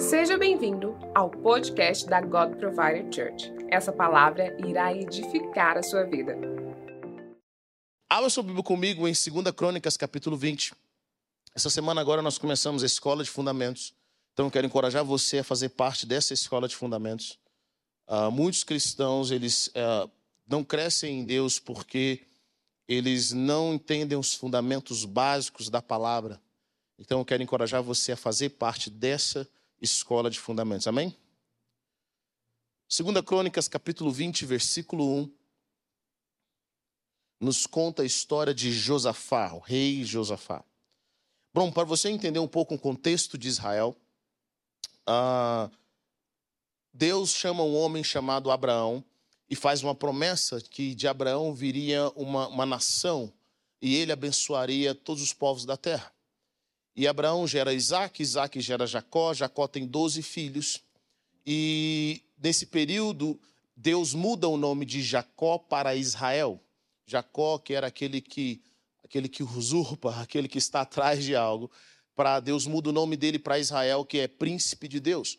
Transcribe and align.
Seja 0.00 0.38
bem-vindo 0.38 0.96
ao 1.14 1.28
podcast 1.30 2.06
da 2.06 2.22
God 2.22 2.56
Provider 2.56 3.04
Church. 3.14 3.52
Essa 3.68 3.92
palavra 3.92 4.56
irá 4.66 4.94
edificar 4.94 5.76
a 5.76 5.82
sua 5.82 6.04
vida. 6.04 6.38
Abra 8.08 8.30
sua 8.30 8.42
Bíblia 8.42 8.64
comigo 8.64 9.06
em 9.06 9.12
2 9.12 9.54
Crônicas, 9.54 9.98
capítulo 9.98 10.38
20. 10.38 10.72
Essa 11.54 11.68
semana 11.68 12.00
agora 12.00 12.22
nós 12.22 12.38
começamos 12.38 12.82
a 12.82 12.86
Escola 12.86 13.22
de 13.22 13.28
Fundamentos. 13.28 13.92
Então 14.32 14.46
eu 14.46 14.50
quero 14.50 14.66
encorajar 14.66 15.04
você 15.04 15.40
a 15.40 15.44
fazer 15.44 15.68
parte 15.68 16.06
dessa 16.06 16.32
Escola 16.32 16.66
de 16.66 16.74
Fundamentos. 16.74 17.38
Uh, 18.08 18.30
muitos 18.30 18.64
cristãos, 18.64 19.30
eles 19.30 19.66
uh, 19.68 20.10
não 20.48 20.64
crescem 20.64 21.20
em 21.20 21.24
Deus 21.24 21.58
porque 21.58 22.22
eles 22.88 23.32
não 23.32 23.74
entendem 23.74 24.16
os 24.16 24.34
fundamentos 24.34 25.04
básicos 25.04 25.68
da 25.68 25.82
palavra. 25.82 26.40
Então 26.98 27.18
eu 27.18 27.24
quero 27.24 27.42
encorajar 27.42 27.82
você 27.82 28.12
a 28.12 28.16
fazer 28.16 28.48
parte 28.50 28.88
dessa 28.88 29.46
escola 29.80 30.30
de 30.30 30.38
fundamentos. 30.38 30.86
Amém? 30.86 31.16
Segunda 32.88 33.22
Crônicas, 33.22 33.68
capítulo 33.68 34.10
20, 34.10 34.44
versículo 34.44 35.22
1, 35.22 35.32
nos 37.40 37.66
conta 37.66 38.02
a 38.02 38.04
história 38.04 38.52
de 38.52 38.72
Josafá, 38.72 39.52
o 39.52 39.60
rei 39.60 40.04
Josafá. 40.04 40.64
Bom, 41.54 41.72
para 41.72 41.84
você 41.84 42.08
entender 42.08 42.38
um 42.38 42.48
pouco 42.48 42.74
o 42.74 42.78
contexto 42.78 43.38
de 43.38 43.48
Israel, 43.48 43.96
uh, 45.08 45.70
Deus 46.92 47.30
chama 47.30 47.62
um 47.62 47.76
homem 47.76 48.04
chamado 48.04 48.50
Abraão 48.50 49.04
e 49.48 49.56
faz 49.56 49.82
uma 49.82 49.94
promessa 49.94 50.60
que 50.60 50.94
de 50.94 51.08
Abraão 51.08 51.54
viria 51.54 52.08
uma, 52.10 52.48
uma 52.48 52.66
nação 52.66 53.32
e 53.80 53.96
ele 53.96 54.12
abençoaria 54.12 54.94
todos 54.94 55.22
os 55.22 55.32
povos 55.32 55.64
da 55.64 55.76
terra. 55.76 56.12
E 57.00 57.08
Abraão 57.08 57.46
gera 57.46 57.72
Isaac, 57.72 58.22
Isaac 58.22 58.60
gera 58.60 58.86
Jacó, 58.86 59.32
Jacó 59.32 59.66
tem 59.66 59.86
12 59.86 60.20
filhos. 60.20 60.82
E 61.46 62.20
nesse 62.38 62.66
período, 62.66 63.40
Deus 63.74 64.12
muda 64.12 64.46
o 64.46 64.58
nome 64.58 64.84
de 64.84 65.02
Jacó 65.02 65.56
para 65.56 65.96
Israel. 65.96 66.60
Jacó, 67.06 67.58
que 67.58 67.72
era 67.72 67.86
aquele 67.86 68.20
que, 68.20 68.60
aquele 69.02 69.30
que 69.30 69.42
usurpa, 69.42 70.14
aquele 70.20 70.46
que 70.46 70.58
está 70.58 70.82
atrás 70.82 71.24
de 71.24 71.34
algo, 71.34 71.70
para 72.14 72.38
Deus 72.38 72.66
muda 72.66 72.90
o 72.90 72.92
nome 72.92 73.16
dele 73.16 73.38
para 73.38 73.58
Israel, 73.58 74.04
que 74.04 74.18
é 74.18 74.28
príncipe 74.28 74.86
de 74.86 75.00
Deus. 75.00 75.38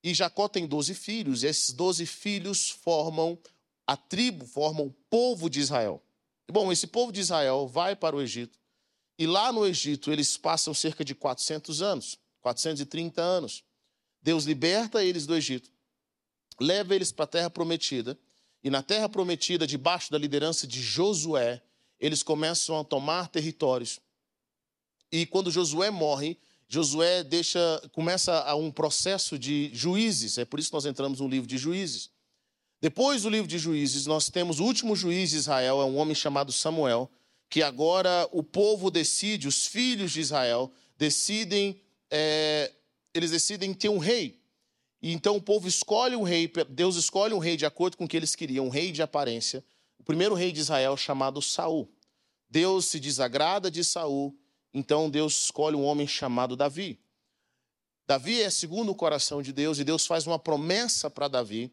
E 0.00 0.14
Jacó 0.14 0.46
tem 0.46 0.64
12 0.64 0.94
filhos, 0.94 1.42
e 1.42 1.48
esses 1.48 1.72
12 1.72 2.06
filhos 2.06 2.70
formam 2.70 3.36
a 3.84 3.96
tribo, 3.96 4.46
formam 4.46 4.86
o 4.86 4.94
povo 5.10 5.50
de 5.50 5.58
Israel. 5.58 6.00
Bom, 6.48 6.70
esse 6.70 6.86
povo 6.86 7.10
de 7.10 7.18
Israel 7.18 7.66
vai 7.66 7.96
para 7.96 8.14
o 8.14 8.22
Egito, 8.22 8.56
e 9.18 9.26
lá 9.26 9.52
no 9.52 9.66
Egito 9.66 10.10
eles 10.10 10.36
passam 10.36 10.74
cerca 10.74 11.04
de 11.04 11.14
400 11.14 11.82
anos, 11.82 12.18
430 12.40 13.22
anos. 13.22 13.62
Deus 14.22 14.44
liberta 14.44 15.04
eles 15.04 15.26
do 15.26 15.34
Egito, 15.34 15.70
leva 16.60 16.94
eles 16.94 17.12
para 17.12 17.24
a 17.24 17.28
terra 17.28 17.50
prometida, 17.50 18.18
e 18.62 18.70
na 18.70 18.82
terra 18.82 19.08
prometida, 19.08 19.66
debaixo 19.66 20.10
da 20.10 20.16
liderança 20.16 20.66
de 20.66 20.80
Josué, 20.80 21.62
eles 22.00 22.22
começam 22.22 22.80
a 22.80 22.84
tomar 22.84 23.28
territórios. 23.28 24.00
E 25.12 25.26
quando 25.26 25.50
Josué 25.50 25.90
morre, 25.90 26.38
Josué 26.66 27.22
deixa, 27.22 27.60
começa 27.92 28.54
um 28.54 28.70
processo 28.70 29.38
de 29.38 29.70
juízes, 29.74 30.38
é 30.38 30.46
por 30.46 30.58
isso 30.58 30.70
que 30.70 30.74
nós 30.74 30.86
entramos 30.86 31.20
no 31.20 31.28
livro 31.28 31.46
de 31.46 31.58
juízes. 31.58 32.10
Depois 32.80 33.22
do 33.22 33.28
livro 33.28 33.46
de 33.46 33.58
juízes, 33.58 34.06
nós 34.06 34.30
temos 34.30 34.60
o 34.60 34.64
último 34.64 34.96
juiz 34.96 35.30
de 35.30 35.36
Israel, 35.36 35.80
é 35.80 35.84
um 35.84 35.96
homem 35.96 36.14
chamado 36.14 36.50
Samuel, 36.50 37.10
que 37.48 37.62
agora 37.62 38.28
o 38.32 38.42
povo 38.42 38.90
decide, 38.90 39.46
os 39.46 39.66
filhos 39.66 40.12
de 40.12 40.20
Israel 40.20 40.72
decidem, 40.96 41.80
é, 42.10 42.72
eles 43.12 43.30
decidem 43.30 43.72
ter 43.72 43.88
um 43.88 43.98
rei. 43.98 44.40
E 45.00 45.12
então 45.12 45.36
o 45.36 45.42
povo 45.42 45.68
escolhe 45.68 46.16
um 46.16 46.22
rei, 46.22 46.50
Deus 46.68 46.96
escolhe 46.96 47.34
um 47.34 47.38
rei 47.38 47.56
de 47.56 47.66
acordo 47.66 47.96
com 47.96 48.04
o 48.04 48.08
que 48.08 48.16
eles 48.16 48.34
queriam, 48.34 48.66
um 48.66 48.70
rei 48.70 48.90
de 48.90 49.02
aparência. 49.02 49.64
O 49.98 50.02
primeiro 50.02 50.34
rei 50.34 50.50
de 50.50 50.60
Israel 50.60 50.96
chamado 50.96 51.40
Saul. 51.40 51.90
Deus 52.48 52.86
se 52.86 52.98
desagrada 52.98 53.70
de 53.70 53.84
Saul 53.84 54.36
então 54.74 55.08
Deus 55.08 55.44
escolhe 55.44 55.76
um 55.76 55.84
homem 55.84 56.06
chamado 56.06 56.56
Davi. 56.56 56.98
Davi 58.06 58.42
é 58.42 58.50
segundo 58.50 58.90
o 58.90 58.94
coração 58.94 59.40
de 59.40 59.52
Deus 59.52 59.78
e 59.78 59.84
Deus 59.84 60.04
faz 60.04 60.26
uma 60.26 60.38
promessa 60.38 61.08
para 61.08 61.28
Davi 61.28 61.72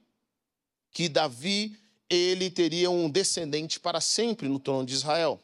que 0.91 1.09
Davi 1.09 1.75
ele 2.09 2.49
teria 2.51 2.91
um 2.91 3.09
descendente 3.09 3.79
para 3.79 3.99
sempre 3.99 4.47
no 4.47 4.59
trono 4.59 4.85
de 4.85 4.93
Israel. 4.93 5.41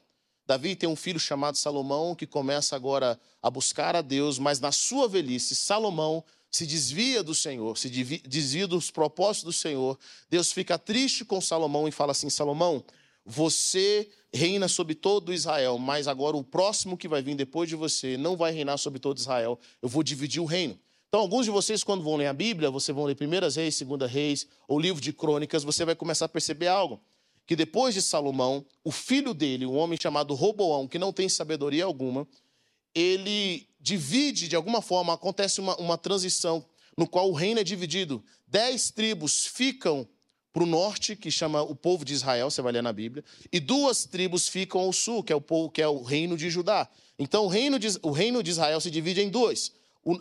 Davi 0.47 0.77
tem 0.77 0.87
um 0.87 0.95
filho 0.95 1.19
chamado 1.19 1.57
Salomão 1.57 2.15
que 2.15 2.25
começa 2.25 2.73
agora 2.73 3.19
a 3.43 3.49
buscar 3.49 3.97
a 3.97 4.01
Deus, 4.01 4.39
mas 4.39 4.61
na 4.61 4.71
sua 4.71 5.07
velhice 5.07 5.53
Salomão 5.53 6.23
se 6.49 6.65
desvia 6.65 7.21
do 7.21 7.35
Senhor, 7.35 7.77
se 7.77 7.89
desvia 7.89 8.65
dos 8.65 8.89
propósitos 8.89 9.43
do 9.43 9.51
Senhor. 9.53 9.99
Deus 10.29 10.53
fica 10.53 10.79
triste 10.79 11.25
com 11.25 11.41
Salomão 11.41 11.85
e 11.85 11.91
fala 11.91 12.13
assim: 12.13 12.29
Salomão, 12.29 12.81
você 13.25 14.09
reina 14.33 14.69
sobre 14.69 14.95
todo 14.95 15.33
Israel, 15.33 15.77
mas 15.77 16.07
agora 16.07 16.37
o 16.37 16.43
próximo 16.43 16.97
que 16.97 17.09
vai 17.09 17.21
vir 17.21 17.35
depois 17.35 17.67
de 17.67 17.75
você 17.75 18.15
não 18.15 18.37
vai 18.37 18.53
reinar 18.53 18.77
sobre 18.77 18.99
todo 18.99 19.17
Israel. 19.17 19.59
Eu 19.81 19.89
vou 19.89 20.01
dividir 20.01 20.41
o 20.41 20.45
reino. 20.45 20.79
Então, 21.09 21.19
alguns 21.19 21.45
de 21.45 21.51
vocês, 21.51 21.83
quando 21.83 22.03
vão 22.03 22.15
ler 22.15 22.27
a 22.27 22.33
Bíblia, 22.33 22.71
vocês 22.71 22.95
vão 22.95 23.05
ler 23.05 23.15
Primeiras 23.15 23.57
Reis, 23.57 23.75
Segunda 23.75 24.07
Reis, 24.07 24.47
ou 24.65 24.79
livro 24.79 25.01
de 25.01 25.11
Crônicas, 25.11 25.63
você 25.63 25.83
vai 25.83 25.95
começar 25.95 26.25
a 26.25 26.29
perceber 26.29 26.67
algo. 26.67 27.01
Que 27.47 27.55
depois 27.55 27.95
de 27.95 28.01
Salomão, 28.01 28.63
o 28.83 28.91
filho 28.91 29.33
dele, 29.33 29.65
um 29.65 29.77
homem 29.77 29.97
chamado 29.99 30.35
Roboão, 30.35 30.87
que 30.87 30.99
não 30.99 31.11
tem 31.11 31.27
sabedoria 31.27 31.85
alguma, 31.85 32.27
ele 32.93 33.67
divide, 33.79 34.47
de 34.47 34.55
alguma 34.55 34.81
forma, 34.81 35.13
acontece 35.13 35.59
uma, 35.59 35.75
uma 35.77 35.97
transição 35.97 36.63
no 36.97 37.07
qual 37.07 37.29
o 37.29 37.33
reino 37.33 37.59
é 37.59 37.63
dividido. 37.63 38.23
Dez 38.45 38.91
tribos 38.91 39.45
ficam 39.45 40.07
para 40.51 40.63
o 40.63 40.65
norte, 40.65 41.15
que 41.15 41.29
chama 41.29 41.61
o 41.61 41.75
povo 41.75 42.03
de 42.03 42.13
Israel, 42.13 42.49
você 42.49 42.61
vai 42.61 42.73
ler 42.73 42.81
na 42.81 42.91
Bíblia, 42.91 43.23
e 43.51 43.59
duas 43.59 44.05
tribos 44.05 44.49
ficam 44.49 44.81
ao 44.81 44.91
sul, 44.91 45.23
que 45.23 45.31
é 45.31 45.35
o 45.35 45.41
povo, 45.41 45.69
que 45.69 45.81
é 45.81 45.87
o 45.87 46.01
reino 46.01 46.35
de 46.35 46.49
Judá. 46.49 46.89
Então 47.17 47.45
o 47.45 47.47
reino 47.47 47.77
de, 47.77 47.87
o 48.01 48.11
reino 48.11 48.43
de 48.43 48.51
Israel 48.51 48.81
se 48.81 48.91
divide 48.91 49.21
em 49.21 49.29
dois. 49.29 49.71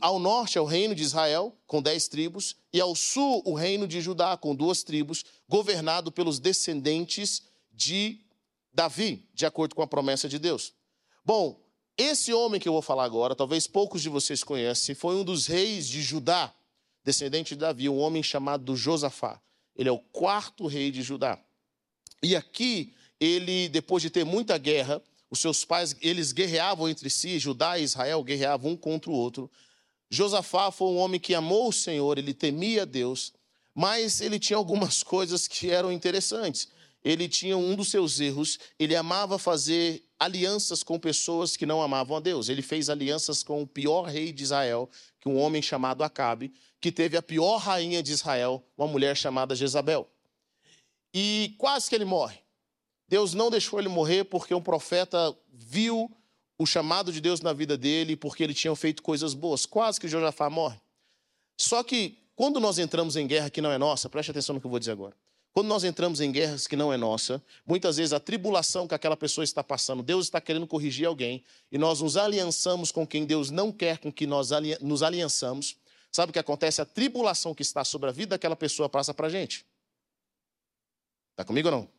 Ao 0.01 0.19
norte 0.19 0.59
é 0.59 0.61
o 0.61 0.65
reino 0.65 0.95
de 0.95 1.03
Israel, 1.03 1.57
com 1.67 1.81
dez 1.81 2.09
tribos, 2.09 2.57
e 2.73 2.81
ao 2.81 2.95
sul 2.97 3.43
o 3.45 3.55
reino 3.55 3.87
de 3.87 4.01
Judá, 4.01 4.37
com 4.37 4.55
duas 4.55 4.83
tribos, 4.83 5.25
governado 5.49 6.11
pelos 6.11 6.39
descendentes 6.39 7.43
de 7.73 8.21
Davi, 8.73 9.29
de 9.33 9.47
acordo 9.47 9.75
com 9.75 9.83
a 9.83 9.87
promessa 9.87 10.29
de 10.29 10.39
Deus. 10.39 10.73
Bom, 11.25 11.61
esse 11.97 12.33
homem 12.33 12.61
que 12.61 12.69
eu 12.69 12.73
vou 12.73 12.83
falar 12.83 13.05
agora, 13.05 13.35
talvez 13.35 13.67
poucos 13.67 14.03
de 14.03 14.09
vocês 14.09 14.45
conhecem, 14.45 14.95
foi 14.95 15.15
um 15.17 15.25
dos 15.25 15.47
reis 15.47 15.89
de 15.89 16.03
Judá, 16.03 16.53
descendente 17.05 17.55
de 17.55 17.61
Davi, 17.61 17.89
um 17.89 17.99
homem 17.99 18.23
chamado 18.23 18.77
Josafá. 18.77 19.41
Ele 19.75 19.89
é 19.89 19.93
o 19.93 19.99
quarto 19.99 20.67
rei 20.67 20.91
de 20.91 21.03
Judá. 21.03 21.39
E 22.23 22.35
aqui, 22.35 22.93
ele, 23.21 23.69
depois 23.69 24.03
de 24.03 24.11
ter 24.11 24.25
muita 24.25 24.59
guerra, 24.59 25.01
os 25.31 25.39
seus 25.39 25.65
pais, 25.65 25.97
eles 26.01 26.33
guerreavam 26.33 26.89
entre 26.89 27.09
si, 27.09 27.39
Judá 27.39 27.79
e 27.79 27.85
Israel 27.85 28.23
guerreavam 28.23 28.73
um 28.73 28.77
contra 28.77 29.11
o 29.11 29.15
outro. 29.15 29.51
Josafá 30.11 30.71
foi 30.71 30.89
um 30.89 30.99
homem 30.99 31.21
que 31.21 31.35
amou 31.35 31.69
o 31.69 31.73
Senhor, 31.73 32.19
ele 32.19 32.33
temia 32.33 32.87
Deus, 32.87 33.33
mas 33.75 34.21
ele 34.21 34.39
tinha 34.39 34.57
algumas 34.57 35.03
coisas 35.05 35.47
que 35.47 35.71
eram 35.71 35.93
interessantes. 35.93 36.69
Ele 37.05 37.29
tinha 37.29 37.57
um 37.57 37.77
dos 37.77 37.89
seus 37.89 38.19
erros, 38.19 38.59
ele 38.79 38.97
amava 38.97 39.39
fazer 39.39 40.05
alianças 40.19 40.83
com 40.83 40.99
pessoas 40.99 41.57
que 41.57 41.65
não 41.65 41.81
amavam 41.81 42.17
a 42.17 42.21
Deus. 42.21 42.49
Ele 42.49 42.63
fez 42.63 42.91
alianças 42.91 43.45
com 43.45 43.63
o 43.63 43.67
pior 43.67 44.03
rei 44.03 44.33
de 44.33 44.43
Israel, 44.43 44.91
que 45.21 45.29
um 45.29 45.39
homem 45.39 45.63
chamado 45.63 46.03
Acabe, 46.03 46.53
que 46.81 46.91
teve 46.91 47.17
a 47.17 47.23
pior 47.23 47.59
rainha 47.59 48.03
de 48.03 48.11
Israel, 48.11 48.65
uma 48.77 48.89
mulher 48.89 49.17
chamada 49.17 49.55
Jezabel. 49.55 50.09
E 51.15 51.55
quase 51.59 51.89
que 51.89 51.95
ele 51.95 52.05
morre. 52.05 52.39
Deus 53.09 53.35
não 53.35 53.51
deixou 53.51 53.79
ele 53.79 53.89
morrer 53.89 54.25
porque 54.25 54.53
um 54.53 54.61
profeta 54.61 55.37
viu 55.53 56.11
o 56.59 56.67
chamado 56.67 57.13
de 57.13 57.21
Deus 57.21 57.41
na 57.41 57.53
vida 57.53 57.77
dele, 57.77 58.17
porque 58.17 58.43
ele 58.43 58.55
tinha 58.55 58.75
feito 58.75 59.03
coisas 59.03 59.35
boas. 59.35 59.67
Quase 59.67 60.01
que 60.01 60.09
Josafá 60.09 60.49
morre. 60.49 60.81
Só 61.59 61.83
que 61.83 62.19
quando 62.35 62.61
nós 62.61 62.79
entramos 62.79 63.17
em 63.17 63.27
guerra 63.27 63.51
que 63.51 63.61
não 63.61 63.71
é 63.71 63.79
nossa, 63.79 64.09
preste 64.09 64.31
atenção 64.31 64.55
no 64.55 64.61
que 64.61 64.67
eu 64.67 64.71
vou 64.71 64.79
dizer 64.79 64.93
agora. 64.93 65.15
Quando 65.53 65.69
nós 65.69 65.85
entramos 65.85 66.21
em 66.21 66.31
guerras 66.31 66.67
que 66.67 66.77
não 66.77 66.93
é 66.93 66.99
nossa, 66.99 67.43
muitas 67.67 67.97
vezes 67.97 68.13
a 68.13 68.21
tribulação 68.21 68.87
que 68.87 68.95
aquela 68.95 69.17
pessoa 69.17 69.43
está 69.43 69.65
passando, 69.65 70.03
Deus 70.03 70.27
está 70.27 70.39
querendo 70.39 70.67
corrigir 70.67 71.07
alguém, 71.07 71.43
e 71.73 71.79
nós 71.79 72.03
nos 72.03 72.19
aliançamos 72.19 72.93
com 72.93 73.07
quem 73.07 73.25
Deus 73.25 73.51
não 73.51 73.73
quer 73.73 73.97
com 73.97 74.13
que 74.13 74.27
nós 74.27 74.51
nos 74.83 75.03
aliançamos, 75.03 75.77
Sabe 76.17 76.31
o 76.31 76.33
que 76.33 76.39
acontece? 76.39 76.81
A 76.81 76.87
tribulação 76.87 77.55
que 77.55 77.61
está 77.61 77.85
sobre 77.85 78.09
a 78.09 78.13
vida 78.13 78.31
daquela 78.31 78.57
pessoa 78.57 78.89
passa 78.89 79.13
para 79.13 79.27
a 79.27 79.31
gente. 79.31 79.67
Está 81.33 81.45
comigo 81.45 81.69
ou 81.69 81.75
não? 81.75 81.96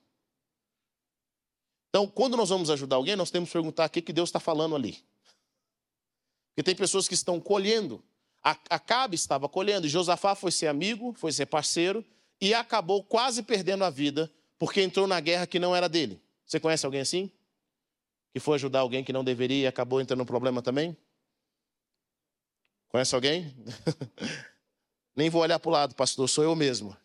Então, 1.90 2.08
quando 2.08 2.36
nós 2.36 2.50
vamos 2.50 2.70
ajudar 2.70 2.98
alguém, 2.98 3.16
nós 3.16 3.32
temos 3.32 3.50
que 3.50 3.54
perguntar 3.54 3.86
o 3.86 3.90
que, 3.90 4.02
que 4.02 4.14
Deus 4.14 4.30
está 4.30 4.40
falando 4.40 4.76
ali. 4.76 5.04
Porque 6.50 6.64
tem 6.64 6.76
pessoas 6.76 7.08
que 7.08 7.14
estão 7.14 7.40
colhendo. 7.40 8.04
Acabe 8.42 9.16
estava 9.16 9.50
colhendo, 9.50 9.88
Josafá 9.88 10.36
foi 10.36 10.52
ser 10.52 10.68
amigo, 10.68 11.14
foi 11.14 11.32
ser 11.32 11.46
parceiro, 11.48 12.06
e 12.40 12.54
acabou 12.54 13.04
quase 13.04 13.44
perdendo 13.44 13.84
a 13.84 13.90
vida, 13.90 14.32
porque 14.58 14.82
entrou 14.82 15.08
na 15.08 15.20
guerra 15.20 15.46
que 15.46 15.60
não 15.60 15.76
era 15.76 15.90
dele. 15.90 16.22
Você 16.46 16.60
conhece 16.60 16.86
alguém 16.86 17.02
assim? 17.02 17.32
Que 18.34 18.40
foi 18.40 18.56
ajudar 18.56 18.80
alguém 18.80 19.04
que 19.04 19.12
não 19.12 19.24
deveria 19.24 19.64
e 19.64 19.68
acabou 19.68 20.00
entrando 20.00 20.20
no 20.20 20.26
problema 20.26 20.62
também? 20.62 20.96
Conhece 22.88 23.14
alguém? 23.14 23.54
Nem 25.16 25.30
vou 25.30 25.42
olhar 25.42 25.60
para 25.60 25.70
o 25.70 25.72
lado, 25.72 25.96
pastor, 25.96 26.30
sou 26.30 26.44
eu 26.44 26.56
mesmo. 26.56 26.96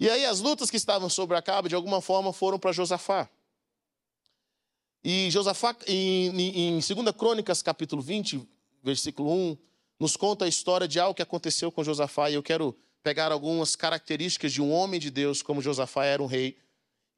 E 0.00 0.08
aí 0.08 0.24
as 0.24 0.40
lutas 0.40 0.70
que 0.70 0.78
estavam 0.78 1.10
sobre 1.10 1.36
Acabe, 1.36 1.68
de 1.68 1.74
alguma 1.74 2.00
forma, 2.00 2.32
foram 2.32 2.58
para 2.58 2.72
Josafá. 2.72 3.28
E 5.04 5.30
Josafá, 5.30 5.76
em, 5.86 6.78
em 6.78 6.80
2 6.80 7.14
Crônicas, 7.14 7.60
capítulo 7.60 8.00
20, 8.00 8.48
versículo 8.82 9.30
1, 9.30 9.58
nos 9.98 10.16
conta 10.16 10.46
a 10.46 10.48
história 10.48 10.88
de 10.88 10.98
algo 10.98 11.14
que 11.14 11.20
aconteceu 11.20 11.70
com 11.70 11.84
Josafá. 11.84 12.30
E 12.30 12.34
eu 12.34 12.42
quero 12.42 12.74
pegar 13.02 13.30
algumas 13.30 13.76
características 13.76 14.54
de 14.54 14.62
um 14.62 14.72
homem 14.72 14.98
de 14.98 15.10
Deus, 15.10 15.42
como 15.42 15.60
Josafá 15.60 16.06
era 16.06 16.22
um 16.22 16.26
rei, 16.26 16.56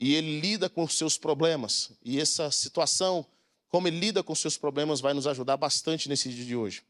e 0.00 0.16
ele 0.16 0.40
lida 0.40 0.68
com 0.68 0.82
os 0.82 0.98
seus 0.98 1.16
problemas. 1.16 1.92
E 2.04 2.20
essa 2.20 2.50
situação, 2.50 3.24
como 3.68 3.86
ele 3.86 4.00
lida 4.00 4.24
com 4.24 4.32
os 4.32 4.40
seus 4.40 4.56
problemas, 4.58 5.00
vai 5.00 5.14
nos 5.14 5.28
ajudar 5.28 5.56
bastante 5.56 6.08
nesse 6.08 6.28
dia 6.30 6.44
de 6.44 6.56
hoje. 6.56 6.82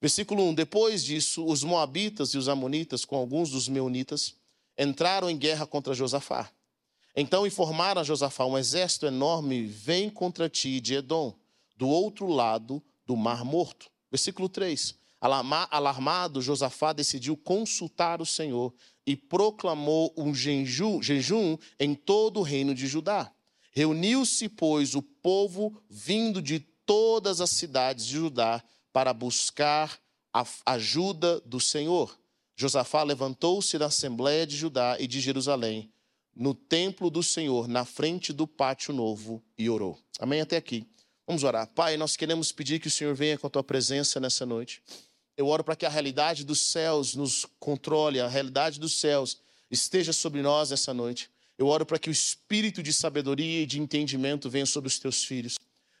Versículo 0.00 0.42
1: 0.48 0.54
Depois 0.54 1.04
disso, 1.04 1.44
os 1.46 1.62
Moabitas 1.62 2.30
e 2.30 2.38
os 2.38 2.48
Amonitas, 2.48 3.04
com 3.04 3.14
alguns 3.14 3.50
dos 3.50 3.68
Meunitas, 3.68 4.34
entraram 4.78 5.28
em 5.28 5.36
guerra 5.36 5.66
contra 5.66 5.94
Josafá. 5.94 6.50
Então 7.14 7.46
informaram 7.46 8.00
a 8.00 8.04
Josafá: 8.04 8.44
um 8.44 8.58
exército 8.58 9.06
enorme 9.06 9.66
vem 9.66 10.08
contra 10.08 10.48
ti 10.48 10.80
de 10.80 10.94
Edom, 10.94 11.34
do 11.76 11.88
outro 11.88 12.26
lado 12.26 12.82
do 13.06 13.16
Mar 13.16 13.44
Morto. 13.44 13.90
Versículo 14.10 14.48
3. 14.48 14.94
Alarmado, 15.20 16.42
Josafá 16.42 16.92
decidiu 16.92 17.36
consultar 17.36 18.20
o 18.20 18.26
Senhor 18.26 18.74
e 19.06 19.14
proclamou 19.14 20.12
um 20.16 20.34
jejum, 20.34 21.00
jejum 21.00 21.56
em 21.78 21.94
todo 21.94 22.40
o 22.40 22.42
reino 22.42 22.74
de 22.74 22.88
Judá. 22.88 23.32
Reuniu-se, 23.70 24.48
pois, 24.48 24.96
o 24.96 25.02
povo 25.02 25.80
vindo 25.88 26.42
de 26.42 26.58
todas 26.58 27.40
as 27.40 27.50
cidades 27.50 28.04
de 28.04 28.14
Judá 28.14 28.62
para 28.92 29.14
buscar 29.14 29.96
a 30.32 30.44
ajuda 30.66 31.40
do 31.42 31.60
Senhor. 31.60 32.18
Josafá 32.56 33.02
levantou-se 33.02 33.78
da 33.78 33.86
Assembleia 33.86 34.46
de 34.46 34.56
Judá 34.56 34.96
e 34.98 35.06
de 35.06 35.20
Jerusalém, 35.20 35.90
no 36.34 36.54
templo 36.54 37.10
do 37.10 37.22
Senhor, 37.22 37.68
na 37.68 37.84
frente 37.84 38.32
do 38.32 38.46
pátio 38.46 38.94
novo, 38.94 39.42
e 39.58 39.68
orou. 39.68 39.98
Amém? 40.18 40.40
Até 40.40 40.56
aqui. 40.56 40.86
Vamos 41.26 41.44
orar. 41.44 41.66
Pai, 41.68 41.96
nós 41.96 42.16
queremos 42.16 42.52
pedir 42.52 42.80
que 42.80 42.88
o 42.88 42.90
Senhor 42.90 43.14
venha 43.14 43.38
com 43.38 43.46
a 43.46 43.50
tua 43.50 43.62
presença 43.62 44.18
nessa 44.18 44.44
noite. 44.44 44.82
Eu 45.36 45.48
oro 45.48 45.64
para 45.64 45.76
que 45.76 45.86
a 45.86 45.88
realidade 45.88 46.44
dos 46.44 46.60
céus 46.60 47.14
nos 47.14 47.46
controle, 47.58 48.20
a 48.20 48.28
realidade 48.28 48.78
dos 48.78 48.98
céus 48.98 49.38
esteja 49.70 50.12
sobre 50.12 50.42
nós 50.42 50.70
nessa 50.70 50.92
noite. 50.92 51.30
Eu 51.56 51.68
oro 51.68 51.86
para 51.86 51.98
que 51.98 52.10
o 52.10 52.12
espírito 52.12 52.82
de 52.82 52.92
sabedoria 52.92 53.62
e 53.62 53.66
de 53.66 53.80
entendimento 53.80 54.50
venha 54.50 54.66
sobre 54.66 54.88
os 54.88 54.98
teus 54.98 55.24
filhos. 55.24 55.58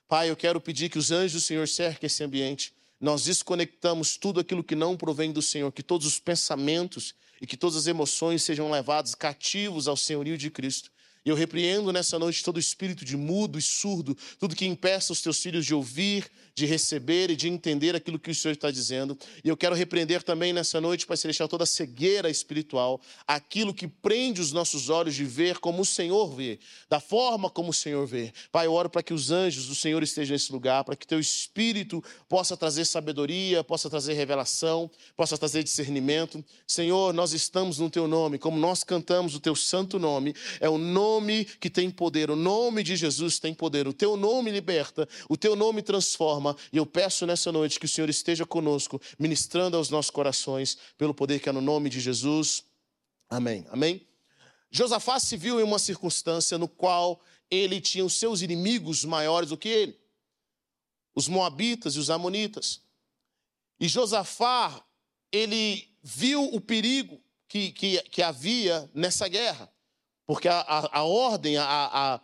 Pai, 0.08 0.28
eu 0.28 0.36
quero 0.36 0.60
pedir 0.60 0.90
que 0.90 0.98
os 0.98 1.10
anjos 1.10 1.32
do 1.32 1.40
Senhor 1.40 1.66
cerquem 1.66 2.06
esse 2.06 2.22
ambiente 2.22 2.74
nós 3.02 3.24
desconectamos 3.24 4.16
tudo 4.16 4.38
aquilo 4.38 4.62
que 4.62 4.76
não 4.76 4.96
provém 4.96 5.32
do 5.32 5.42
Senhor, 5.42 5.72
que 5.72 5.82
todos 5.82 6.06
os 6.06 6.20
pensamentos 6.20 7.16
e 7.40 7.46
que 7.48 7.56
todas 7.56 7.76
as 7.76 7.88
emoções 7.88 8.44
sejam 8.44 8.70
levados 8.70 9.16
cativos 9.16 9.88
ao 9.88 9.96
senhorio 9.96 10.38
de 10.38 10.48
Cristo. 10.48 10.88
E 11.24 11.28
eu 11.28 11.34
repreendo 11.34 11.92
nessa 11.92 12.16
noite 12.16 12.44
todo 12.44 12.60
espírito 12.60 13.04
de 13.04 13.16
mudo 13.16 13.58
e 13.58 13.62
surdo, 13.62 14.16
tudo 14.38 14.54
que 14.54 14.64
impeça 14.64 15.12
os 15.12 15.20
teus 15.20 15.42
filhos 15.42 15.66
de 15.66 15.74
ouvir, 15.74 16.30
de 16.54 16.66
receber 16.66 17.30
e 17.30 17.36
de 17.36 17.48
entender 17.48 17.96
aquilo 17.96 18.18
que 18.18 18.30
o 18.30 18.34
Senhor 18.34 18.52
está 18.52 18.70
dizendo. 18.70 19.18
E 19.42 19.48
eu 19.48 19.56
quero 19.56 19.74
repreender 19.74 20.22
também 20.22 20.52
nessa 20.52 20.80
noite, 20.80 21.06
Pai 21.06 21.16
Celestial, 21.16 21.48
toda 21.48 21.64
cegueira 21.64 22.28
espiritual, 22.28 23.00
aquilo 23.26 23.72
que 23.72 23.88
prende 23.88 24.40
os 24.40 24.52
nossos 24.52 24.90
olhos 24.90 25.14
de 25.14 25.24
ver 25.24 25.58
como 25.58 25.82
o 25.82 25.86
Senhor 25.86 26.26
vê, 26.34 26.58
da 26.88 27.00
forma 27.00 27.48
como 27.48 27.70
o 27.70 27.74
Senhor 27.74 28.06
vê. 28.06 28.32
Pai, 28.50 28.66
eu 28.66 28.72
oro 28.72 28.90
para 28.90 29.02
que 29.02 29.14
os 29.14 29.30
anjos 29.30 29.66
do 29.66 29.74
Senhor 29.74 30.02
estejam 30.02 30.34
nesse 30.34 30.52
lugar, 30.52 30.84
para 30.84 30.94
que 30.94 31.06
teu 31.06 31.18
espírito 31.18 32.04
possa 32.28 32.56
trazer 32.56 32.84
sabedoria, 32.84 33.64
possa 33.64 33.88
trazer 33.88 34.12
revelação, 34.12 34.90
possa 35.16 35.38
trazer 35.38 35.62
discernimento. 35.62 36.44
Senhor, 36.66 37.14
nós 37.14 37.32
estamos 37.32 37.78
no 37.78 37.88
teu 37.88 38.06
nome, 38.06 38.38
como 38.38 38.58
nós 38.58 38.84
cantamos 38.84 39.34
o 39.34 39.40
teu 39.40 39.56
santo 39.56 39.98
nome, 39.98 40.34
é 40.60 40.68
o 40.68 40.76
nome 40.76 41.44
que 41.44 41.70
tem 41.70 41.90
poder, 41.90 42.30
o 42.30 42.36
nome 42.36 42.82
de 42.82 42.94
Jesus 42.94 43.38
tem 43.38 43.54
poder, 43.54 43.88
o 43.88 43.92
teu 43.92 44.16
nome 44.16 44.50
liberta, 44.50 45.08
o 45.28 45.36
teu 45.36 45.56
nome 45.56 45.80
transforma 45.80 46.41
forma. 46.42 46.56
E 46.72 46.76
eu 46.76 46.84
peço 46.84 47.24
nessa 47.24 47.52
noite 47.52 47.78
que 47.78 47.86
o 47.86 47.88
Senhor 47.88 48.10
esteja 48.10 48.44
conosco, 48.44 49.00
ministrando 49.18 49.76
aos 49.76 49.88
nossos 49.88 50.10
corações, 50.10 50.76
pelo 50.98 51.14
poder 51.14 51.40
que 51.40 51.48
é 51.48 51.52
no 51.52 51.60
nome 51.60 51.88
de 51.88 52.00
Jesus. 52.00 52.64
Amém. 53.30 53.64
Amém. 53.70 54.06
Josafá 54.70 55.20
se 55.20 55.36
viu 55.36 55.60
em 55.60 55.62
uma 55.62 55.78
circunstância 55.78 56.58
no 56.58 56.66
qual 56.66 57.20
ele 57.50 57.80
tinha 57.80 58.04
os 58.04 58.14
seus 58.14 58.42
inimigos 58.42 59.04
maiores 59.04 59.50
do 59.50 59.56
que 59.56 59.68
ele, 59.68 60.00
os 61.14 61.28
moabitas 61.28 61.94
e 61.94 61.98
os 61.98 62.10
amonitas. 62.10 62.80
E 63.78 63.86
Josafá, 63.86 64.82
ele 65.30 65.94
viu 66.02 66.42
o 66.54 66.60
perigo 66.60 67.22
que, 67.46 67.70
que, 67.72 68.02
que 68.04 68.22
havia 68.22 68.90
nessa 68.94 69.28
guerra, 69.28 69.70
porque 70.26 70.48
a, 70.48 70.60
a, 70.60 71.00
a 71.00 71.02
ordem, 71.02 71.58
a, 71.58 71.64
a 71.66 72.20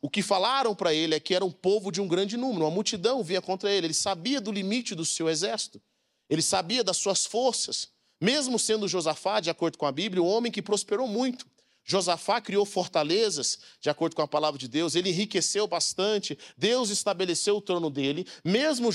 o 0.00 0.10
que 0.10 0.22
falaram 0.22 0.74
para 0.74 0.92
ele 0.92 1.14
é 1.14 1.20
que 1.20 1.34
era 1.34 1.44
um 1.44 1.50
povo 1.50 1.90
de 1.92 2.00
um 2.00 2.08
grande 2.08 2.36
número, 2.36 2.64
uma 2.64 2.70
multidão 2.70 3.22
vinha 3.22 3.40
contra 3.40 3.70
ele. 3.70 3.86
Ele 3.86 3.94
sabia 3.94 4.40
do 4.40 4.52
limite 4.52 4.94
do 4.94 5.04
seu 5.04 5.28
exército, 5.28 5.80
ele 6.28 6.42
sabia 6.42 6.82
das 6.82 6.96
suas 6.96 7.24
forças. 7.24 7.88
Mesmo 8.20 8.58
sendo 8.58 8.86
Josafá, 8.86 9.40
de 9.40 9.50
acordo 9.50 9.76
com 9.76 9.86
a 9.86 9.92
Bíblia, 9.92 10.22
um 10.22 10.26
homem 10.26 10.52
que 10.52 10.62
prosperou 10.62 11.08
muito. 11.08 11.46
Josafá 11.84 12.40
criou 12.40 12.64
fortalezas, 12.64 13.58
de 13.80 13.90
acordo 13.90 14.14
com 14.14 14.22
a 14.22 14.28
palavra 14.28 14.58
de 14.58 14.68
Deus, 14.68 14.94
ele 14.94 15.10
enriqueceu 15.10 15.66
bastante, 15.66 16.38
Deus 16.56 16.90
estabeleceu 16.90 17.56
o 17.56 17.60
trono 17.60 17.90
dele. 17.90 18.26
Mesmo 18.44 18.92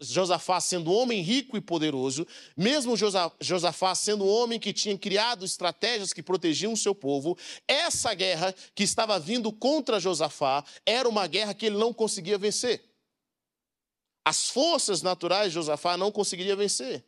Josafá 0.00 0.60
sendo 0.60 0.92
homem 0.92 1.20
rico 1.22 1.56
e 1.56 1.60
poderoso, 1.60 2.26
mesmo 2.56 2.94
Josafá 3.40 3.94
sendo 3.94 4.26
homem 4.26 4.60
que 4.60 4.72
tinha 4.72 4.96
criado 4.96 5.44
estratégias 5.44 6.12
que 6.12 6.22
protegiam 6.22 6.72
o 6.72 6.76
seu 6.76 6.94
povo, 6.94 7.36
essa 7.66 8.14
guerra 8.14 8.54
que 8.74 8.84
estava 8.84 9.18
vindo 9.18 9.52
contra 9.52 9.98
Josafá 9.98 10.64
era 10.86 11.08
uma 11.08 11.26
guerra 11.26 11.54
que 11.54 11.66
ele 11.66 11.76
não 11.76 11.92
conseguia 11.92 12.38
vencer. 12.38 12.84
As 14.24 14.48
forças 14.48 15.02
naturais 15.02 15.48
de 15.48 15.54
Josafá 15.54 15.96
não 15.96 16.12
conseguiria 16.12 16.54
vencer. 16.54 17.04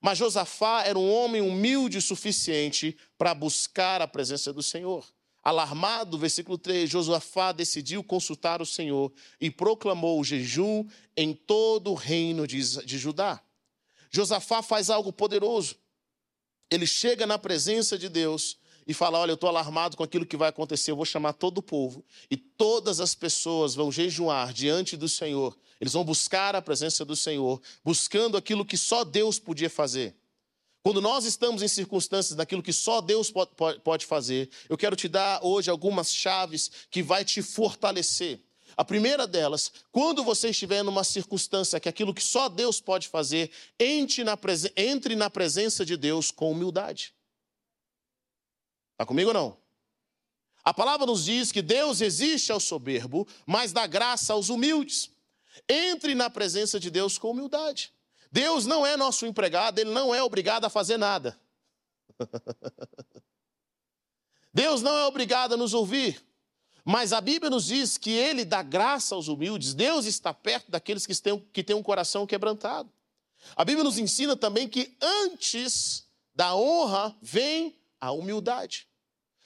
Mas 0.00 0.18
Josafá 0.18 0.82
era 0.84 0.98
um 0.98 1.12
homem 1.12 1.40
humilde 1.40 1.98
o 1.98 2.02
suficiente 2.02 2.96
para 3.16 3.34
buscar 3.34 4.02
a 4.02 4.08
presença 4.08 4.52
do 4.52 4.62
Senhor. 4.62 5.06
Alarmado, 5.42 6.16
versículo 6.16 6.56
3, 6.56 6.88
Josafá 6.88 7.50
decidiu 7.50 8.04
consultar 8.04 8.62
o 8.62 8.66
Senhor 8.66 9.12
e 9.40 9.50
proclamou 9.50 10.20
o 10.20 10.24
jejum 10.24 10.86
em 11.16 11.34
todo 11.34 11.90
o 11.90 11.94
reino 11.94 12.46
de, 12.46 12.84
de 12.84 12.98
Judá. 12.98 13.42
Josafá 14.10 14.62
faz 14.62 14.88
algo 14.88 15.12
poderoso. 15.12 15.76
Ele 16.70 16.86
chega 16.86 17.26
na 17.26 17.38
presença 17.38 17.98
de 17.98 18.08
Deus 18.08 18.56
e 18.86 18.94
fala: 18.94 19.18
Olha, 19.18 19.32
eu 19.32 19.34
estou 19.34 19.48
alarmado 19.48 19.96
com 19.96 20.04
aquilo 20.04 20.26
que 20.26 20.36
vai 20.36 20.48
acontecer, 20.48 20.92
eu 20.92 20.96
vou 20.96 21.04
chamar 21.04 21.32
todo 21.32 21.58
o 21.58 21.62
povo, 21.62 22.04
e 22.30 22.36
todas 22.36 23.00
as 23.00 23.14
pessoas 23.14 23.74
vão 23.74 23.90
jejuar 23.90 24.52
diante 24.52 24.96
do 24.96 25.08
Senhor. 25.08 25.58
Eles 25.80 25.92
vão 25.92 26.04
buscar 26.04 26.54
a 26.54 26.62
presença 26.62 27.04
do 27.04 27.16
Senhor, 27.16 27.60
buscando 27.84 28.36
aquilo 28.36 28.64
que 28.64 28.76
só 28.76 29.02
Deus 29.02 29.40
podia 29.40 29.68
fazer. 29.68 30.14
Quando 30.82 31.00
nós 31.00 31.24
estamos 31.24 31.62
em 31.62 31.68
circunstâncias 31.68 32.36
daquilo 32.36 32.62
que 32.62 32.72
só 32.72 33.00
Deus 33.00 33.32
pode 33.84 34.04
fazer, 34.04 34.50
eu 34.68 34.76
quero 34.76 34.96
te 34.96 35.06
dar 35.06 35.44
hoje 35.44 35.70
algumas 35.70 36.12
chaves 36.12 36.70
que 36.90 37.02
vai 37.02 37.24
te 37.24 37.40
fortalecer. 37.40 38.40
A 38.76 38.84
primeira 38.84 39.26
delas, 39.26 39.70
quando 39.92 40.24
você 40.24 40.48
estiver 40.48 40.82
numa 40.82 41.04
circunstância 41.04 41.78
que 41.78 41.88
aquilo 41.88 42.14
que 42.14 42.22
só 42.22 42.48
Deus 42.48 42.80
pode 42.80 43.06
fazer, 43.06 43.50
entre 43.78 44.24
na, 44.24 44.36
entre 44.76 45.14
na 45.14 45.30
presença 45.30 45.84
de 45.84 45.96
Deus 45.96 46.30
com 46.30 46.50
humildade. 46.50 47.14
Está 48.92 49.06
comigo 49.06 49.28
ou 49.28 49.34
não? 49.34 49.56
A 50.64 50.72
palavra 50.74 51.06
nos 51.06 51.24
diz 51.24 51.52
que 51.52 51.62
Deus 51.62 52.00
existe 52.00 52.50
ao 52.50 52.60
soberbo, 52.60 53.26
mas 53.46 53.72
dá 53.72 53.86
graça 53.86 54.32
aos 54.32 54.48
humildes. 54.48 55.10
Entre 55.68 56.14
na 56.14 56.30
presença 56.30 56.80
de 56.80 56.90
Deus 56.90 57.18
com 57.18 57.30
humildade. 57.30 57.92
Deus 58.32 58.64
não 58.64 58.84
é 58.86 58.96
nosso 58.96 59.26
empregado, 59.26 59.78
ele 59.78 59.90
não 59.90 60.14
é 60.14 60.22
obrigado 60.22 60.64
a 60.64 60.70
fazer 60.70 60.96
nada. 60.96 61.38
Deus 64.54 64.80
não 64.80 64.96
é 64.96 65.04
obrigado 65.04 65.52
a 65.52 65.56
nos 65.56 65.74
ouvir. 65.74 66.24
Mas 66.84 67.12
a 67.12 67.20
Bíblia 67.20 67.50
nos 67.50 67.66
diz 67.66 67.98
que 67.98 68.10
ele 68.10 68.44
dá 68.44 68.62
graça 68.62 69.14
aos 69.14 69.28
humildes. 69.28 69.74
Deus 69.74 70.06
está 70.06 70.32
perto 70.32 70.70
daqueles 70.70 71.06
que 71.06 71.14
têm, 71.14 71.38
que 71.52 71.62
têm 71.62 71.76
um 71.76 71.82
coração 71.82 72.26
quebrantado. 72.26 72.90
A 73.54 73.64
Bíblia 73.64 73.84
nos 73.84 73.98
ensina 73.98 74.36
também 74.36 74.66
que 74.66 74.96
antes 75.00 76.06
da 76.34 76.56
honra 76.56 77.14
vem 77.20 77.78
a 78.00 78.12
humildade. 78.12 78.88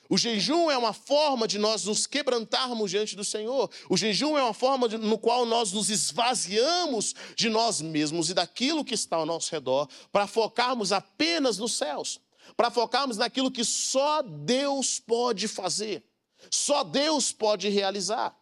O 0.08 0.16
jejum 0.16 0.70
é 0.70 0.78
uma 0.78 0.92
forma 0.92 1.48
de 1.48 1.58
nós 1.58 1.84
nos 1.84 2.06
quebrantarmos 2.06 2.90
diante 2.90 3.16
do 3.16 3.24
Senhor. 3.24 3.70
O 3.88 3.96
jejum 3.96 4.38
é 4.38 4.42
uma 4.42 4.54
forma 4.54 4.88
de, 4.88 4.96
no 4.96 5.18
qual 5.18 5.44
nós 5.44 5.72
nos 5.72 5.90
esvaziamos 5.90 7.14
de 7.34 7.48
nós 7.48 7.80
mesmos 7.80 8.30
e 8.30 8.34
daquilo 8.34 8.84
que 8.84 8.94
está 8.94 9.16
ao 9.16 9.26
nosso 9.26 9.50
redor 9.50 9.88
para 10.12 10.26
focarmos 10.26 10.92
apenas 10.92 11.58
nos 11.58 11.72
céus, 11.72 12.20
para 12.56 12.70
focarmos 12.70 13.16
naquilo 13.16 13.50
que 13.50 13.64
só 13.64 14.22
Deus 14.22 15.00
pode 15.00 15.48
fazer, 15.48 16.04
só 16.50 16.84
Deus 16.84 17.32
pode 17.32 17.68
realizar. 17.68 18.36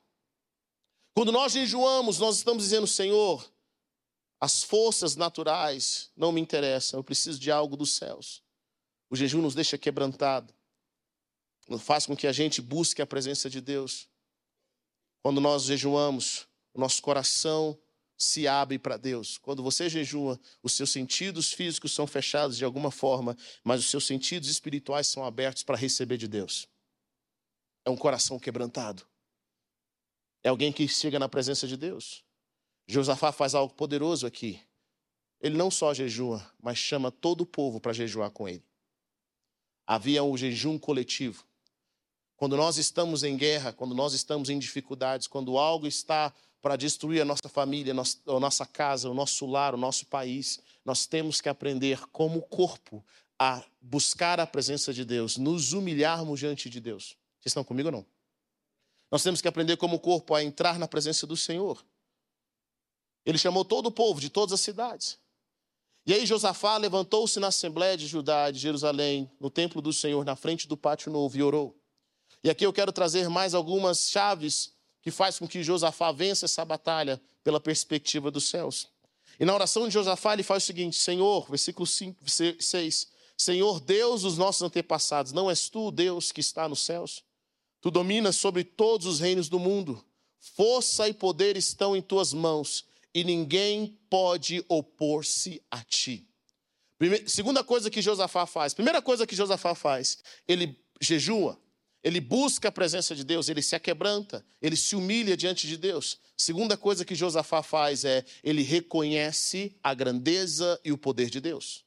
Quando 1.14 1.32
nós 1.32 1.52
jejuamos, 1.52 2.18
nós 2.18 2.38
estamos 2.38 2.64
dizendo, 2.64 2.86
Senhor, 2.86 3.48
as 4.40 4.62
forças 4.62 5.16
naturais 5.16 6.10
não 6.16 6.32
me 6.32 6.40
interessam, 6.40 7.00
eu 7.00 7.04
preciso 7.04 7.38
de 7.38 7.50
algo 7.50 7.76
dos 7.76 7.96
céus. 7.96 8.42
O 9.08 9.16
jejum 9.16 9.40
nos 9.40 9.54
deixa 9.54 9.78
quebrantado, 9.78 10.52
faz 11.78 12.06
com 12.06 12.16
que 12.16 12.26
a 12.26 12.32
gente 12.32 12.60
busque 12.60 13.00
a 13.00 13.06
presença 13.06 13.48
de 13.48 13.60
Deus. 13.60 14.08
Quando 15.22 15.40
nós 15.40 15.64
jejuamos, 15.64 16.46
o 16.72 16.80
nosso 16.80 17.00
coração 17.00 17.78
se 18.16 18.46
abre 18.46 18.78
para 18.78 18.96
Deus. 18.96 19.38
Quando 19.38 19.62
você 19.62 19.88
jejua, 19.88 20.38
os 20.62 20.72
seus 20.72 20.90
sentidos 20.90 21.52
físicos 21.52 21.92
são 21.92 22.06
fechados 22.06 22.56
de 22.56 22.64
alguma 22.64 22.90
forma, 22.90 23.36
mas 23.62 23.80
os 23.80 23.90
seus 23.90 24.06
sentidos 24.06 24.48
espirituais 24.48 25.06
são 25.06 25.24
abertos 25.24 25.62
para 25.62 25.76
receber 25.76 26.16
de 26.16 26.28
Deus. 26.28 26.68
É 27.84 27.90
um 27.90 27.96
coração 27.96 28.38
quebrantado. 28.38 29.06
É 30.42 30.48
alguém 30.48 30.72
que 30.72 30.86
chega 30.86 31.18
na 31.18 31.28
presença 31.28 31.66
de 31.66 31.76
Deus. 31.76 32.24
Josafá 32.86 33.32
faz 33.32 33.54
algo 33.54 33.74
poderoso 33.74 34.26
aqui. 34.26 34.60
Ele 35.40 35.56
não 35.56 35.70
só 35.70 35.92
jejua, 35.92 36.46
mas 36.62 36.78
chama 36.78 37.10
todo 37.10 37.42
o 37.42 37.46
povo 37.46 37.80
para 37.80 37.92
jejuar 37.92 38.30
com 38.30 38.48
ele. 38.48 38.64
Havia 39.86 40.22
um 40.22 40.36
jejum 40.36 40.78
coletivo. 40.78 41.44
Quando 42.36 42.56
nós 42.56 42.78
estamos 42.78 43.22
em 43.22 43.36
guerra, 43.36 43.72
quando 43.72 43.94
nós 43.94 44.12
estamos 44.12 44.48
em 44.50 44.58
dificuldades, 44.58 45.26
quando 45.26 45.56
algo 45.56 45.86
está 45.86 46.32
para 46.60 46.76
destruir 46.76 47.20
a 47.20 47.24
nossa 47.24 47.48
família, 47.48 47.92
a 47.92 48.40
nossa 48.40 48.66
casa, 48.66 49.10
o 49.10 49.14
nosso 49.14 49.46
lar, 49.46 49.74
o 49.74 49.78
nosso 49.78 50.06
país, 50.06 50.58
nós 50.84 51.06
temos 51.06 51.40
que 51.40 51.48
aprender 51.48 52.06
como 52.08 52.40
corpo 52.42 53.04
a 53.38 53.62
buscar 53.80 54.40
a 54.40 54.46
presença 54.46 54.92
de 54.92 55.04
Deus, 55.04 55.36
nos 55.36 55.72
humilharmos 55.72 56.40
diante 56.40 56.70
de 56.70 56.80
Deus. 56.80 57.16
Vocês 57.38 57.50
estão 57.50 57.64
comigo 57.64 57.88
ou 57.88 57.92
não? 57.92 58.06
Nós 59.10 59.22
temos 59.22 59.40
que 59.40 59.48
aprender 59.48 59.76
como 59.76 59.98
corpo 60.00 60.34
a 60.34 60.42
entrar 60.42 60.78
na 60.78 60.88
presença 60.88 61.26
do 61.26 61.36
Senhor. 61.36 61.84
Ele 63.24 63.38
chamou 63.38 63.64
todo 63.64 63.86
o 63.86 63.92
povo 63.92 64.20
de 64.20 64.28
todas 64.28 64.52
as 64.52 64.60
cidades. 64.60 65.18
E 66.06 66.12
aí 66.12 66.26
Josafá 66.26 66.76
levantou-se 66.76 67.38
na 67.40 67.46
Assembleia 67.48 67.96
de 67.96 68.06
Judá, 68.06 68.50
de 68.50 68.58
Jerusalém, 68.58 69.30
no 69.40 69.50
templo 69.50 69.80
do 69.80 69.92
Senhor, 69.92 70.24
na 70.24 70.36
frente 70.36 70.68
do 70.68 70.76
pátio 70.76 71.10
novo, 71.10 71.36
e 71.36 71.42
orou. 71.42 71.78
E 72.44 72.50
aqui 72.50 72.66
eu 72.66 72.72
quero 72.74 72.92
trazer 72.92 73.30
mais 73.30 73.54
algumas 73.54 74.10
chaves 74.10 74.74
que 75.00 75.10
faz 75.10 75.38
com 75.38 75.48
que 75.48 75.62
Josafá 75.62 76.12
vença 76.12 76.44
essa 76.44 76.62
batalha 76.62 77.18
pela 77.42 77.58
perspectiva 77.58 78.30
dos 78.30 78.48
céus. 78.48 78.86
E 79.40 79.46
na 79.46 79.54
oração 79.54 79.88
de 79.88 79.94
Josafá 79.94 80.34
ele 80.34 80.42
faz 80.42 80.62
o 80.62 80.66
seguinte: 80.66 80.96
Senhor, 80.96 81.48
versículo 81.48 81.86
5, 81.86 82.22
6, 82.60 83.08
Senhor 83.36 83.80
Deus 83.80 84.22
dos 84.22 84.36
nossos 84.36 84.60
antepassados, 84.60 85.32
não 85.32 85.48
és 85.48 85.70
tu 85.70 85.90
Deus 85.90 86.30
que 86.30 86.40
está 86.40 86.68
nos 86.68 86.84
céus? 86.84 87.24
Tu 87.80 87.90
dominas 87.90 88.36
sobre 88.36 88.62
todos 88.62 89.06
os 89.06 89.20
reinos 89.20 89.48
do 89.48 89.58
mundo. 89.58 90.04
Força 90.38 91.08
e 91.08 91.14
poder 91.14 91.56
estão 91.56 91.96
em 91.96 92.02
tuas 92.02 92.34
mãos 92.34 92.84
e 93.14 93.24
ninguém 93.24 93.98
pode 94.10 94.62
opor-se 94.68 95.62
a 95.70 95.82
ti. 95.82 96.28
Primeira, 96.98 97.26
segunda 97.26 97.64
coisa 97.64 97.90
que 97.90 98.02
Josafá 98.02 98.44
faz, 98.44 98.74
primeira 98.74 99.00
coisa 99.00 99.26
que 99.26 99.34
Josafá 99.34 99.74
faz, 99.74 100.18
ele 100.46 100.78
jejua, 101.00 101.58
ele 102.04 102.20
busca 102.20 102.68
a 102.68 102.72
presença 102.72 103.14
de 103.14 103.24
Deus, 103.24 103.48
ele 103.48 103.62
se 103.62 103.74
aquebranta, 103.74 104.44
ele 104.60 104.76
se 104.76 104.94
humilha 104.94 105.34
diante 105.34 105.66
de 105.66 105.78
Deus. 105.78 106.18
Segunda 106.36 106.76
coisa 106.76 107.02
que 107.02 107.14
Josafá 107.14 107.62
faz 107.62 108.04
é 108.04 108.22
ele 108.42 108.62
reconhece 108.62 109.74
a 109.82 109.94
grandeza 109.94 110.78
e 110.84 110.92
o 110.92 110.98
poder 110.98 111.30
de 111.30 111.40
Deus. 111.40 111.82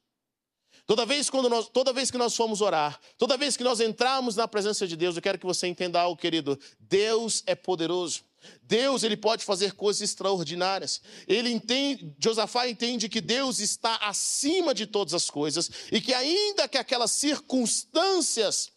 Toda 0.88 1.06
vez, 1.06 1.30
quando 1.30 1.50
nós, 1.50 1.68
toda 1.68 1.94
vez 1.94 2.10
que 2.10 2.18
nós 2.18 2.36
formos 2.36 2.62
orar, 2.62 3.00
toda 3.18 3.38
vez 3.38 3.56
que 3.56 3.64
nós 3.64 3.80
entrarmos 3.80 4.36
na 4.38 4.48
presença 4.48 4.88
de 4.88 4.96
Deus, 4.96 5.16
eu 5.16 5.22
quero 5.22 5.38
que 5.38 5.46
você 5.46 5.68
entenda 5.68 6.00
algo, 6.00 6.20
querido. 6.20 6.58
Deus 6.80 7.44
é 7.46 7.54
poderoso. 7.54 8.22
Deus 8.64 9.04
ele 9.04 9.18
pode 9.18 9.44
fazer 9.44 9.74
coisas 9.74 10.02
extraordinárias. 10.02 11.02
Ele 11.28 11.52
entende, 11.52 12.16
Josafá 12.18 12.70
entende 12.70 13.10
que 13.10 13.20
Deus 13.20 13.60
está 13.60 13.96
acima 13.98 14.74
de 14.74 14.88
todas 14.88 15.14
as 15.14 15.30
coisas 15.30 15.70
e 15.92 16.00
que 16.00 16.14
ainda 16.14 16.68
que 16.70 16.78
aquelas 16.78 17.12
circunstâncias 17.12 18.72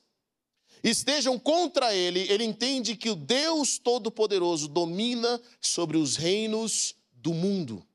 estejam 0.82 1.38
contra 1.38 1.94
ele, 1.94 2.20
ele 2.30 2.44
entende 2.44 2.96
que 2.96 3.10
o 3.10 3.14
Deus 3.14 3.78
todo-poderoso 3.78 4.68
domina 4.68 5.40
sobre 5.60 5.96
os 5.96 6.16
reinos 6.16 6.94
do 7.12 7.34
mundo. 7.34 7.86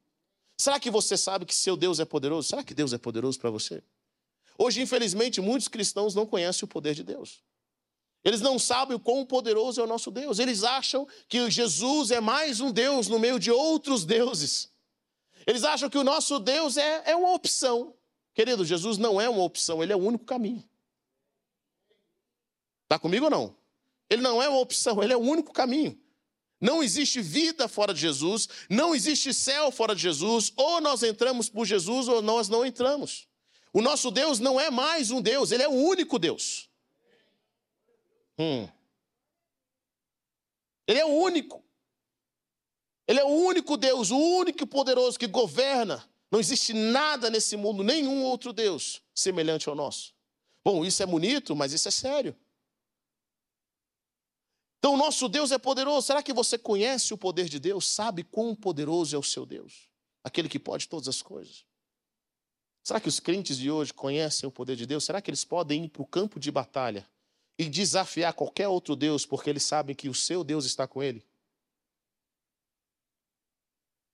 Será 0.58 0.80
que 0.80 0.89
você 0.89 1.18
sabe 1.18 1.46
que 1.46 1.56
seu 1.56 1.75
Deus 1.75 2.00
é 2.00 2.06
poderoso? 2.06 2.48
Será 2.48 2.63
que 2.63 2.74
Deus 2.74 2.94
é 2.94 2.98
poderoso 2.98 3.39
para 3.39 3.50
você? 3.50 3.84
Hoje, 4.58 4.82
infelizmente, 4.82 5.42
muitos 5.42 5.68
cristãos 5.68 6.15
não 6.15 6.25
conhecem 6.25 6.65
o 6.65 6.68
poder 6.68 6.96
de 6.96 7.04
Deus. 7.04 7.44
Eles 8.24 8.42
não 8.42 8.58
sabem 8.58 8.96
o 8.96 9.00
quão 9.00 9.25
poderoso 9.25 9.80
é 9.80 9.84
o 9.84 9.88
nosso 9.88 10.10
Deus. 10.10 10.39
Eles 10.39 10.63
acham 10.63 11.08
que 11.27 11.50
Jesus 11.51 12.10
é 12.10 12.20
mais 12.20 12.60
um 12.60 12.72
Deus 12.72 13.08
no 13.08 13.20
meio 13.20 13.39
de 13.39 13.51
outros 13.51 14.06
deuses. 14.06 14.72
Eles 15.46 15.63
acham 15.63 15.89
que 15.89 15.98
o 15.98 16.04
nosso 16.04 16.39
Deus 16.39 16.77
é, 16.77 17.04
é 17.12 17.15
uma 17.15 17.34
opção. 17.34 17.94
Querido, 18.34 18.65
Jesus 18.65 18.98
não 18.98 19.22
é 19.22 19.30
uma 19.30 19.44
opção, 19.44 19.84
ele 19.84 19.94
é 19.94 19.96
o 19.96 20.00
único 20.00 20.25
caminho. 20.25 20.63
Está 22.86 22.98
comigo 23.00 23.25
ou 23.25 23.32
não? 23.32 23.56
Ele 24.10 24.22
não 24.22 24.42
é 24.42 24.48
uma 24.48 24.60
opção, 24.60 25.04
ele 25.04 25.12
é 25.12 25.18
o 25.18 25.22
único 25.22 25.51
caminho. 25.51 26.00
Não 26.62 26.82
existe 26.82 27.22
vida 27.22 27.68
fora 27.68 27.94
de 27.94 28.00
Jesus, 28.00 28.48
não 28.70 28.96
existe 28.96 29.34
céu 29.34 29.72
fora 29.72 29.96
de 29.96 30.01
Jesus, 30.01 30.54
ou 30.56 30.80
nós 30.80 31.04
entramos 31.04 31.50
por 31.50 31.65
Jesus 31.65 32.08
ou 32.08 32.22
nós 32.22 32.48
não 32.48 32.65
entramos. 32.65 33.27
O 33.74 33.82
nosso 33.82 34.10
Deus 34.10 34.39
não 34.39 34.60
é 34.60 34.72
mais 34.72 35.12
um 35.12 35.22
Deus, 35.22 35.51
ele 35.51 35.63
é 35.63 35.68
o 35.68 35.74
único 35.74 36.18
Deus. 36.18 36.70
Hum. 38.39 38.70
Ele 40.88 41.00
é 41.00 41.06
o 41.06 41.10
único. 41.10 41.63
Ele 43.08 43.20
é 43.20 43.24
o 43.24 43.30
único 43.30 43.75
Deus, 43.75 44.12
o 44.12 44.18
único 44.18 44.65
poderoso 44.65 45.20
que 45.20 45.27
governa. 45.27 46.08
Não 46.32 46.39
existe 46.39 46.74
nada 46.74 47.30
nesse 47.30 47.58
mundo, 47.58 47.84
nenhum 47.84 48.24
outro 48.24 48.54
Deus 48.54 49.01
semelhante 49.13 49.68
ao 49.70 49.75
nosso. 49.75 50.13
Bom, 50.63 50.84
isso 50.84 51.04
é 51.04 51.06
bonito, 51.06 51.56
mas 51.56 51.74
isso 51.74 51.88
é 51.88 51.92
sério. 51.92 52.36
Então, 54.86 54.94
o 54.94 54.98
nosso 54.98 55.27
Deus 55.27 55.51
é 55.51 55.58
poderoso. 55.58 56.06
Será 56.06 56.22
que 56.22 56.32
você 56.32 56.60
conhece 56.60 57.12
o 57.12 57.18
poder 57.18 57.50
de 57.50 57.60
Deus? 57.60 57.88
Sabe 57.88 58.24
quão 58.24 58.54
poderoso 58.54 59.15
é 59.15 59.18
o 59.18 59.24
seu 59.24 59.44
Deus? 59.44 59.89
Aquele 60.24 60.48
que 60.48 60.60
pode 60.60 60.88
todas 60.88 61.08
as 61.08 61.24
coisas. 61.24 61.65
Será 62.84 63.00
que 63.00 63.10
os 63.10 63.20
crentes 63.20 63.58
de 63.58 63.72
hoje 63.72 63.92
conhecem 63.92 64.48
o 64.48 64.51
poder 64.51 64.75
de 64.75 64.86
Deus? 64.86 65.04
Será 65.04 65.20
que 65.24 65.32
eles 65.32 65.44
podem 65.44 65.86
ir 65.86 65.89
para 65.89 66.04
o 66.04 66.06
campo 66.06 66.39
de 66.39 66.51
batalha 66.51 67.10
e 67.58 67.68
desafiar 67.68 68.32
qualquer 68.34 68.68
outro 68.68 68.96
Deus, 68.96 69.25
porque 69.25 69.50
eles 69.50 69.63
sabem 69.63 69.96
que 69.96 70.08
o 70.08 70.13
seu 70.13 70.44
Deus 70.44 70.65
está 70.65 70.86
com 70.86 71.01
ele? 71.01 71.25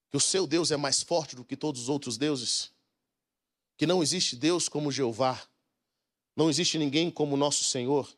Que 0.10 0.16
o 0.16 0.22
seu 0.22 0.48
Deus 0.48 0.72
é 0.72 0.78
mais 0.78 1.04
forte 1.04 1.36
do 1.36 1.44
que 1.44 1.58
todos 1.58 1.82
os 1.82 1.90
outros 1.90 2.18
deuses? 2.18 2.72
Que 3.76 3.86
não 3.86 4.02
existe 4.02 4.38
Deus 4.38 4.70
como 4.70 4.90
Jeová? 4.90 5.38
Não 6.34 6.50
existe 6.50 6.78
ninguém 6.78 7.12
como 7.12 7.36
nosso 7.36 7.66
Senhor? 7.66 8.10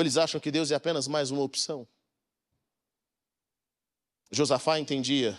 Ou 0.00 0.02
eles 0.02 0.16
acham 0.16 0.40
que 0.40 0.50
Deus 0.50 0.70
é 0.70 0.74
apenas 0.74 1.06
mais 1.06 1.30
uma 1.30 1.42
opção? 1.42 1.86
Josafá 4.30 4.80
entendia 4.80 5.38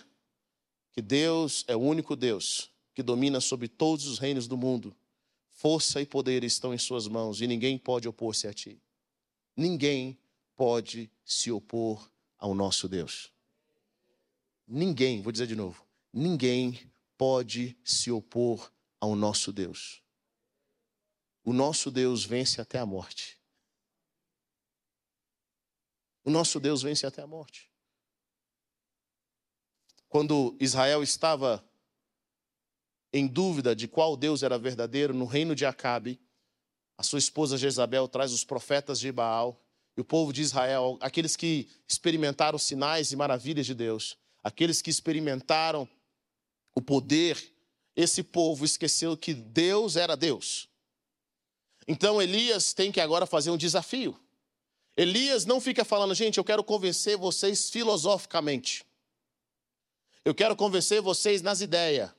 que 0.92 1.02
Deus 1.02 1.66
é 1.68 1.76
o 1.76 1.80
único 1.80 2.16
Deus 2.16 2.70
que 2.94 3.02
domina 3.02 3.42
sobre 3.42 3.68
todos 3.68 4.06
os 4.06 4.20
reinos 4.20 4.48
do 4.48 4.56
mundo 4.56 4.96
Força 5.50 6.00
e 6.00 6.06
poder 6.06 6.44
estão 6.44 6.76
em 6.76 6.78
suas 6.78 7.08
mãos 7.08 7.42
e 7.42 7.48
ninguém 7.48 7.76
pode 7.76 8.08
opor-se 8.08 8.48
a 8.48 8.54
ti. 8.54 8.80
Ninguém 9.58 10.16
pode 10.56 11.10
se 11.26 11.52
opor 11.52 12.08
ao 12.38 12.54
nosso 12.54 12.88
Deus. 12.88 13.32
Ninguém, 14.68 15.24
vou 15.24 15.32
dizer 15.32 15.48
de 15.48 15.56
novo, 15.56 15.84
ninguém 16.14 16.80
pode 17.18 17.76
se 17.84 18.12
opor 18.12 18.72
ao 19.00 19.16
nosso 19.16 19.52
Deus. 19.52 20.04
O 21.44 21.52
nosso 21.52 21.90
Deus 21.90 22.24
vence 22.24 22.62
até 22.62 22.78
a 22.78 22.86
morte. 22.86 23.41
O 26.24 26.30
nosso 26.30 26.60
Deus 26.60 26.82
vence 26.82 27.06
até 27.06 27.22
a 27.22 27.28
morte. 27.28 27.70
Quando 30.08 30.56
Israel 30.60 31.02
estava 31.02 31.64
em 33.14 33.28
dúvida 33.28 33.76
de 33.76 33.88
qual 33.88 34.16
Deus 34.16 34.44
era 34.44 34.58
verdadeiro, 34.58 35.14
no 35.14 35.26
reino 35.26 35.56
de 35.56 35.66
Acabe, 35.66 36.20
a 36.98 37.04
sua 37.04 37.20
esposa 37.20 37.58
Jezabel 37.58 38.08
traz 38.08 38.32
os 38.32 38.44
profetas 38.44 39.00
de 39.00 39.12
Baal 39.12 39.60
e 39.98 40.02
o 40.02 40.06
povo 40.06 40.32
de 40.32 40.42
Israel, 40.42 40.98
aqueles 41.02 41.36
que 41.36 41.70
experimentaram 41.88 42.58
sinais 42.58 43.12
e 43.12 43.16
maravilhas 43.16 43.66
de 43.66 43.74
Deus, 43.74 44.18
aqueles 44.44 44.82
que 44.82 44.90
experimentaram 44.90 45.90
o 46.76 46.82
poder, 46.82 47.38
esse 47.96 48.24
povo 48.24 48.64
esqueceu 48.64 49.18
que 49.18 49.34
Deus 49.34 49.96
era 49.96 50.16
Deus. 50.16 50.70
Então 51.88 52.22
Elias 52.22 52.74
tem 52.74 52.92
que 52.92 53.02
agora 53.02 53.26
fazer 53.26 53.52
um 53.52 53.58
desafio. 53.58 54.18
Elias 55.02 55.46
não 55.46 55.60
fica 55.60 55.84
falando, 55.84 56.14
gente, 56.14 56.38
eu 56.38 56.44
quero 56.44 56.64
convencer 56.64 57.18
vocês 57.18 57.72
filosoficamente. 57.72 58.86
Eu 60.24 60.36
quero 60.36 60.56
convencer 60.56 61.02
vocês 61.02 61.42
nas 61.42 61.60
ideias. 61.60 62.12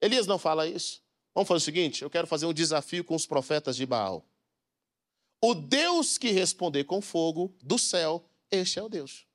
Elias 0.00 0.26
não 0.26 0.38
fala 0.38 0.66
isso. 0.66 1.02
Vamos 1.34 1.46
fazer 1.46 1.58
o 1.58 1.60
seguinte: 1.60 2.02
eu 2.02 2.08
quero 2.08 2.26
fazer 2.26 2.46
um 2.46 2.54
desafio 2.54 3.04
com 3.04 3.14
os 3.14 3.26
profetas 3.26 3.76
de 3.76 3.84
Baal. 3.84 4.24
O 5.38 5.52
Deus 5.54 6.16
que 6.16 6.30
responder 6.30 6.84
com 6.84 7.02
fogo 7.02 7.54
do 7.62 7.78
céu, 7.78 8.24
este 8.50 8.78
é 8.78 8.82
o 8.82 8.88
Deus. 8.88 9.26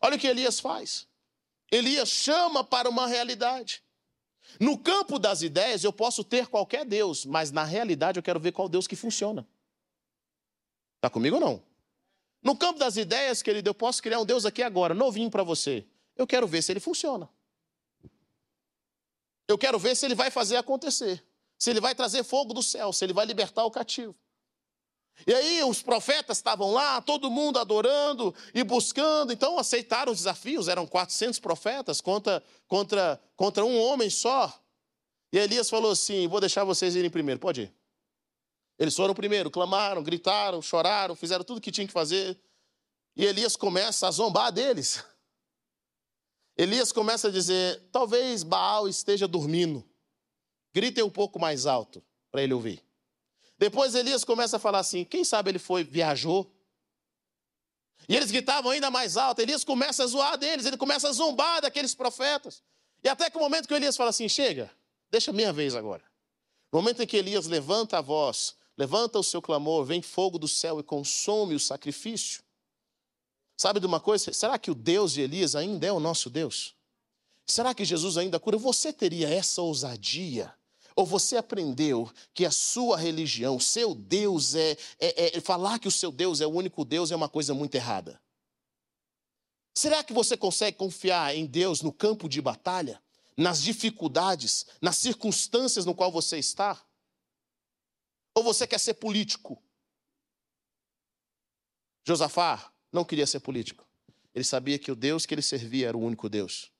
Olha 0.00 0.16
o 0.16 0.18
que 0.18 0.26
Elias 0.26 0.58
faz. 0.58 1.06
Elias 1.70 2.08
chama 2.08 2.64
para 2.64 2.90
uma 2.90 3.06
realidade. 3.06 3.84
No 4.58 4.76
campo 4.76 5.20
das 5.20 5.42
ideias, 5.42 5.84
eu 5.84 5.92
posso 5.92 6.24
ter 6.24 6.48
qualquer 6.48 6.84
Deus, 6.84 7.24
mas 7.24 7.52
na 7.52 7.62
realidade 7.62 8.18
eu 8.18 8.22
quero 8.22 8.40
ver 8.40 8.50
qual 8.50 8.68
Deus 8.68 8.88
que 8.88 8.96
funciona. 8.96 9.46
Está 11.02 11.10
comigo 11.10 11.34
ou 11.34 11.40
não? 11.40 11.62
No 12.40 12.56
campo 12.56 12.78
das 12.78 12.96
ideias, 12.96 13.42
querido, 13.42 13.68
eu 13.68 13.74
posso 13.74 14.00
criar 14.00 14.20
um 14.20 14.24
Deus 14.24 14.46
aqui 14.46 14.62
agora, 14.62 14.94
novinho 14.94 15.28
para 15.28 15.42
você. 15.42 15.84
Eu 16.14 16.28
quero 16.28 16.46
ver 16.46 16.62
se 16.62 16.70
ele 16.70 16.78
funciona. 16.78 17.28
Eu 19.48 19.58
quero 19.58 19.80
ver 19.80 19.96
se 19.96 20.06
ele 20.06 20.14
vai 20.14 20.30
fazer 20.30 20.56
acontecer. 20.56 21.20
Se 21.58 21.70
ele 21.70 21.80
vai 21.80 21.92
trazer 21.92 22.22
fogo 22.22 22.54
do 22.54 22.62
céu, 22.62 22.92
se 22.92 23.04
ele 23.04 23.12
vai 23.12 23.26
libertar 23.26 23.64
o 23.64 23.70
cativo. 23.70 24.14
E 25.26 25.34
aí 25.34 25.64
os 25.64 25.82
profetas 25.82 26.36
estavam 26.36 26.70
lá, 26.70 27.02
todo 27.02 27.28
mundo 27.28 27.58
adorando 27.58 28.32
e 28.54 28.62
buscando, 28.62 29.32
então 29.32 29.58
aceitaram 29.58 30.12
os 30.12 30.18
desafios, 30.18 30.68
eram 30.68 30.86
400 30.86 31.40
profetas 31.40 32.00
contra, 32.00 32.40
contra, 32.68 33.20
contra 33.34 33.64
um 33.64 33.76
homem 33.80 34.08
só. 34.08 34.56
E 35.32 35.38
Elias 35.38 35.68
falou 35.68 35.90
assim: 35.90 36.28
Vou 36.28 36.38
deixar 36.38 36.62
vocês 36.62 36.94
irem 36.94 37.10
primeiro, 37.10 37.40
pode 37.40 37.62
ir. 37.62 37.81
Eles 38.78 38.96
foram 38.96 39.14
primeiro, 39.14 39.50
clamaram, 39.50 40.02
gritaram, 40.02 40.60
choraram, 40.60 41.14
fizeram 41.14 41.44
tudo 41.44 41.58
o 41.58 41.60
que 41.60 41.70
tinham 41.70 41.86
que 41.86 41.92
fazer. 41.92 42.40
E 43.14 43.24
Elias 43.24 43.56
começa 43.56 44.08
a 44.08 44.10
zombar 44.10 44.50
deles. 44.50 45.04
Elias 46.56 46.92
começa 46.92 47.28
a 47.28 47.30
dizer: 47.30 47.80
Talvez 47.92 48.42
Baal 48.42 48.88
esteja 48.88 49.28
dormindo. 49.28 49.84
Gritem 50.74 51.04
um 51.04 51.10
pouco 51.10 51.38
mais 51.38 51.66
alto 51.66 52.02
para 52.30 52.42
ele 52.42 52.54
ouvir. 52.54 52.82
Depois 53.58 53.94
Elias 53.94 54.24
começa 54.24 54.56
a 54.56 54.60
falar 54.60 54.80
assim: 54.80 55.04
quem 55.04 55.24
sabe 55.24 55.50
ele 55.50 55.58
foi, 55.58 55.84
viajou? 55.84 56.52
E 58.08 58.16
eles 58.16 58.30
gritavam 58.30 58.72
ainda 58.72 58.90
mais 58.90 59.16
alto. 59.16 59.40
Elias 59.40 59.62
começa 59.62 60.02
a 60.02 60.06
zoar 60.06 60.36
deles, 60.36 60.66
ele 60.66 60.76
começa 60.76 61.08
a 61.08 61.12
zombar 61.12 61.60
daqueles 61.60 61.94
profetas. 61.94 62.62
E 63.04 63.08
até 63.08 63.30
que 63.30 63.36
o 63.36 63.40
momento 63.40 63.68
que 63.68 63.74
Elias 63.74 63.96
fala 63.96 64.10
assim: 64.10 64.28
chega, 64.28 64.70
deixa 65.10 65.32
minha 65.32 65.52
vez 65.52 65.74
agora. 65.74 66.02
No 66.72 66.80
momento 66.80 67.02
em 67.02 67.06
que 67.06 67.16
Elias 67.16 67.46
levanta 67.46 67.98
a 67.98 68.00
voz, 68.00 68.56
levanta 68.82 69.16
o 69.16 69.22
seu 69.22 69.40
clamor, 69.40 69.84
vem 69.84 70.02
fogo 70.02 70.40
do 70.40 70.48
céu 70.48 70.80
e 70.80 70.82
consome 70.82 71.54
o 71.54 71.60
sacrifício. 71.60 72.42
Sabe 73.56 73.78
de 73.78 73.86
uma 73.86 74.00
coisa? 74.00 74.32
Será 74.32 74.58
que 74.58 74.72
o 74.72 74.74
Deus 74.74 75.12
de 75.12 75.20
Elias 75.20 75.54
ainda 75.54 75.86
é 75.86 75.92
o 75.92 76.00
nosso 76.00 76.28
Deus? 76.28 76.74
Será 77.46 77.72
que 77.76 77.84
Jesus 77.84 78.16
ainda 78.18 78.40
cura? 78.40 78.56
Você 78.58 78.92
teria 78.92 79.28
essa 79.28 79.62
ousadia? 79.62 80.52
Ou 80.96 81.06
você 81.06 81.36
aprendeu 81.36 82.10
que 82.34 82.44
a 82.44 82.50
sua 82.50 82.96
religião, 82.96 83.60
seu 83.60 83.94
Deus 83.94 84.56
é, 84.56 84.76
é, 84.98 85.38
é, 85.38 85.40
Falar 85.40 85.78
que 85.78 85.86
o 85.86 85.92
seu 85.92 86.10
Deus 86.10 86.40
é 86.40 86.46
o 86.46 86.50
único 86.50 86.84
Deus 86.84 87.12
é 87.12 87.16
uma 87.16 87.28
coisa 87.28 87.54
muito 87.54 87.76
errada? 87.76 88.20
Será 89.76 90.02
que 90.02 90.12
você 90.12 90.36
consegue 90.36 90.76
confiar 90.76 91.36
em 91.36 91.46
Deus 91.46 91.82
no 91.82 91.92
campo 91.92 92.28
de 92.28 92.42
batalha? 92.42 93.00
Nas 93.36 93.62
dificuldades, 93.62 94.66
nas 94.80 94.96
circunstâncias 94.96 95.86
no 95.86 95.94
qual 95.94 96.10
você 96.10 96.36
está? 96.36 96.84
Ou 98.34 98.42
você 98.42 98.66
quer 98.66 98.78
ser 98.78 98.94
político? 98.94 99.62
Josafá 102.06 102.72
não 102.92 103.04
queria 103.04 103.26
ser 103.26 103.40
político. 103.40 103.86
Ele 104.34 104.44
sabia 104.44 104.78
que 104.78 104.90
o 104.90 104.96
Deus 104.96 105.26
que 105.26 105.34
ele 105.34 105.42
servia 105.42 105.88
era 105.88 105.96
o 105.96 106.00
único 106.00 106.28
Deus. 106.28 106.72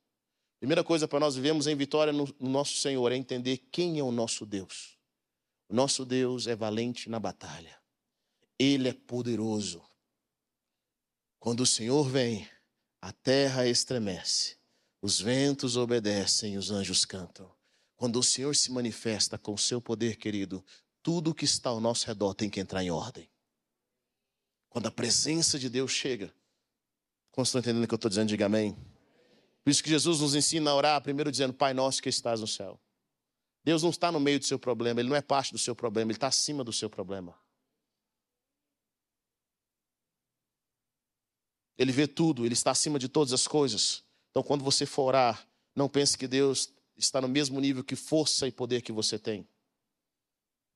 Primeira 0.58 0.82
coisa 0.84 1.08
para 1.08 1.20
nós 1.20 1.34
vivemos 1.34 1.66
em 1.66 1.76
vitória 1.76 2.12
no, 2.12 2.32
nosso 2.38 2.76
Senhor 2.76 3.10
é 3.12 3.16
entender 3.16 3.58
quem 3.70 3.98
é 3.98 4.02
o 4.02 4.12
nosso 4.12 4.46
Deus. 4.46 4.96
O 5.68 5.74
nosso 5.74 6.04
Deus 6.04 6.46
é 6.46 6.54
valente 6.54 7.10
na 7.10 7.18
batalha. 7.18 7.78
Ele 8.58 8.88
é 8.88 8.92
poderoso. 8.92 9.82
Quando 11.40 11.60
o 11.60 11.66
Senhor 11.66 12.08
vem, 12.08 12.48
a 13.00 13.12
terra 13.12 13.66
estremece, 13.66 14.56
os 15.00 15.20
ventos 15.20 15.76
obedecem, 15.76 16.56
os 16.56 16.70
anjos 16.70 17.04
cantam. 17.04 17.52
Quando 17.96 18.20
o 18.20 18.22
Senhor 18.22 18.54
se 18.54 18.70
manifesta 18.70 19.36
com 19.36 19.54
o 19.54 19.58
seu 19.58 19.80
poder, 19.80 20.16
querido, 20.16 20.64
tudo 21.02 21.34
que 21.34 21.44
está 21.44 21.70
ao 21.70 21.80
nosso 21.80 22.06
redor 22.06 22.34
tem 22.34 22.48
que 22.48 22.60
entrar 22.60 22.82
em 22.82 22.90
ordem. 22.90 23.28
Quando 24.68 24.86
a 24.86 24.90
presença 24.90 25.58
de 25.58 25.68
Deus 25.68 25.90
chega, 25.90 26.34
como 27.30 27.44
estão 27.44 27.60
entendendo 27.60 27.84
o 27.84 27.88
que 27.88 27.94
eu 27.94 27.96
estou 27.96 28.08
dizendo, 28.08 28.28
diga 28.28 28.46
amém. 28.46 28.76
Por 29.64 29.70
isso 29.70 29.82
que 29.82 29.90
Jesus 29.90 30.20
nos 30.20 30.34
ensina 30.34 30.70
a 30.70 30.74
orar, 30.74 31.02
primeiro 31.02 31.30
dizendo: 31.30 31.52
Pai 31.52 31.74
nosso 31.74 32.02
que 32.02 32.08
estás 32.08 32.40
no 32.40 32.46
céu. 32.46 32.80
Deus 33.64 33.82
não 33.82 33.90
está 33.90 34.10
no 34.10 34.18
meio 34.18 34.38
do 34.38 34.44
seu 34.44 34.58
problema, 34.58 35.00
Ele 35.00 35.08
não 35.08 35.16
é 35.16 35.22
parte 35.22 35.52
do 35.52 35.58
seu 35.58 35.74
problema, 35.74 36.10
Ele 36.10 36.16
está 36.16 36.28
acima 36.28 36.64
do 36.64 36.72
seu 36.72 36.90
problema. 36.90 37.38
Ele 41.78 41.92
vê 41.92 42.06
tudo, 42.06 42.44
Ele 42.44 42.54
está 42.54 42.70
acima 42.70 42.98
de 42.98 43.08
todas 43.08 43.32
as 43.32 43.46
coisas. 43.46 44.04
Então, 44.30 44.42
quando 44.42 44.64
você 44.64 44.84
for 44.84 45.04
orar, 45.04 45.46
não 45.74 45.88
pense 45.88 46.16
que 46.16 46.26
Deus 46.26 46.70
está 46.96 47.20
no 47.20 47.28
mesmo 47.28 47.60
nível 47.60 47.84
que 47.84 47.96
força 47.96 48.46
e 48.46 48.52
poder 48.52 48.82
que 48.82 48.92
você 48.92 49.18
tem. 49.18 49.46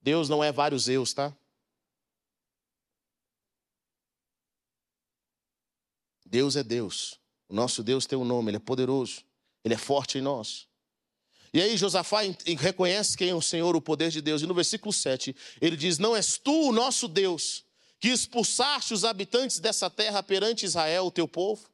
Deus 0.07 0.29
não 0.29 0.45
é 0.45 0.53
vários 0.53 0.88
eus, 0.88 1.12
tá? 1.12 1.37
Deus 6.25 6.55
é 6.55 6.62
Deus. 6.62 7.19
O 7.49 7.55
nosso 7.55 7.83
Deus 7.83 8.07
tem 8.07 8.16
um 8.16 8.25
nome, 8.25 8.51
ele 8.51 8.59
é 8.59 8.61
poderoso, 8.61 9.25
ele 9.64 9.75
é 9.75 9.77
forte 9.77 10.19
em 10.19 10.21
nós. 10.21 10.69
E 11.53 11.61
aí 11.61 11.77
Josafá 11.77 12.21
reconhece 12.57 13.16
quem 13.16 13.31
é 13.31 13.35
o 13.35 13.42
Senhor, 13.42 13.75
o 13.75 13.81
poder 13.81 14.12
de 14.12 14.21
Deus. 14.21 14.42
E 14.42 14.47
no 14.47 14.55
versículo 14.55 14.92
7, 14.92 15.35
ele 15.61 15.77
diz: 15.77 15.99
Não 15.99 16.14
és 16.14 16.38
tu 16.38 16.69
o 16.69 16.73
nosso 16.73 17.09
Deus, 17.09 17.64
que 17.99 18.09
expulsaste 18.09 18.95
os 18.95 19.05
habitantes 19.05 19.59
dessa 19.59 19.90
terra 19.90 20.23
perante 20.23 20.64
Israel, 20.64 21.07
o 21.07 21.11
teu 21.11 21.27
povo, 21.27 21.69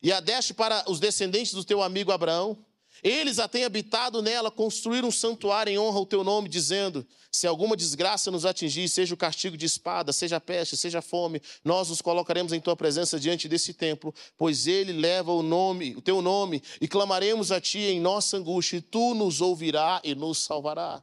e 0.00 0.12
a 0.12 0.20
deste 0.20 0.54
para 0.54 0.88
os 0.88 1.00
descendentes 1.00 1.52
do 1.52 1.64
teu 1.64 1.82
amigo 1.82 2.12
Abraão? 2.12 2.64
Eles 3.02 3.38
a 3.38 3.46
têm 3.46 3.64
habitado 3.64 4.20
nela, 4.20 4.50
construíram 4.50 5.08
um 5.08 5.12
santuário 5.12 5.72
em 5.72 5.78
honra 5.78 5.98
ao 5.98 6.06
teu 6.06 6.24
nome, 6.24 6.48
dizendo: 6.48 7.06
Se 7.30 7.46
alguma 7.46 7.76
desgraça 7.76 8.30
nos 8.30 8.44
atingir, 8.44 8.88
seja 8.88 9.14
o 9.14 9.16
castigo 9.16 9.56
de 9.56 9.66
espada, 9.66 10.12
seja 10.12 10.40
peste, 10.40 10.76
seja 10.76 11.00
fome, 11.00 11.40
nós 11.64 11.88
nos 11.88 12.02
colocaremos 12.02 12.52
em 12.52 12.60
tua 12.60 12.76
presença 12.76 13.18
diante 13.18 13.48
desse 13.48 13.72
templo, 13.72 14.12
pois 14.36 14.66
ele 14.66 14.92
leva 14.92 15.32
o 15.32 15.42
nome, 15.42 15.94
o 15.94 16.00
teu 16.00 16.20
nome, 16.20 16.62
e 16.80 16.88
clamaremos 16.88 17.52
a 17.52 17.60
ti 17.60 17.78
em 17.78 18.00
nossa 18.00 18.36
angústia, 18.36 18.78
e 18.78 18.80
tu 18.80 19.14
nos 19.14 19.40
ouvirá 19.40 20.00
e 20.02 20.14
nos 20.14 20.38
salvará. 20.38 21.02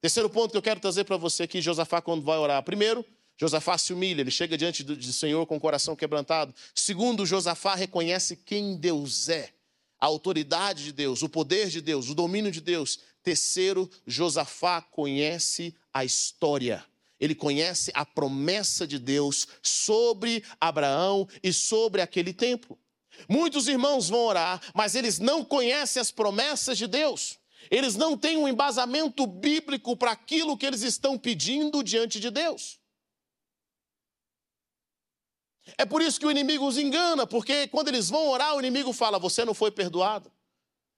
Terceiro 0.00 0.30
ponto 0.30 0.52
que 0.52 0.56
eu 0.56 0.62
quero 0.62 0.80
trazer 0.80 1.04
para 1.04 1.16
você 1.16 1.42
aqui, 1.42 1.60
Josafá, 1.60 2.00
quando 2.00 2.22
vai 2.22 2.38
orar. 2.38 2.62
Primeiro, 2.62 3.04
Josafá 3.36 3.76
se 3.76 3.92
humilha, 3.92 4.22
ele 4.22 4.30
chega 4.30 4.56
diante 4.56 4.82
do, 4.82 4.96
do 4.96 5.12
Senhor 5.12 5.44
com 5.46 5.56
o 5.56 5.60
coração 5.60 5.94
quebrantado. 5.94 6.54
Segundo, 6.74 7.26
Josafá 7.26 7.74
reconhece 7.74 8.36
quem 8.36 8.76
Deus 8.76 9.28
é 9.28 9.55
a 10.00 10.06
autoridade 10.06 10.84
de 10.84 10.92
Deus, 10.92 11.22
o 11.22 11.28
poder 11.28 11.68
de 11.68 11.80
Deus, 11.80 12.08
o 12.08 12.14
domínio 12.14 12.50
de 12.50 12.60
Deus. 12.60 13.00
Terceiro, 13.22 13.90
Josafá 14.06 14.80
conhece 14.80 15.74
a 15.92 16.04
história. 16.04 16.84
Ele 17.18 17.34
conhece 17.34 17.90
a 17.94 18.04
promessa 18.04 18.86
de 18.86 18.98
Deus 18.98 19.48
sobre 19.62 20.44
Abraão 20.60 21.26
e 21.42 21.52
sobre 21.52 22.02
aquele 22.02 22.32
templo. 22.32 22.78
Muitos 23.28 23.66
irmãos 23.66 24.08
vão 24.08 24.26
orar, 24.26 24.60
mas 24.74 24.94
eles 24.94 25.18
não 25.18 25.42
conhecem 25.42 26.00
as 26.00 26.10
promessas 26.10 26.76
de 26.76 26.86
Deus. 26.86 27.38
Eles 27.70 27.96
não 27.96 28.16
têm 28.16 28.36
um 28.36 28.46
embasamento 28.46 29.26
bíblico 29.26 29.96
para 29.96 30.12
aquilo 30.12 30.56
que 30.56 30.66
eles 30.66 30.82
estão 30.82 31.18
pedindo 31.18 31.82
diante 31.82 32.20
de 32.20 32.30
Deus. 32.30 32.78
É 35.76 35.84
por 35.84 36.00
isso 36.00 36.20
que 36.20 36.26
o 36.26 36.30
inimigo 36.30 36.66
os 36.66 36.78
engana, 36.78 37.26
porque 37.26 37.66
quando 37.68 37.88
eles 37.88 38.08
vão 38.08 38.28
orar, 38.28 38.54
o 38.54 38.60
inimigo 38.60 38.92
fala: 38.92 39.18
Você 39.18 39.44
não 39.44 39.54
foi 39.54 39.70
perdoado. 39.70 40.30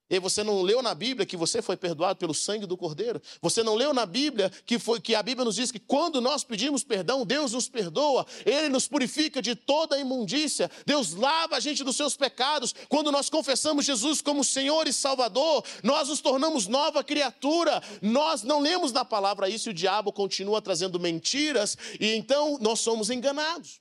E 0.09 0.19
você 0.19 0.43
não 0.43 0.63
leu 0.63 0.81
na 0.81 0.95
Bíblia 0.95 1.25
que 1.25 1.37
você 1.37 1.61
foi 1.61 1.77
perdoado 1.77 2.17
pelo 2.17 2.33
sangue 2.33 2.65
do 2.65 2.75
Cordeiro? 2.75 3.21
Você 3.41 3.61
não 3.61 3.75
leu 3.75 3.93
na 3.93 4.07
Bíblia 4.07 4.51
que, 4.65 4.79
foi, 4.79 4.99
que 4.99 5.13
a 5.13 5.21
Bíblia 5.21 5.45
nos 5.45 5.55
diz 5.55 5.71
que 5.71 5.77
quando 5.77 6.19
nós 6.19 6.43
pedimos 6.43 6.83
perdão, 6.83 7.23
Deus 7.23 7.53
nos 7.53 7.69
perdoa, 7.69 8.25
Ele 8.43 8.69
nos 8.69 8.87
purifica 8.87 9.39
de 9.39 9.53
toda 9.53 9.95
a 9.95 9.99
imundícia, 9.99 10.69
Deus 10.83 11.13
lava 11.13 11.57
a 11.57 11.59
gente 11.59 11.83
dos 11.83 11.95
seus 11.95 12.17
pecados. 12.17 12.73
Quando 12.87 13.11
nós 13.11 13.29
confessamos 13.29 13.85
Jesus 13.85 14.19
como 14.19 14.43
Senhor 14.43 14.87
e 14.87 14.93
Salvador, 14.93 15.63
nós 15.83 16.09
nos 16.09 16.21
tornamos 16.21 16.65
nova 16.65 17.03
criatura. 17.03 17.79
Nós 18.01 18.41
não 18.41 18.59
lemos 18.59 18.91
na 18.91 19.05
palavra 19.05 19.47
isso 19.47 19.69
e 19.69 19.71
o 19.71 19.75
diabo 19.75 20.11
continua 20.11 20.59
trazendo 20.59 20.99
mentiras, 20.99 21.77
e 21.99 22.15
então 22.15 22.57
nós 22.59 22.79
somos 22.79 23.11
enganados. 23.11 23.79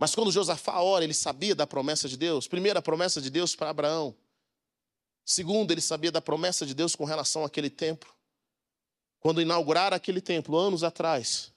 Mas 0.00 0.14
quando 0.14 0.32
Josafá 0.32 0.80
ora, 0.80 1.04
ele 1.04 1.12
sabia 1.12 1.54
da 1.54 1.66
promessa 1.66 2.08
de 2.08 2.16
Deus. 2.16 2.48
Primeiro, 2.48 2.78
a 2.78 2.82
promessa 2.82 3.20
de 3.20 3.28
Deus 3.28 3.54
para 3.54 3.68
Abraão. 3.68 4.16
Segundo, 5.26 5.70
ele 5.72 5.82
sabia 5.82 6.10
da 6.10 6.22
promessa 6.22 6.64
de 6.64 6.72
Deus 6.72 6.96
com 6.96 7.04
relação 7.04 7.44
àquele 7.44 7.68
templo. 7.68 8.10
Quando 9.20 9.42
inauguraram 9.42 9.94
aquele 9.94 10.22
templo, 10.22 10.56
anos 10.56 10.82
atrás, 10.82 11.52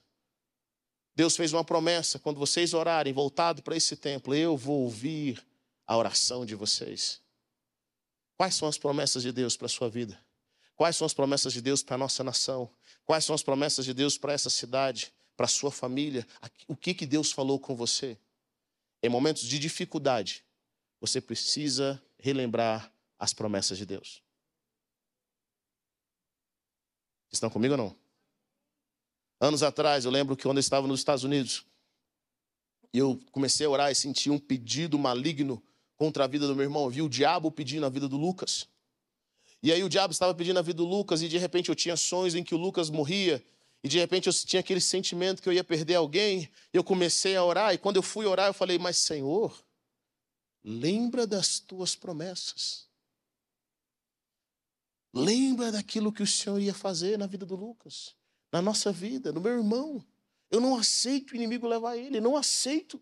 Deus 1.16 1.34
fez 1.34 1.54
uma 1.54 1.64
promessa: 1.64 2.18
quando 2.18 2.38
vocês 2.38 2.74
orarem 2.74 3.14
voltado 3.14 3.62
para 3.62 3.78
esse 3.78 3.96
templo, 3.96 4.34
eu 4.34 4.58
vou 4.58 4.82
ouvir 4.82 5.42
a 5.86 5.96
oração 5.96 6.44
de 6.44 6.54
vocês. 6.54 7.22
Quais 8.36 8.54
são 8.54 8.68
as 8.68 8.76
promessas 8.76 9.22
de 9.22 9.32
Deus 9.32 9.56
para 9.56 9.66
a 9.66 9.70
sua 9.70 9.88
vida? 9.88 10.20
Quais 10.76 10.96
são 10.96 11.06
as 11.06 11.14
promessas 11.14 11.54
de 11.54 11.62
Deus 11.62 11.82
para 11.82 11.94
a 11.94 11.98
nossa 11.98 12.22
nação? 12.22 12.70
Quais 13.06 13.24
são 13.24 13.34
as 13.34 13.42
promessas 13.42 13.86
de 13.86 13.94
Deus 13.94 14.18
para 14.18 14.34
essa 14.34 14.50
cidade, 14.50 15.14
para 15.34 15.46
a 15.46 15.48
sua 15.48 15.70
família? 15.70 16.26
O 16.68 16.76
que, 16.76 16.92
que 16.92 17.06
Deus 17.06 17.32
falou 17.32 17.58
com 17.58 17.74
você? 17.74 18.18
Em 19.04 19.08
momentos 19.10 19.42
de 19.42 19.58
dificuldade, 19.58 20.42
você 20.98 21.20
precisa 21.20 22.02
relembrar 22.18 22.90
as 23.18 23.34
promessas 23.34 23.76
de 23.76 23.84
Deus. 23.84 24.22
Estão 27.30 27.50
comigo 27.50 27.74
ou 27.74 27.78
não? 27.78 27.96
Anos 29.38 29.62
atrás, 29.62 30.06
eu 30.06 30.10
lembro 30.10 30.34
que 30.34 30.44
quando 30.44 30.56
eu 30.56 30.60
estava 30.62 30.86
nos 30.86 31.00
Estados 31.00 31.22
Unidos, 31.22 31.66
eu 32.94 33.20
comecei 33.30 33.66
a 33.66 33.68
orar 33.68 33.92
e 33.92 33.94
senti 33.94 34.30
um 34.30 34.38
pedido 34.38 34.98
maligno 34.98 35.62
contra 35.96 36.24
a 36.24 36.26
vida 36.26 36.46
do 36.46 36.56
meu 36.56 36.64
irmão. 36.64 36.84
Eu 36.84 36.90
vi 36.90 37.02
o 37.02 37.08
diabo 37.08 37.50
pedindo 37.50 37.84
a 37.84 37.90
vida 37.90 38.08
do 38.08 38.16
Lucas. 38.16 38.66
E 39.62 39.70
aí 39.70 39.84
o 39.84 39.88
diabo 39.90 40.12
estava 40.12 40.34
pedindo 40.34 40.58
a 40.58 40.62
vida 40.62 40.78
do 40.78 40.86
Lucas 40.86 41.20
e 41.20 41.28
de 41.28 41.36
repente 41.36 41.68
eu 41.68 41.74
tinha 41.74 41.94
sonhos 41.94 42.34
em 42.34 42.42
que 42.42 42.54
o 42.54 42.58
Lucas 42.58 42.88
morria 42.88 43.44
e 43.84 43.88
de 43.88 43.98
repente 43.98 44.28
eu 44.28 44.32
tinha 44.32 44.60
aquele 44.60 44.80
sentimento 44.80 45.42
que 45.42 45.48
eu 45.48 45.52
ia 45.52 45.62
perder 45.62 45.96
alguém. 45.96 46.50
Eu 46.72 46.82
comecei 46.82 47.36
a 47.36 47.44
orar 47.44 47.74
e 47.74 47.78
quando 47.78 47.96
eu 47.96 48.02
fui 48.02 48.24
orar 48.24 48.46
eu 48.46 48.54
falei: 48.54 48.78
"Mas 48.78 48.96
Senhor, 48.96 49.62
lembra 50.64 51.26
das 51.26 51.60
tuas 51.60 51.94
promessas. 51.94 52.88
Lembra 55.12 55.70
daquilo 55.70 56.10
que 56.10 56.22
o 56.22 56.26
Senhor 56.26 56.58
ia 56.58 56.72
fazer 56.72 57.18
na 57.18 57.26
vida 57.26 57.44
do 57.44 57.54
Lucas, 57.54 58.16
na 58.50 58.62
nossa 58.62 58.90
vida, 58.90 59.30
no 59.30 59.40
meu 59.40 59.52
irmão. 59.52 60.02
Eu 60.50 60.62
não 60.62 60.74
aceito 60.76 61.32
o 61.32 61.36
inimigo 61.36 61.68
levar 61.68 61.96
ele, 61.96 62.22
não 62.22 62.36
aceito. 62.36 63.00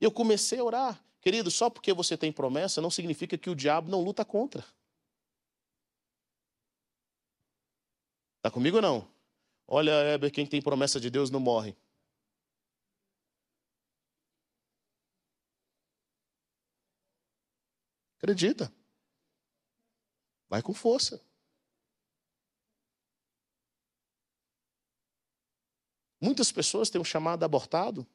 Eu 0.00 0.10
comecei 0.10 0.58
a 0.58 0.64
orar. 0.64 1.04
Querido, 1.20 1.52
só 1.52 1.70
porque 1.70 1.92
você 1.92 2.16
tem 2.16 2.32
promessa 2.32 2.80
não 2.80 2.90
significa 2.90 3.38
que 3.38 3.48
o 3.48 3.54
diabo 3.54 3.90
não 3.90 4.02
luta 4.02 4.24
contra. 4.24 4.66
Está 8.38 8.50
comigo 8.50 8.76
ou 8.76 8.82
não? 8.82 9.15
Olha, 9.66 9.92
Heber, 10.14 10.32
quem 10.32 10.46
tem 10.46 10.62
promessa 10.62 11.00
de 11.00 11.10
Deus 11.10 11.30
não 11.30 11.40
morre. 11.40 11.76
Acredita. 18.18 18.72
Vai 20.48 20.62
com 20.62 20.72
força. 20.72 21.20
Muitas 26.20 26.50
pessoas 26.50 26.88
têm 26.88 27.00
um 27.00 27.04
chamado 27.04 27.44
abortado 27.44 28.06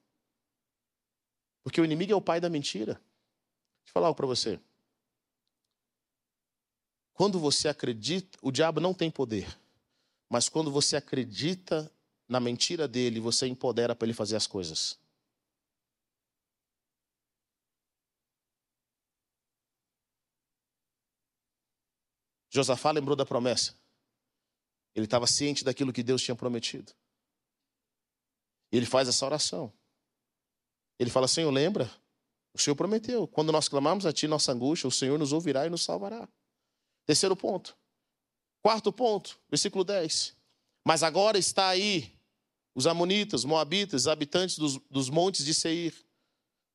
porque 1.64 1.80
o 1.80 1.86
inimigo 1.86 2.12
é 2.12 2.16
o 2.16 2.22
pai 2.22 2.40
da 2.40 2.50
mentira. 2.50 2.94
Deixa 2.94 3.90
eu 3.90 3.94
falar 3.94 4.08
algo 4.08 4.18
para 4.18 4.26
você. 4.26 4.60
Quando 7.14 7.40
você 7.40 7.68
acredita, 7.68 8.38
o 8.42 8.52
diabo 8.52 8.80
não 8.80 8.94
tem 8.94 9.12
poder. 9.12 9.61
Mas 10.32 10.48
quando 10.48 10.72
você 10.72 10.96
acredita 10.96 11.92
na 12.26 12.40
mentira 12.40 12.88
dele, 12.88 13.20
você 13.20 13.48
empodera 13.48 13.94
para 13.94 14.06
ele 14.06 14.14
fazer 14.14 14.38
as 14.38 14.48
coisas. 14.48 14.98
Josafá 22.50 22.92
lembrou 22.92 23.14
da 23.14 23.26
promessa. 23.26 23.78
Ele 24.96 25.04
estava 25.04 25.28
ciente 25.28 25.66
daquilo 25.66 25.92
que 25.92 26.02
Deus 26.02 26.22
tinha 26.22 26.34
prometido. 26.34 26.94
E 28.72 28.78
ele 28.78 28.86
faz 28.86 29.10
essa 29.10 29.26
oração. 29.26 29.74
Ele 30.98 31.10
fala: 31.10 31.28
Senhor, 31.28 31.52
lembra? 31.52 31.94
O 32.54 32.58
Senhor 32.58 32.78
prometeu. 32.78 33.28
Quando 33.28 33.52
nós 33.52 33.68
clamarmos 33.68 34.06
a 34.06 34.14
Ti 34.14 34.30
nossa 34.30 34.54
angústia, 34.54 34.88
o 34.88 34.92
Senhor 34.92 35.20
nos 35.20 35.34
ouvirá 35.34 35.68
e 35.68 35.70
nos 35.70 35.84
salvará. 35.84 36.26
Terceiro 37.06 37.36
ponto. 37.36 37.81
Quarto 38.62 38.92
ponto, 38.94 39.40
versículo 39.50 39.84
10. 39.84 40.36
Mas 40.86 41.04
agora 41.04 41.38
está 41.38 41.70
aí 41.70 42.14
os 42.74 42.88
Amonitas, 42.88 43.44
Moabitas, 43.44 44.08
habitantes 44.08 44.58
dos, 44.58 44.80
dos 44.90 45.10
montes 45.10 45.44
de 45.44 45.54
Seir, 45.54 45.94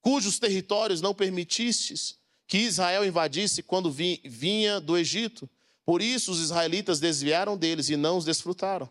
cujos 0.01 0.39
territórios 0.39 1.01
não 1.01 1.15
permitistes 1.15 2.19
que 2.47 2.59
Israel 2.59 3.05
invadisse 3.05 3.63
quando 3.63 3.91
vinha 3.91 4.81
do 4.81 4.97
Egito. 4.97 5.49
Por 5.85 6.03
isso 6.03 6.33
os 6.33 6.41
israelitas 6.41 7.01
desviaram 7.01 7.57
deles 7.57 7.89
e 7.89 7.97
não 7.97 8.19
os 8.19 8.25
desfrutaram, 8.25 8.89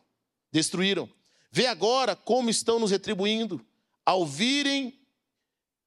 destruíram. 0.51 1.09
Vê 1.51 1.67
agora 1.67 2.15
como 2.15 2.49
estão 2.49 2.79
nos 2.79 2.91
retribuindo, 2.91 3.65
ao 4.05 4.25
virem 4.25 4.99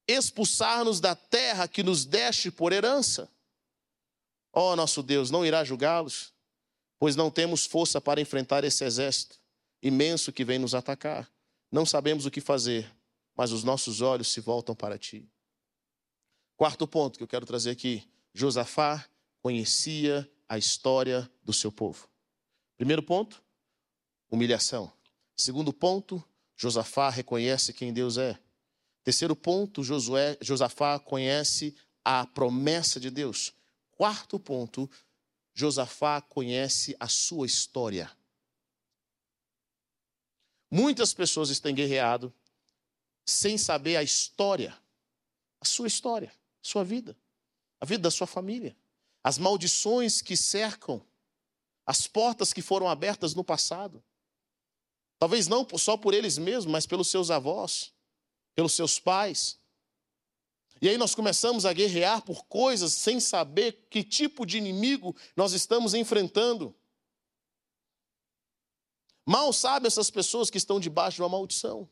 expulsar-nos 0.07 0.99
da 0.99 1.15
terra 1.15 1.67
que 1.67 1.83
nos 1.83 2.05
deste 2.05 2.49
por 2.49 2.73
herança. 2.73 3.29
Ó 4.51 4.73
oh, 4.73 4.75
nosso 4.75 5.03
Deus, 5.03 5.29
não 5.29 5.45
irá 5.45 5.63
julgá-los? 5.63 6.33
Pois 6.99 7.15
não 7.15 7.31
temos 7.31 7.65
força 7.65 8.01
para 8.01 8.21
enfrentar 8.21 8.63
esse 8.63 8.83
exército 8.83 9.39
imenso 9.81 10.31
que 10.33 10.43
vem 10.43 10.59
nos 10.59 10.75
atacar. 10.75 11.31
Não 11.71 11.85
sabemos 11.85 12.25
o 12.25 12.31
que 12.31 12.41
fazer, 12.41 12.93
mas 13.35 13.51
os 13.51 13.63
nossos 13.63 14.01
olhos 14.01 14.27
se 14.27 14.41
voltam 14.41 14.75
para 14.75 14.97
ti. 14.97 15.27
Quarto 16.57 16.85
ponto 16.85 17.17
que 17.17 17.23
eu 17.23 17.27
quero 17.27 17.45
trazer 17.45 17.71
aqui: 17.71 18.03
Josafá 18.33 19.07
conhecia 19.41 20.29
a 20.47 20.57
história 20.57 21.29
do 21.41 21.53
seu 21.53 21.71
povo. 21.71 22.09
Primeiro 22.75 23.01
ponto, 23.01 23.41
humilhação. 24.29 24.91
Segundo 25.37 25.71
ponto, 25.71 26.21
Josafá 26.57 27.09
reconhece 27.09 27.71
quem 27.71 27.93
Deus 27.93 28.17
é. 28.17 28.37
Terceiro 29.03 29.35
ponto, 29.35 29.83
Josué, 29.83 30.37
Josafá 30.41 30.99
conhece 30.99 31.73
a 32.03 32.25
promessa 32.25 32.99
de 32.99 33.09
Deus. 33.09 33.53
Quarto 33.91 34.39
ponto, 34.39 34.89
Josafá 35.59 36.21
conhece 36.21 36.95
a 36.97 37.09
sua 37.09 37.45
história. 37.45 38.09
Muitas 40.71 41.13
pessoas 41.13 41.49
estão 41.49 41.73
guerreado 41.73 42.33
sem 43.25 43.57
saber 43.57 43.97
a 43.97 44.03
história, 44.03 44.73
a 45.59 45.65
sua 45.65 45.87
história, 45.87 46.31
a 46.63 46.65
sua 46.65 46.85
vida, 46.85 47.17
a 47.77 47.85
vida 47.85 48.03
da 48.03 48.11
sua 48.11 48.25
família, 48.25 48.73
as 49.21 49.37
maldições 49.37 50.21
que 50.21 50.37
cercam, 50.37 51.05
as 51.85 52.07
portas 52.07 52.53
que 52.53 52.61
foram 52.61 52.87
abertas 52.87 53.35
no 53.35 53.43
passado. 53.43 54.01
Talvez 55.17 55.49
não 55.49 55.67
só 55.77 55.97
por 55.97 56.13
eles 56.13 56.37
mesmos, 56.37 56.71
mas 56.71 56.85
pelos 56.85 57.09
seus 57.09 57.29
avós, 57.29 57.91
pelos 58.55 58.71
seus 58.71 58.97
pais, 58.97 59.58
e 60.81 60.87
aí 60.87 60.97
nós 60.97 61.13
começamos 61.13 61.65
a 61.65 61.73
guerrear 61.73 62.21
por 62.21 62.45
coisas 62.45 62.93
sem 62.93 63.19
saber 63.19 63.87
que 63.89 64.03
tipo 64.03 64.45
de 64.45 64.57
inimigo 64.57 65.15
nós 65.35 65.51
estamos 65.51 65.93
enfrentando. 65.93 66.75
Mal 69.25 69.51
sabe 69.51 69.87
essas 69.87 70.09
pessoas 70.09 70.49
que 70.49 70.57
estão 70.57 70.79
debaixo 70.79 71.15
de 71.15 71.21
uma 71.21 71.29
maldição, 71.29 71.87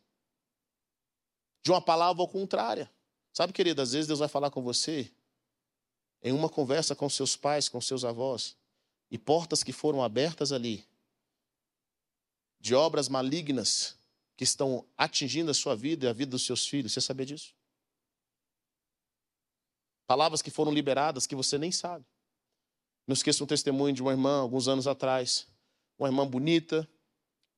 de 1.63 1.69
uma 1.69 1.81
palavra 1.81 2.21
ao 2.21 2.27
contrária. 2.27 2.91
Sabe, 3.33 3.53
querida, 3.53 3.83
às 3.83 3.91
vezes 3.91 4.07
Deus 4.07 4.19
vai 4.19 4.27
falar 4.27 4.49
com 4.49 4.63
você 4.63 5.11
em 6.23 6.31
uma 6.31 6.49
conversa 6.49 6.95
com 6.95 7.07
seus 7.09 7.35
pais, 7.35 7.69
com 7.69 7.79
seus 7.79 8.03
avós, 8.03 8.57
e 9.11 9.17
portas 9.17 9.63
que 9.63 9.71
foram 9.71 10.03
abertas 10.03 10.51
ali, 10.51 10.87
de 12.59 12.73
obras 12.73 13.07
malignas 13.07 13.95
que 14.35 14.43
estão 14.43 14.85
atingindo 14.97 15.51
a 15.51 15.53
sua 15.53 15.75
vida 15.75 16.05
e 16.05 16.09
a 16.09 16.13
vida 16.13 16.31
dos 16.31 16.45
seus 16.45 16.65
filhos. 16.65 16.93
Você 16.93 17.01
sabia 17.01 17.25
disso? 17.25 17.56
Palavras 20.07 20.41
que 20.41 20.49
foram 20.49 20.71
liberadas 20.71 21.27
que 21.27 21.35
você 21.35 21.57
nem 21.57 21.71
sabe. 21.71 22.05
Não 23.05 23.13
esqueça 23.13 23.43
um 23.43 23.47
testemunho 23.47 23.93
de 23.93 24.01
uma 24.01 24.11
irmã, 24.11 24.39
alguns 24.39 24.69
anos 24.69 24.87
atrás. 24.87 25.47
Uma 25.99 26.07
irmã 26.07 26.25
bonita, 26.25 26.87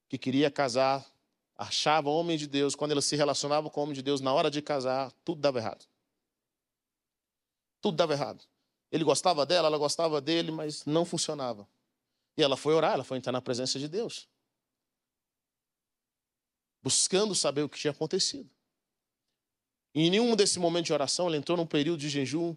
que 0.10 0.18
queria 0.18 0.50
casar, 0.50 1.06
achava 1.56 2.10
homem 2.10 2.38
de 2.38 2.48
Deus. 2.48 2.76
Quando 2.76 2.92
ela 2.92 3.02
se 3.02 3.16
relacionava 3.16 3.70
com 3.70 3.80
o 3.80 3.84
homem 3.84 3.96
de 3.96 4.02
Deus, 4.02 4.20
na 4.20 4.34
hora 4.34 4.50
de 4.50 4.62
casar, 4.62 5.12
tudo 5.24 5.40
dava 5.40 5.60
errado. 5.60 5.86
Tudo 7.80 7.96
dava 7.96 8.14
errado. 8.14 8.44
Ele 8.92 9.04
gostava 9.04 9.46
dela, 9.46 9.68
ela 9.68 9.78
gostava 9.78 10.20
dele, 10.20 10.52
mas 10.52 10.84
não 10.86 11.06
funcionava. 11.06 11.68
E 12.36 12.42
ela 12.42 12.58
foi 12.58 12.74
orar, 12.74 12.94
ela 12.94 13.04
foi 13.04 13.18
entrar 13.18 13.32
na 13.32 13.42
presença 13.42 13.78
de 13.78 13.88
Deus. 13.88 14.28
Buscando 16.82 17.36
saber 17.36 17.62
o 17.62 17.70
que 17.70 17.78
tinha 17.78 17.92
acontecido. 17.92 18.50
Em 19.93 20.10
nenhum 20.10 20.36
desse 20.36 20.60
momento 20.60 20.86
de 20.86 20.93
oração, 20.93 21.28
ela 21.28 21.38
entrou 21.38 21.58
num 21.58 21.65
período 21.65 21.99
de 21.99 22.10
jejum, 22.10 22.56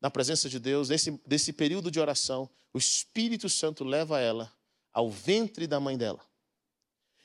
na 0.00 0.10
presença 0.10 0.48
de 0.48 0.58
Deus. 0.58 0.88
Nesse, 0.88 1.10
desse 1.26 1.52
período 1.52 1.90
de 1.90 1.98
oração, 1.98 2.48
o 2.72 2.78
Espírito 2.78 3.48
Santo 3.48 3.84
leva 3.84 4.20
ela 4.20 4.52
ao 4.92 5.10
ventre 5.10 5.66
da 5.66 5.80
mãe 5.80 5.96
dela. 5.96 6.20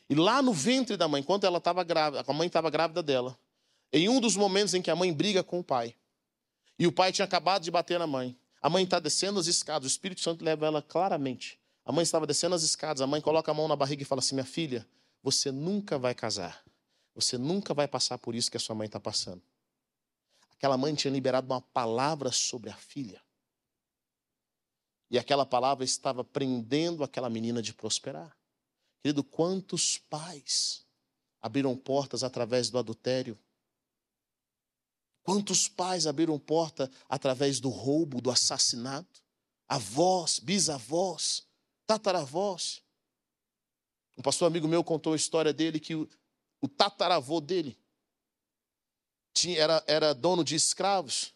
E 0.10 0.16
lá 0.16 0.42
no 0.42 0.54
ventre 0.54 0.98
da 0.98 1.08
mãe, 1.08 1.22
enquanto 1.22 1.44
ela 1.44 1.60
estava 1.60 1.84
grávida, 1.84 2.24
a 2.26 2.34
mãe 2.34 2.48
estava 2.48 2.70
grávida 2.70 3.04
dela, 3.04 3.38
em 3.92 4.10
um 4.10 4.20
dos 4.20 4.36
momentos 4.36 4.74
em 4.74 4.82
que 4.82 4.90
a 4.90 4.96
mãe 4.96 5.14
briga 5.14 5.44
com 5.44 5.60
o 5.60 5.64
pai, 5.64 5.96
e 6.80 6.88
o 6.88 6.92
pai 6.92 7.12
tinha 7.12 7.26
acabado 7.26 7.64
de 7.64 7.70
bater 7.70 8.00
na 8.00 8.08
mãe, 8.08 8.36
a 8.62 8.70
mãe 8.70 8.84
está 8.84 9.00
descendo 9.00 9.40
as 9.40 9.48
escadas, 9.48 9.86
o 9.86 9.88
Espírito 9.88 10.22
Santo 10.22 10.44
leva 10.44 10.66
ela 10.66 10.82
claramente. 10.82 11.60
A 11.86 11.92
mãe 11.92 12.04
estava 12.04 12.28
descendo 12.28 12.56
as 12.56 12.64
escadas, 12.64 13.02
a 13.02 13.08
mãe 13.08 13.22
coloca 13.22 13.52
a 13.52 13.54
mão 13.54 13.68
na 13.68 13.76
barriga 13.76 14.02
e 14.02 14.06
fala 14.06 14.20
assim: 14.20 14.36
Minha 14.36 14.46
filha, 14.46 14.86
você 15.24 15.52
nunca 15.52 15.98
vai 15.98 16.14
casar. 16.14 16.64
Você 17.16 17.38
nunca 17.38 17.74
vai 17.74 17.88
passar 17.88 18.18
por 18.18 18.36
isso 18.36 18.52
que 18.52 18.58
a 18.58 18.60
sua 18.60 18.76
mãe 18.76 18.86
está 18.86 19.00
passando. 19.00 19.42
Aquela 20.60 20.76
mãe 20.76 20.94
tinha 20.94 21.10
liberado 21.10 21.48
uma 21.48 21.62
palavra 21.62 22.34
sobre 22.34 22.70
a 22.70 22.76
filha. 22.76 23.24
E 25.10 25.18
aquela 25.18 25.46
palavra 25.46 25.86
estava 25.86 26.22
prendendo 26.22 27.02
aquela 27.02 27.30
menina 27.30 27.62
de 27.62 27.74
prosperar. 27.74 28.38
Querido, 29.02 29.24
quantos 29.24 29.98
pais 29.98 30.86
abriram 31.42 31.78
portas 31.78 32.26
através 32.26 32.70
do 32.70 32.78
adultério? 32.78 33.40
Quantos 35.24 35.70
pais 35.70 36.06
abriram 36.06 36.38
porta 36.38 36.92
através 37.08 37.62
do 37.62 37.70
roubo, 37.70 38.20
do 38.20 38.30
assassinato? 38.30 39.24
Avós, 39.66 40.40
bisavós, 40.40 41.48
tataravós. 41.88 42.84
Um 44.18 44.22
pastor 44.22 44.48
amigo 44.48 44.68
meu 44.68 44.84
contou 44.84 45.14
a 45.14 45.16
história 45.16 45.54
dele 45.54 45.80
que 45.80 45.96
o, 45.96 46.06
o 46.60 46.68
tataravô 46.68 47.40
dele 47.40 47.80
tinha, 49.34 49.60
era, 49.60 49.84
era 49.88 50.14
dono 50.14 50.44
de 50.44 50.56
escravos. 50.56 51.34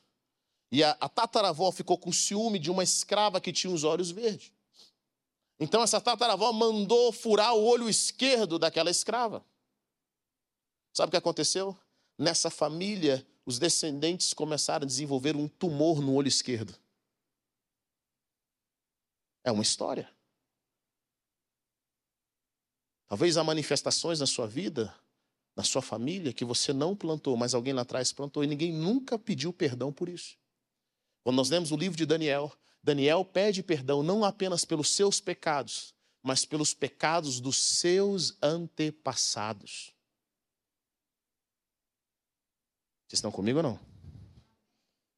E 0.72 0.84
a, 0.84 0.92
a 1.00 1.08
tataravó 1.08 1.72
ficou 1.72 1.98
com 1.98 2.12
ciúme 2.12 2.58
de 2.58 2.72
uma 2.72 2.84
escrava 2.84 3.40
que 3.40 3.54
tinha 3.54 3.74
os 3.74 3.84
olhos 3.84 4.12
verdes. 4.12 4.52
Então 5.60 5.82
essa 5.82 6.02
tataravó 6.02 6.52
mandou 6.52 7.12
furar 7.12 7.54
o 7.54 7.64
olho 7.64 7.88
esquerdo 7.88 8.58
daquela 8.58 8.90
escrava. 8.90 9.46
Sabe 10.94 11.10
o 11.10 11.12
que 11.12 11.18
aconteceu? 11.18 11.78
Nessa 12.18 12.50
família, 12.50 13.26
os 13.46 13.60
descendentes 13.60 14.34
começaram 14.34 14.84
a 14.84 14.88
desenvolver 14.88 15.36
um 15.36 15.48
tumor 15.48 16.02
no 16.02 16.14
olho 16.14 16.28
esquerdo. 16.28 16.76
É 19.44 19.52
uma 19.52 19.64
história. 19.64 20.10
Talvez 23.08 23.38
há 23.38 23.44
manifestações 23.44 24.20
na 24.20 24.26
sua 24.26 24.48
vida, 24.48 24.96
na 25.56 25.64
sua 25.64 25.82
família, 25.82 26.34
que 26.34 26.46
você 26.46 26.74
não 26.74 26.96
plantou, 26.96 27.38
mas 27.38 27.54
alguém 27.54 27.74
lá 27.74 27.84
atrás 27.84 28.12
plantou 28.12 28.44
e 28.44 28.48
ninguém 28.48 28.74
nunca 28.74 29.20
pediu 29.20 29.54
perdão 29.54 29.92
por 29.92 30.10
isso. 30.10 30.38
Quando 31.24 31.36
nós 31.36 31.50
lemos 31.50 31.72
o 31.72 31.78
livro 31.78 31.98
de 31.98 32.06
Daniel, 32.06 32.52
Daniel 32.82 33.24
pede 33.24 33.64
perdão 33.64 34.04
não 34.04 34.26
apenas 34.26 34.66
pelos 34.66 34.90
seus 34.90 35.20
pecados, 35.20 35.94
mas 36.22 36.44
pelos 36.44 36.74
pecados 36.74 37.40
dos 37.40 37.58
seus 37.58 38.38
antepassados. 38.42 39.94
Vocês 43.08 43.20
estão 43.20 43.32
comigo 43.32 43.60
ou 43.60 43.64
não? 43.64 43.80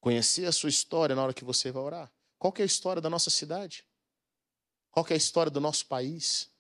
Conhecer 0.02 0.46
a 0.46 0.52
sua 0.52 0.70
história 0.70 1.16
na 1.16 1.24
hora 1.24 1.34
que 1.34 1.46
você 1.46 1.72
vai 1.72 1.82
orar. 1.82 2.12
Qual 2.38 2.54
é 2.58 2.62
a 2.62 2.66
história 2.66 3.02
da 3.02 3.10
nossa 3.10 3.30
cidade? 3.30 3.86
Qual 4.92 5.06
é 5.10 5.14
a 5.14 5.18
história 5.18 5.50
do 5.50 5.60
nosso 5.60 5.88
país? 5.88 6.52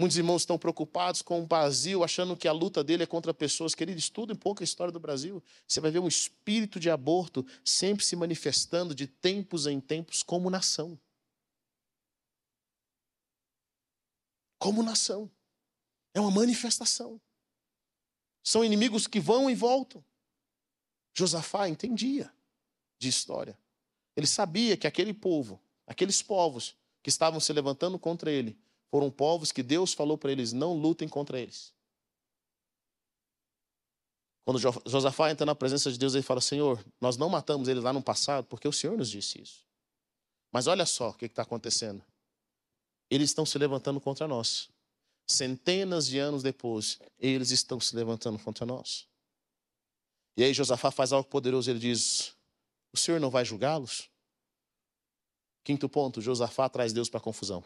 Muitos 0.00 0.16
irmãos 0.16 0.40
estão 0.40 0.58
preocupados 0.58 1.20
com 1.20 1.42
o 1.42 1.46
Brasil, 1.46 2.02
achando 2.02 2.34
que 2.34 2.48
a 2.48 2.52
luta 2.52 2.82
dele 2.82 3.02
é 3.02 3.06
contra 3.06 3.34
pessoas. 3.34 3.74
Querido, 3.74 3.98
estuda 3.98 4.32
um 4.32 4.36
pouco 4.36 4.62
a 4.62 4.64
história 4.64 4.90
do 4.90 4.98
Brasil. 4.98 5.42
Você 5.68 5.78
vai 5.78 5.90
ver 5.90 5.98
um 5.98 6.08
espírito 6.08 6.80
de 6.80 6.88
aborto 6.88 7.46
sempre 7.62 8.02
se 8.02 8.16
manifestando 8.16 8.94
de 8.94 9.06
tempos 9.06 9.66
em 9.66 9.78
tempos 9.78 10.22
como 10.22 10.48
nação. 10.48 10.98
Como 14.58 14.82
nação. 14.82 15.30
É 16.14 16.20
uma 16.20 16.30
manifestação. 16.30 17.20
São 18.42 18.64
inimigos 18.64 19.06
que 19.06 19.20
vão 19.20 19.50
e 19.50 19.54
voltam. 19.54 20.02
Josafá 21.12 21.68
entendia 21.68 22.32
de 22.98 23.06
história. 23.06 23.58
Ele 24.16 24.26
sabia 24.26 24.78
que 24.78 24.86
aquele 24.86 25.12
povo, 25.12 25.60
aqueles 25.86 26.22
povos 26.22 26.74
que 27.02 27.10
estavam 27.10 27.38
se 27.38 27.52
levantando 27.52 27.98
contra 27.98 28.32
ele, 28.32 28.58
foram 28.90 29.10
povos 29.10 29.52
que 29.52 29.62
Deus 29.62 29.92
falou 29.92 30.18
para 30.18 30.32
eles: 30.32 30.52
não 30.52 30.74
lutem 30.74 31.08
contra 31.08 31.38
eles. 31.38 31.72
Quando 34.44 34.58
Josafá 34.86 35.30
entra 35.30 35.46
na 35.46 35.54
presença 35.54 35.90
de 35.92 35.98
Deus, 35.98 36.14
ele 36.14 36.22
fala: 36.22 36.40
Senhor, 36.40 36.84
nós 37.00 37.16
não 37.16 37.28
matamos 37.28 37.68
eles 37.68 37.82
lá 37.82 37.92
no 37.92 38.02
passado 38.02 38.46
porque 38.46 38.66
o 38.66 38.72
Senhor 38.72 38.96
nos 38.96 39.10
disse 39.10 39.40
isso. 39.40 39.64
Mas 40.52 40.66
olha 40.66 40.84
só 40.84 41.10
o 41.10 41.14
que 41.14 41.26
está 41.26 41.42
acontecendo. 41.42 42.02
Eles 43.08 43.30
estão 43.30 43.46
se 43.46 43.56
levantando 43.58 44.00
contra 44.00 44.26
nós 44.26 44.68
centenas 45.30 46.06
de 46.06 46.18
anos 46.18 46.42
depois, 46.42 46.98
eles 47.18 47.50
estão 47.50 47.80
se 47.80 47.94
levantando 47.94 48.38
contra 48.38 48.66
nós. 48.66 49.08
E 50.36 50.42
aí 50.42 50.52
Josafá 50.52 50.90
faz 50.90 51.12
algo 51.12 51.28
poderoso, 51.28 51.70
ele 51.70 51.78
diz: 51.78 52.34
O 52.92 52.96
Senhor 52.96 53.20
não 53.20 53.30
vai 53.30 53.44
julgá-los? 53.44 54.10
Quinto 55.62 55.88
ponto, 55.88 56.20
Josafá 56.20 56.68
traz 56.68 56.92
Deus 56.92 57.08
para 57.08 57.18
a 57.18 57.22
confusão. 57.22 57.64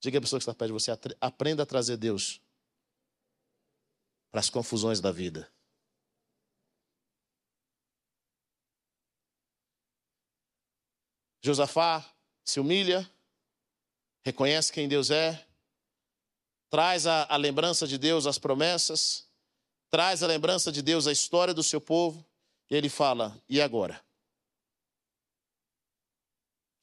Diga 0.00 0.18
a 0.18 0.20
pessoa 0.20 0.38
que 0.38 0.42
está 0.42 0.54
perto 0.54 0.68
de 0.68 0.72
você, 0.72 0.92
aprenda 1.20 1.64
a 1.64 1.66
trazer 1.66 1.96
Deus 1.96 2.40
para 4.30 4.40
as 4.40 4.48
confusões 4.48 5.00
da 5.00 5.10
vida. 5.10 5.50
Josafá 11.42 12.04
se 12.44 12.60
humilha, 12.60 13.08
reconhece 14.22 14.72
quem 14.72 14.88
Deus 14.88 15.10
é, 15.10 15.46
traz 16.68 17.06
a, 17.06 17.24
a 17.24 17.36
lembrança 17.36 17.86
de 17.86 17.96
Deus 17.96 18.26
as 18.26 18.38
promessas, 18.38 19.26
traz 19.90 20.22
a 20.22 20.26
lembrança 20.26 20.70
de 20.70 20.82
Deus 20.82 21.06
a 21.06 21.12
história 21.12 21.54
do 21.54 21.62
seu 21.62 21.80
povo, 21.80 22.24
e 22.70 22.74
ele 22.76 22.88
fala: 22.88 23.40
e 23.48 23.60
agora? 23.60 24.04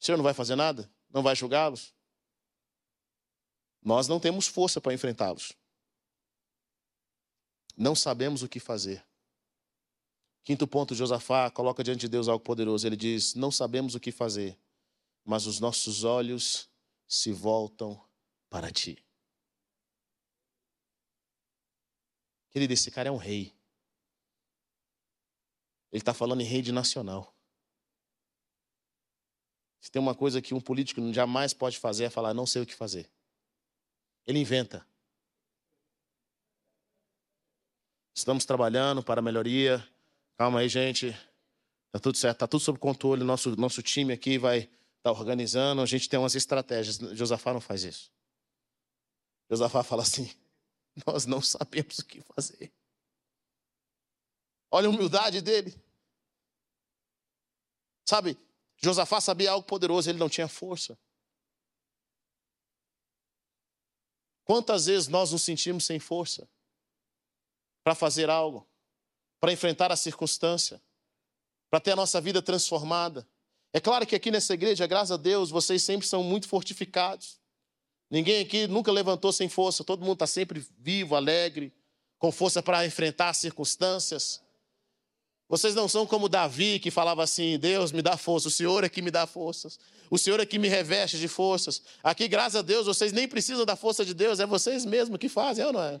O 0.00 0.04
Senhor 0.04 0.16
não 0.16 0.24
vai 0.24 0.34
fazer 0.34 0.56
nada? 0.56 0.90
Não 1.10 1.22
vai 1.22 1.34
julgá-los? 1.34 1.95
Nós 3.86 4.08
não 4.08 4.18
temos 4.18 4.48
força 4.48 4.80
para 4.80 4.92
enfrentá-los. 4.92 5.52
Não 7.76 7.94
sabemos 7.94 8.42
o 8.42 8.48
que 8.48 8.58
fazer. 8.58 9.06
Quinto 10.42 10.66
ponto, 10.66 10.92
Josafá 10.92 11.48
coloca 11.52 11.84
diante 11.84 12.00
de 12.00 12.08
Deus 12.08 12.26
algo 12.26 12.44
poderoso. 12.44 12.84
Ele 12.84 12.96
diz: 12.96 13.36
Não 13.36 13.52
sabemos 13.52 13.94
o 13.94 14.00
que 14.00 14.10
fazer, 14.10 14.58
mas 15.24 15.46
os 15.46 15.60
nossos 15.60 16.02
olhos 16.02 16.68
se 17.06 17.30
voltam 17.30 18.04
para 18.50 18.72
ti. 18.72 18.98
Querido, 22.50 22.72
esse 22.72 22.90
cara 22.90 23.08
é 23.08 23.12
um 23.12 23.16
rei. 23.16 23.54
Ele 25.92 26.02
está 26.02 26.12
falando 26.12 26.40
em 26.40 26.44
rede 26.44 26.72
nacional. 26.72 27.32
Se 29.80 29.92
tem 29.92 30.02
uma 30.02 30.16
coisa 30.16 30.42
que 30.42 30.54
um 30.54 30.60
político 30.60 31.00
jamais 31.12 31.54
pode 31.54 31.78
fazer 31.78 32.06
é 32.06 32.10
falar, 32.10 32.34
não 32.34 32.46
sei 32.46 32.62
o 32.62 32.66
que 32.66 32.74
fazer. 32.74 33.08
Ele 34.26 34.38
inventa. 34.38 34.86
Estamos 38.14 38.44
trabalhando 38.44 39.02
para 39.02 39.22
melhoria. 39.22 39.86
Calma 40.36 40.60
aí, 40.60 40.68
gente. 40.68 41.08
Está 41.86 42.00
tudo 42.00 42.16
certo, 42.16 42.36
está 42.36 42.46
tudo 42.46 42.60
sob 42.60 42.78
controle. 42.78 43.22
Nosso, 43.24 43.54
nosso 43.56 43.82
time 43.82 44.12
aqui 44.12 44.38
vai 44.38 44.68
está 44.98 45.12
organizando, 45.12 45.80
a 45.82 45.86
gente 45.86 46.08
tem 46.08 46.18
umas 46.18 46.34
estratégias. 46.34 46.98
Josafá 47.16 47.52
não 47.52 47.60
faz 47.60 47.84
isso. 47.84 48.12
Josafá 49.48 49.84
fala 49.84 50.02
assim: 50.02 50.28
nós 51.06 51.26
não 51.26 51.40
sabemos 51.40 51.98
o 51.98 52.04
que 52.04 52.20
fazer. 52.20 52.72
Olha 54.70 54.88
a 54.88 54.90
humildade 54.90 55.40
dele. 55.40 55.72
Sabe, 58.08 58.36
Josafá 58.76 59.20
sabia 59.20 59.50
algo 59.50 59.66
poderoso, 59.66 60.10
ele 60.10 60.18
não 60.18 60.28
tinha 60.28 60.48
força. 60.48 60.98
Quantas 64.46 64.86
vezes 64.86 65.08
nós 65.08 65.32
nos 65.32 65.42
sentimos 65.42 65.84
sem 65.84 65.98
força 65.98 66.48
para 67.82 67.96
fazer 67.96 68.30
algo, 68.30 68.64
para 69.40 69.52
enfrentar 69.52 69.90
a 69.90 69.96
circunstância, 69.96 70.80
para 71.68 71.80
ter 71.80 71.90
a 71.90 71.96
nossa 71.96 72.20
vida 72.20 72.40
transformada? 72.40 73.26
É 73.72 73.80
claro 73.80 74.06
que 74.06 74.14
aqui 74.14 74.30
nessa 74.30 74.54
igreja, 74.54 74.86
graças 74.86 75.10
a 75.10 75.16
Deus, 75.16 75.50
vocês 75.50 75.82
sempre 75.82 76.06
são 76.06 76.22
muito 76.22 76.46
fortificados. 76.46 77.40
Ninguém 78.08 78.40
aqui 78.40 78.68
nunca 78.68 78.92
levantou 78.92 79.32
sem 79.32 79.48
força, 79.48 79.82
todo 79.82 80.04
mundo 80.04 80.12
está 80.12 80.28
sempre 80.28 80.64
vivo, 80.78 81.16
alegre, 81.16 81.74
com 82.16 82.30
força 82.30 82.62
para 82.62 82.86
enfrentar 82.86 83.30
as 83.30 83.38
circunstâncias. 83.38 84.40
Vocês 85.48 85.74
não 85.74 85.88
são 85.88 86.06
como 86.06 86.28
Davi, 86.28 86.78
que 86.80 86.90
falava 86.90 87.22
assim: 87.22 87.58
Deus 87.58 87.92
me 87.92 88.02
dá 88.02 88.16
força, 88.16 88.48
o 88.48 88.50
Senhor 88.50 88.82
é 88.84 88.88
que 88.88 89.00
me 89.00 89.10
dá 89.10 89.26
forças, 89.26 89.78
o 90.10 90.18
Senhor 90.18 90.40
é 90.40 90.46
que 90.46 90.58
me 90.58 90.68
reveste 90.68 91.18
de 91.18 91.28
forças. 91.28 91.82
Aqui, 92.02 92.26
graças 92.26 92.56
a 92.56 92.62
Deus, 92.62 92.86
vocês 92.86 93.12
nem 93.12 93.28
precisam 93.28 93.64
da 93.64 93.76
força 93.76 94.04
de 94.04 94.14
Deus, 94.14 94.40
é 94.40 94.46
vocês 94.46 94.84
mesmos 94.84 95.18
que 95.18 95.28
fazem, 95.28 95.64
é 95.64 95.66
ou 95.66 95.72
não 95.72 95.82
é? 95.82 96.00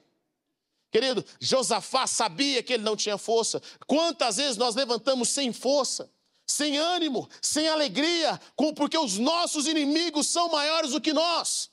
Querido, 0.90 1.24
Josafá 1.40 2.06
sabia 2.06 2.62
que 2.62 2.72
ele 2.72 2.82
não 2.82 2.96
tinha 2.96 3.18
força. 3.18 3.62
Quantas 3.86 4.36
vezes 4.36 4.56
nós 4.56 4.74
levantamos 4.74 5.28
sem 5.28 5.52
força? 5.52 6.10
sem 6.46 6.78
ânimo, 6.78 7.28
sem 7.42 7.68
alegria, 7.68 8.40
porque 8.76 8.96
os 8.96 9.18
nossos 9.18 9.66
inimigos 9.66 10.28
são 10.28 10.48
maiores 10.48 10.92
do 10.92 11.00
que 11.00 11.12
nós. 11.12 11.70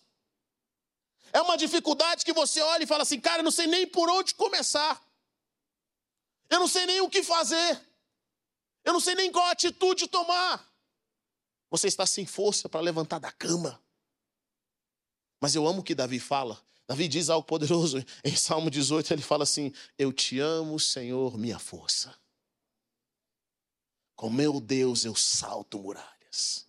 É 1.32 1.40
uma 1.42 1.56
dificuldade 1.56 2.26
que 2.26 2.34
você 2.34 2.60
olha 2.62 2.84
e 2.84 2.88
fala 2.88 3.04
assim, 3.04 3.20
cara, 3.20 3.40
eu 3.40 3.44
não 3.44 3.52
sei 3.52 3.68
nem 3.68 3.86
por 3.86 4.10
onde 4.10 4.34
começar. 4.34 5.00
Eu 6.50 6.60
não 6.60 6.68
sei 6.68 6.86
nem 6.86 7.02
o 7.02 7.10
que 7.10 7.24
fazer. 7.24 7.82
Eu 8.84 8.94
não 8.94 9.00
sei 9.00 9.16
nem 9.16 9.32
qual 9.32 9.46
atitude 9.48 10.08
tomar. 10.08 10.72
Você 11.70 11.88
está 11.88 12.06
sem 12.06 12.26
força 12.26 12.70
para 12.70 12.82
levantar 12.82 13.20
da 13.20 13.32
cama. 13.32 13.82
Mas 15.42 15.56
eu 15.56 15.68
amo 15.68 15.82
o 15.82 15.84
que 15.84 15.96
Davi 15.96 16.20
fala. 16.20 16.62
Davi 16.88 17.08
diz 17.08 17.30
algo 17.30 17.46
poderoso 17.46 18.04
em 18.24 18.36
Salmo 18.36 18.70
18, 18.70 19.14
ele 19.14 19.22
fala 19.22 19.44
assim: 19.44 19.74
Eu 19.98 20.12
te 20.12 20.40
amo, 20.40 20.80
Senhor, 20.80 21.38
minha 21.38 21.60
força. 21.60 22.16
Com 24.16 24.30
meu 24.30 24.62
Deus 24.62 25.06
eu 25.06 25.16
salto 25.16 25.80
muralhas. 25.80 26.68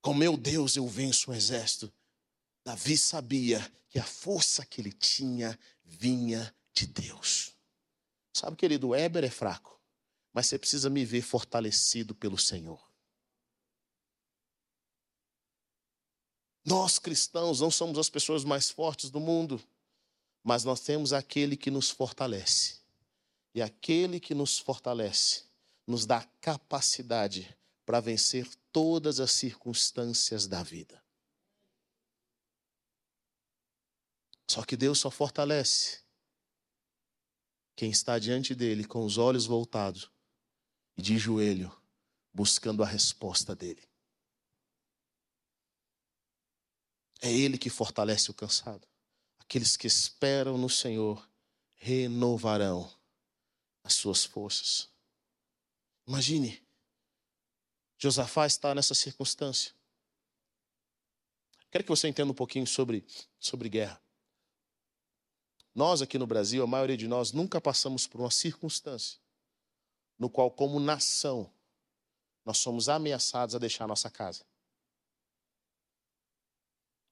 Com 0.00 0.14
meu 0.14 0.36
Deus 0.36 0.76
eu 0.76 0.86
venço 0.86 1.30
um 1.30 1.34
exército 1.34 1.92
Davi 2.68 2.98
sabia 2.98 3.66
que 3.88 3.98
a 3.98 4.04
força 4.04 4.62
que 4.62 4.78
ele 4.82 4.92
tinha 4.92 5.58
vinha 5.86 6.54
de 6.74 6.86
Deus. 6.86 7.56
Sabe, 8.38 8.54
querido, 8.54 8.88
o 8.88 8.94
Éber 8.94 9.24
é 9.24 9.30
fraco, 9.30 9.80
mas 10.32 10.46
você 10.46 10.56
precisa 10.56 10.88
me 10.88 11.04
ver 11.04 11.22
fortalecido 11.22 12.14
pelo 12.14 12.38
Senhor. 12.38 12.88
Nós 16.64 17.00
cristãos 17.00 17.60
não 17.60 17.68
somos 17.68 17.98
as 17.98 18.08
pessoas 18.08 18.44
mais 18.44 18.70
fortes 18.70 19.10
do 19.10 19.18
mundo, 19.18 19.60
mas 20.44 20.62
nós 20.62 20.78
temos 20.78 21.12
aquele 21.12 21.56
que 21.56 21.68
nos 21.68 21.90
fortalece. 21.90 22.78
E 23.52 23.60
aquele 23.60 24.20
que 24.20 24.36
nos 24.36 24.56
fortalece 24.56 25.42
nos 25.84 26.06
dá 26.06 26.22
capacidade 26.40 27.56
para 27.84 27.98
vencer 27.98 28.48
todas 28.70 29.18
as 29.18 29.32
circunstâncias 29.32 30.46
da 30.46 30.62
vida. 30.62 31.02
Só 34.48 34.62
que 34.62 34.76
Deus 34.76 35.00
só 35.00 35.10
fortalece 35.10 36.06
quem 37.78 37.92
está 37.92 38.18
diante 38.18 38.56
dele 38.56 38.84
com 38.84 39.04
os 39.04 39.18
olhos 39.18 39.46
voltados 39.46 40.10
e 40.96 41.00
de 41.00 41.16
joelho, 41.16 41.72
buscando 42.34 42.82
a 42.82 42.86
resposta 42.86 43.54
dele. 43.54 43.88
É 47.22 47.32
Ele 47.32 47.56
que 47.56 47.70
fortalece 47.70 48.32
o 48.32 48.34
cansado. 48.34 48.84
Aqueles 49.38 49.76
que 49.76 49.86
esperam 49.86 50.58
no 50.58 50.68
Senhor 50.68 51.24
renovarão 51.76 52.92
as 53.84 53.94
suas 53.94 54.24
forças. 54.24 54.90
Imagine, 56.04 56.60
Josafá 57.96 58.44
está 58.48 58.74
nessa 58.74 58.92
circunstância. 58.92 59.72
Quero 61.70 61.84
que 61.84 61.90
você 61.90 62.08
entenda 62.08 62.32
um 62.32 62.34
pouquinho 62.34 62.66
sobre, 62.66 63.06
sobre 63.38 63.68
guerra. 63.68 64.02
Nós 65.78 66.02
aqui 66.02 66.18
no 66.18 66.26
Brasil, 66.26 66.60
a 66.60 66.66
maioria 66.66 66.96
de 66.96 67.06
nós, 67.06 67.30
nunca 67.30 67.60
passamos 67.60 68.04
por 68.04 68.20
uma 68.20 68.32
circunstância 68.32 69.20
no 70.18 70.28
qual, 70.28 70.50
como 70.50 70.80
nação, 70.80 71.48
nós 72.44 72.58
somos 72.58 72.88
ameaçados 72.88 73.54
a 73.54 73.60
deixar 73.60 73.84
a 73.84 73.86
nossa 73.86 74.10
casa 74.10 74.44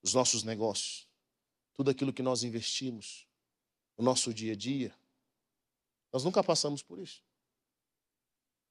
os 0.03 0.13
nossos 0.15 0.43
negócios, 0.43 1.09
tudo 1.75 1.93
aquilo 1.93 2.13
que 2.13 2.23
nós 2.23 2.43
investimos, 2.43 3.25
o 3.97 4.03
nosso 4.03 4.35
dia 4.35 4.53
a 4.53 4.57
dia. 4.57 4.93
Nós 6.13 6.25
nunca 6.25 6.43
passamos 6.43 6.83
por 6.83 6.99
isso. 6.99 7.23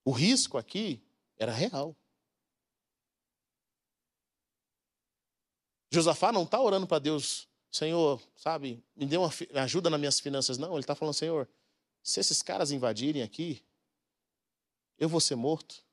O 0.04 0.12
risco 0.12 0.58
aqui 0.58 1.02
era 1.38 1.54
real. 1.54 1.96
Josafá 5.90 6.34
não 6.34 6.44
está 6.44 6.60
orando 6.62 6.86
para 6.86 7.00
Deus, 7.00 7.48
Senhor, 7.76 8.22
sabe, 8.38 8.82
me 8.96 9.06
dê 9.06 9.18
uma 9.18 9.30
ajuda 9.62 9.90
nas 9.90 10.00
minhas 10.00 10.18
finanças. 10.18 10.58
Não, 10.58 10.72
ele 10.72 10.80
está 10.80 10.96
falando, 10.96 11.14
Senhor, 11.14 11.46
se 12.02 12.22
esses 12.22 12.42
caras 12.42 12.72
invadirem 12.72 13.22
aqui, 13.22 13.62
eu 14.98 15.10
vou 15.10 15.20
ser 15.20 15.36
morto, 15.36 15.84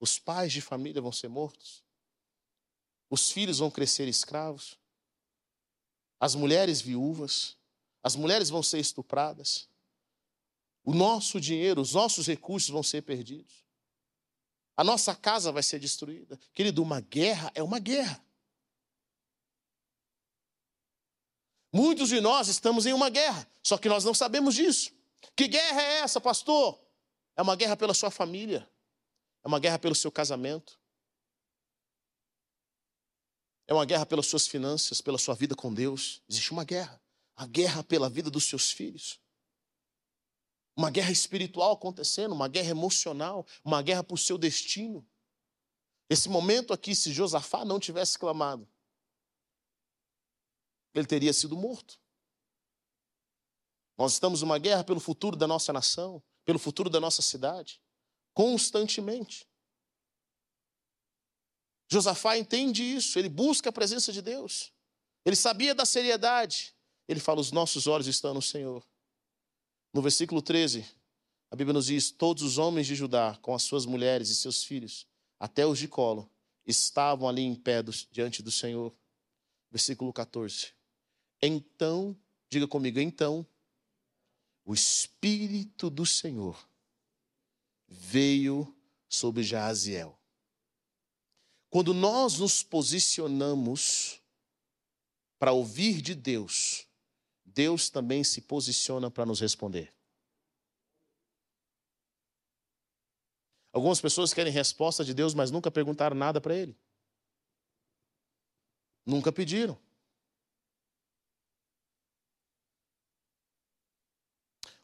os 0.00 0.18
pais 0.18 0.52
de 0.52 0.60
família 0.60 1.00
vão 1.00 1.12
ser 1.12 1.28
mortos, 1.28 1.84
os 3.08 3.30
filhos 3.30 3.60
vão 3.60 3.70
crescer 3.70 4.08
escravos, 4.08 4.76
as 6.18 6.34
mulheres 6.34 6.80
viúvas, 6.80 7.56
as 8.02 8.16
mulheres 8.16 8.50
vão 8.50 8.60
ser 8.60 8.80
estupradas, 8.80 9.68
o 10.82 10.92
nosso 10.92 11.40
dinheiro, 11.40 11.80
os 11.80 11.92
nossos 11.92 12.26
recursos 12.26 12.70
vão 12.70 12.82
ser 12.82 13.02
perdidos, 13.02 13.64
a 14.76 14.82
nossa 14.82 15.14
casa 15.14 15.52
vai 15.52 15.62
ser 15.62 15.78
destruída. 15.78 16.36
Querido, 16.52 16.82
uma 16.82 17.00
guerra 17.00 17.52
é 17.54 17.62
uma 17.62 17.78
guerra. 17.78 18.20
Muitos 21.72 22.10
de 22.10 22.20
nós 22.20 22.48
estamos 22.48 22.84
em 22.84 22.92
uma 22.92 23.08
guerra, 23.08 23.48
só 23.62 23.78
que 23.78 23.88
nós 23.88 24.04
não 24.04 24.12
sabemos 24.12 24.54
disso. 24.54 24.92
Que 25.34 25.48
guerra 25.48 25.80
é 25.80 25.98
essa, 26.00 26.20
pastor? 26.20 26.78
É 27.34 27.40
uma 27.40 27.56
guerra 27.56 27.76
pela 27.76 27.94
sua 27.94 28.10
família, 28.10 28.68
é 29.42 29.48
uma 29.48 29.58
guerra 29.58 29.78
pelo 29.78 29.94
seu 29.94 30.12
casamento, 30.12 30.78
é 33.66 33.72
uma 33.72 33.86
guerra 33.86 34.04
pelas 34.04 34.26
suas 34.26 34.46
finanças, 34.46 35.00
pela 35.00 35.16
sua 35.16 35.34
vida 35.34 35.54
com 35.54 35.72
Deus. 35.72 36.22
Existe 36.28 36.52
uma 36.52 36.62
guerra. 36.62 37.00
A 37.34 37.46
guerra 37.46 37.82
pela 37.82 38.10
vida 38.10 38.30
dos 38.30 38.44
seus 38.44 38.70
filhos. 38.70 39.18
Uma 40.76 40.90
guerra 40.90 41.10
espiritual 41.10 41.72
acontecendo, 41.72 42.32
uma 42.34 42.48
guerra 42.48 42.68
emocional, 42.68 43.46
uma 43.64 43.80
guerra 43.80 44.04
por 44.04 44.18
seu 44.18 44.36
destino. 44.36 45.06
Esse 46.10 46.28
momento 46.28 46.74
aqui, 46.74 46.94
se 46.94 47.12
Josafá 47.12 47.64
não 47.64 47.80
tivesse 47.80 48.18
clamado, 48.18 48.68
ele 50.94 51.06
teria 51.06 51.32
sido 51.32 51.56
morto. 51.56 51.98
Nós 53.96 54.12
estamos 54.12 54.42
numa 54.42 54.58
guerra 54.58 54.84
pelo 54.84 55.00
futuro 55.00 55.36
da 55.36 55.46
nossa 55.46 55.72
nação, 55.72 56.22
pelo 56.44 56.58
futuro 56.58 56.90
da 56.90 57.00
nossa 57.00 57.22
cidade, 57.22 57.80
constantemente. 58.34 59.46
Josafá 61.90 62.38
entende 62.38 62.82
isso, 62.82 63.18
ele 63.18 63.28
busca 63.28 63.68
a 63.68 63.72
presença 63.72 64.12
de 64.12 64.22
Deus. 64.22 64.72
Ele 65.24 65.36
sabia 65.36 65.74
da 65.74 65.84
seriedade. 65.84 66.74
Ele 67.06 67.20
fala: 67.20 67.40
Os 67.40 67.52
nossos 67.52 67.86
olhos 67.86 68.06
estão 68.06 68.32
no 68.34 68.42
Senhor. 68.42 68.82
No 69.92 70.00
versículo 70.00 70.40
13, 70.40 70.86
a 71.50 71.56
Bíblia 71.56 71.74
nos 71.74 71.86
diz: 71.86 72.10
Todos 72.10 72.42
os 72.42 72.58
homens 72.58 72.86
de 72.86 72.94
Judá, 72.94 73.38
com 73.42 73.54
as 73.54 73.62
suas 73.62 73.84
mulheres 73.84 74.30
e 74.30 74.36
seus 74.36 74.64
filhos, 74.64 75.06
até 75.38 75.66
os 75.66 75.78
de 75.78 75.86
colo, 75.86 76.30
estavam 76.66 77.28
ali 77.28 77.42
em 77.42 77.54
pé 77.54 77.82
diante 78.10 78.42
do 78.42 78.50
Senhor. 78.50 78.92
Versículo 79.70 80.12
14. 80.12 80.72
Então, 81.42 82.16
diga 82.48 82.68
comigo, 82.68 83.00
então, 83.00 83.46
o 84.64 84.72
Espírito 84.72 85.90
do 85.90 86.06
Senhor 86.06 86.68
veio 87.88 88.72
sobre 89.08 89.42
Jaziel 89.42 90.22
quando 91.72 91.94
nós 91.94 92.38
nos 92.38 92.62
posicionamos 92.62 94.20
para 95.38 95.52
ouvir 95.52 96.02
de 96.02 96.14
Deus, 96.14 96.86
Deus 97.42 97.88
também 97.88 98.22
se 98.22 98.42
posiciona 98.42 99.10
para 99.10 99.24
nos 99.24 99.40
responder. 99.40 99.90
Algumas 103.72 104.02
pessoas 104.02 104.34
querem 104.34 104.52
resposta 104.52 105.02
de 105.02 105.14
Deus, 105.14 105.32
mas 105.32 105.50
nunca 105.50 105.70
perguntaram 105.70 106.14
nada 106.14 106.42
para 106.42 106.54
Ele. 106.54 106.78
Nunca 109.06 109.32
pediram. 109.32 109.80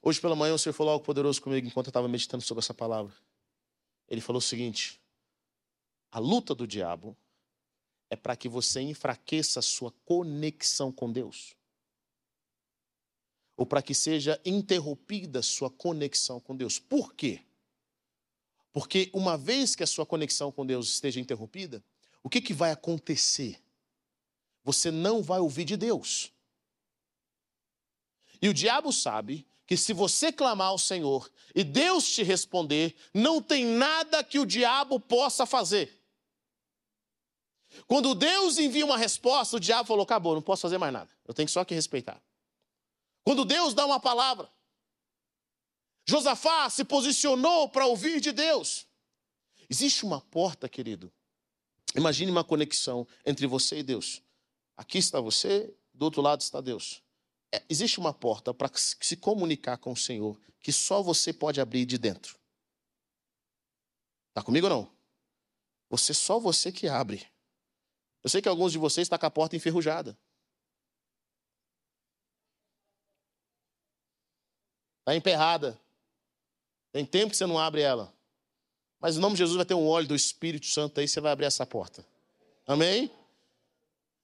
Hoje 0.00 0.20
pela 0.20 0.36
manhã 0.36 0.54
o 0.54 0.58
Senhor 0.58 0.72
falou 0.72 0.92
algo 0.92 1.04
poderoso 1.04 1.42
comigo 1.42 1.66
enquanto 1.66 1.86
eu 1.86 1.90
estava 1.90 2.08
meditando 2.08 2.42
sobre 2.42 2.60
essa 2.60 2.74
palavra. 2.74 3.14
Ele 4.08 4.20
falou 4.20 4.38
o 4.38 4.42
seguinte: 4.42 5.00
a 6.10 6.18
luta 6.18 6.54
do 6.54 6.66
diabo 6.66 7.16
é 8.10 8.16
para 8.16 8.36
que 8.36 8.48
você 8.48 8.80
enfraqueça 8.80 9.60
a 9.60 9.62
sua 9.62 9.92
conexão 10.04 10.90
com 10.92 11.12
Deus. 11.12 11.54
Ou 13.56 13.66
para 13.66 13.82
que 13.82 13.92
seja 13.92 14.40
interrompida 14.44 15.40
a 15.40 15.42
sua 15.42 15.68
conexão 15.68 16.40
com 16.40 16.56
Deus. 16.56 16.78
Por 16.78 17.12
quê? 17.12 17.42
Porque 18.72 19.10
uma 19.12 19.36
vez 19.36 19.74
que 19.74 19.82
a 19.82 19.86
sua 19.86 20.06
conexão 20.06 20.52
com 20.52 20.64
Deus 20.64 20.88
esteja 20.88 21.18
interrompida, 21.18 21.82
o 22.22 22.30
que, 22.30 22.40
que 22.40 22.54
vai 22.54 22.70
acontecer? 22.70 23.60
Você 24.62 24.90
não 24.90 25.22
vai 25.22 25.40
ouvir 25.40 25.64
de 25.64 25.76
Deus. 25.76 26.32
E 28.40 28.48
o 28.48 28.54
diabo 28.54 28.92
sabe 28.92 29.47
que 29.68 29.76
se 29.76 29.92
você 29.92 30.32
clamar 30.32 30.68
ao 30.68 30.78
Senhor 30.78 31.30
e 31.54 31.62
Deus 31.62 32.10
te 32.10 32.22
responder, 32.22 32.96
não 33.12 33.42
tem 33.42 33.66
nada 33.66 34.24
que 34.24 34.38
o 34.38 34.46
diabo 34.46 34.98
possa 34.98 35.44
fazer. 35.44 36.02
Quando 37.86 38.14
Deus 38.14 38.56
envia 38.56 38.86
uma 38.86 38.96
resposta, 38.96 39.58
o 39.58 39.60
diabo 39.60 39.86
falou: 39.86 40.04
acabou, 40.04 40.34
não 40.34 40.40
posso 40.40 40.62
fazer 40.62 40.78
mais 40.78 40.90
nada. 40.90 41.10
Eu 41.26 41.34
tenho 41.34 41.50
só 41.50 41.66
que 41.66 41.74
respeitar. 41.74 42.18
Quando 43.22 43.44
Deus 43.44 43.74
dá 43.74 43.84
uma 43.84 44.00
palavra, 44.00 44.50
Josafá 46.08 46.70
se 46.70 46.82
posicionou 46.82 47.68
para 47.68 47.86
ouvir 47.86 48.22
de 48.22 48.32
Deus. 48.32 48.86
Existe 49.68 50.02
uma 50.02 50.22
porta, 50.22 50.66
querido. 50.66 51.12
Imagine 51.94 52.30
uma 52.30 52.42
conexão 52.42 53.06
entre 53.26 53.46
você 53.46 53.80
e 53.80 53.82
Deus. 53.82 54.22
Aqui 54.78 54.96
está 54.96 55.20
você, 55.20 55.74
do 55.92 56.06
outro 56.06 56.22
lado 56.22 56.40
está 56.40 56.62
Deus. 56.62 57.02
É, 57.52 57.62
existe 57.68 57.98
uma 57.98 58.12
porta 58.12 58.52
para 58.52 58.70
se 58.74 59.16
comunicar 59.16 59.78
com 59.78 59.92
o 59.92 59.96
Senhor 59.96 60.38
que 60.60 60.72
só 60.72 61.02
você 61.02 61.32
pode 61.32 61.60
abrir 61.60 61.86
de 61.86 61.96
dentro. 61.96 62.38
Está 64.30 64.42
comigo 64.42 64.66
ou 64.66 64.70
não? 64.70 64.98
Você 65.88 66.12
só 66.12 66.38
você 66.38 66.70
que 66.70 66.86
abre. 66.86 67.26
Eu 68.22 68.30
sei 68.30 68.42
que 68.42 68.48
alguns 68.48 68.72
de 68.72 68.78
vocês 68.78 69.06
estão 69.06 69.16
tá 69.16 69.20
com 69.20 69.26
a 69.26 69.30
porta 69.30 69.56
enferrujada. 69.56 70.18
Está 75.00 75.16
emperrada. 75.16 75.80
Tem 76.92 77.06
tempo 77.06 77.30
que 77.30 77.36
você 77.36 77.46
não 77.46 77.58
abre 77.58 77.80
ela. 77.80 78.12
Mas 79.00 79.16
em 79.16 79.20
nome 79.20 79.34
de 79.34 79.38
Jesus 79.38 79.56
vai 79.56 79.64
ter 79.64 79.74
um 79.74 79.86
óleo 79.86 80.08
do 80.08 80.14
Espírito 80.14 80.66
Santo 80.66 81.00
aí, 81.00 81.08
você 81.08 81.20
vai 81.20 81.32
abrir 81.32 81.46
essa 81.46 81.64
porta. 81.64 82.04
Amém? 82.66 83.10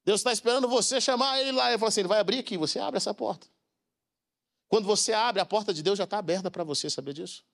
Deus 0.05 0.21
está 0.21 0.33
esperando 0.33 0.69
você 0.69 1.01
chamar 1.01 1.41
ele 1.41 1.53
lá. 1.53 1.71
Ele 1.71 1.79
fala 1.79 1.89
assim: 1.89 2.01
ele 2.01 2.09
vai 2.09 2.21
abrir 2.21 2.39
aqui, 2.39 2.57
você 2.57 2.79
abre 2.79 2.99
essa 2.99 3.15
porta. 3.15 3.47
Quando 4.69 4.87
você 4.87 5.13
abre, 5.13 5.41
a 5.41 5.47
porta 5.47 5.73
de 5.73 5.83
Deus 5.83 5.97
já 5.99 6.05
está 6.05 6.19
aberta 6.19 6.51
para 6.51 6.65
você, 6.65 6.91
saber 6.91 7.13
disso? 7.15 7.45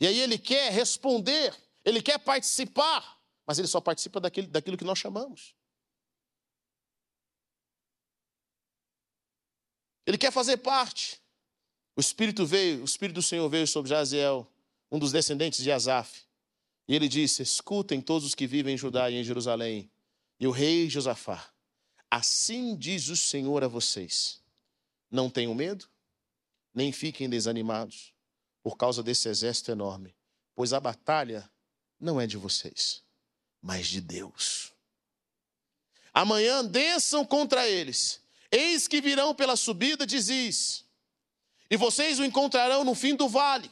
E 0.00 0.06
aí 0.06 0.18
ele 0.18 0.38
quer 0.38 0.70
responder, 0.72 1.54
ele 1.84 2.02
quer 2.02 2.18
participar, 2.18 3.20
mas 3.46 3.58
ele 3.58 3.68
só 3.68 3.80
participa 3.80 4.20
daquilo, 4.20 4.48
daquilo 4.48 4.76
que 4.76 4.84
nós 4.84 4.98
chamamos. 4.98 5.54
Ele 10.06 10.18
quer 10.18 10.32
fazer 10.32 10.58
parte. 10.58 11.20
O 11.96 12.00
Espírito 12.00 12.44
veio, 12.44 12.82
o 12.82 12.84
Espírito 12.84 13.16
do 13.16 13.22
Senhor 13.22 13.48
veio 13.48 13.66
sobre 13.66 13.90
Jaziel, 13.90 14.50
um 14.90 14.98
dos 14.98 15.12
descendentes 15.12 15.62
de 15.62 15.70
Asaf. 15.70 16.26
E 16.88 16.94
ele 16.94 17.08
disse: 17.08 17.42
Escutem 17.42 18.00
todos 18.00 18.26
os 18.26 18.34
que 18.34 18.46
vivem 18.46 18.74
em 18.74 18.78
Judá 18.78 19.10
e 19.10 19.14
em 19.14 19.24
Jerusalém. 19.24 19.90
E 20.38 20.46
o 20.46 20.50
rei 20.50 20.90
Josafá, 20.90 21.52
assim 22.10 22.76
diz 22.76 23.08
o 23.08 23.16
Senhor 23.16 23.62
a 23.62 23.68
vocês: 23.68 24.42
Não 25.10 25.30
tenham 25.30 25.54
medo, 25.54 25.88
nem 26.74 26.92
fiquem 26.92 27.28
desanimados 27.28 28.12
por 28.62 28.76
causa 28.76 29.02
desse 29.02 29.28
exército 29.28 29.70
enorme, 29.70 30.14
pois 30.54 30.72
a 30.72 30.80
batalha 30.80 31.50
não 31.98 32.20
é 32.20 32.26
de 32.26 32.36
vocês, 32.36 33.02
mas 33.60 33.86
de 33.86 34.00
Deus. 34.00 34.72
Amanhã 36.12 36.64
desçam 36.64 37.24
contra 37.24 37.68
eles, 37.68 38.20
eis 38.50 38.86
que 38.86 39.00
virão 39.00 39.34
pela 39.34 39.56
subida 39.56 40.06
de 40.06 40.20
Ziz, 40.20 40.84
e 41.70 41.76
vocês 41.76 42.18
o 42.18 42.24
encontrarão 42.24 42.84
no 42.84 42.94
fim 42.94 43.14
do 43.14 43.28
vale 43.28 43.70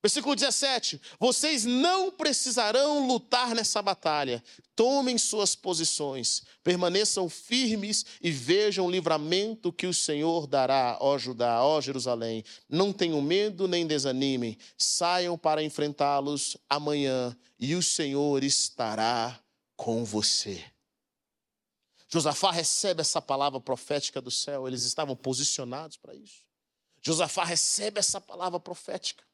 Versículo 0.00 0.36
17: 0.36 1.00
Vocês 1.18 1.64
não 1.64 2.10
precisarão 2.10 3.06
lutar 3.06 3.54
nessa 3.54 3.82
batalha. 3.82 4.42
Tomem 4.76 5.18
suas 5.18 5.56
posições, 5.56 6.44
permaneçam 6.62 7.28
firmes 7.28 8.06
e 8.22 8.30
vejam 8.30 8.86
o 8.86 8.90
livramento 8.90 9.72
que 9.72 9.88
o 9.88 9.94
Senhor 9.94 10.46
dará, 10.46 10.96
ó 11.00 11.18
Judá, 11.18 11.64
ó 11.64 11.80
Jerusalém. 11.80 12.44
Não 12.68 12.92
tenham 12.92 13.20
medo 13.20 13.66
nem 13.66 13.86
desanimem. 13.86 14.56
Saiam 14.76 15.36
para 15.36 15.64
enfrentá-los 15.64 16.56
amanhã 16.70 17.36
e 17.58 17.74
o 17.74 17.82
Senhor 17.82 18.44
estará 18.44 19.40
com 19.76 20.04
você. 20.04 20.64
Josafá 22.08 22.52
recebe 22.52 23.00
essa 23.00 23.20
palavra 23.20 23.60
profética 23.60 24.20
do 24.20 24.30
céu, 24.30 24.66
eles 24.66 24.84
estavam 24.84 25.14
posicionados 25.14 25.96
para 25.96 26.14
isso. 26.14 26.46
Josafá 27.02 27.44
recebe 27.44 27.98
essa 27.98 28.20
palavra 28.20 28.58
profética. 28.58 29.27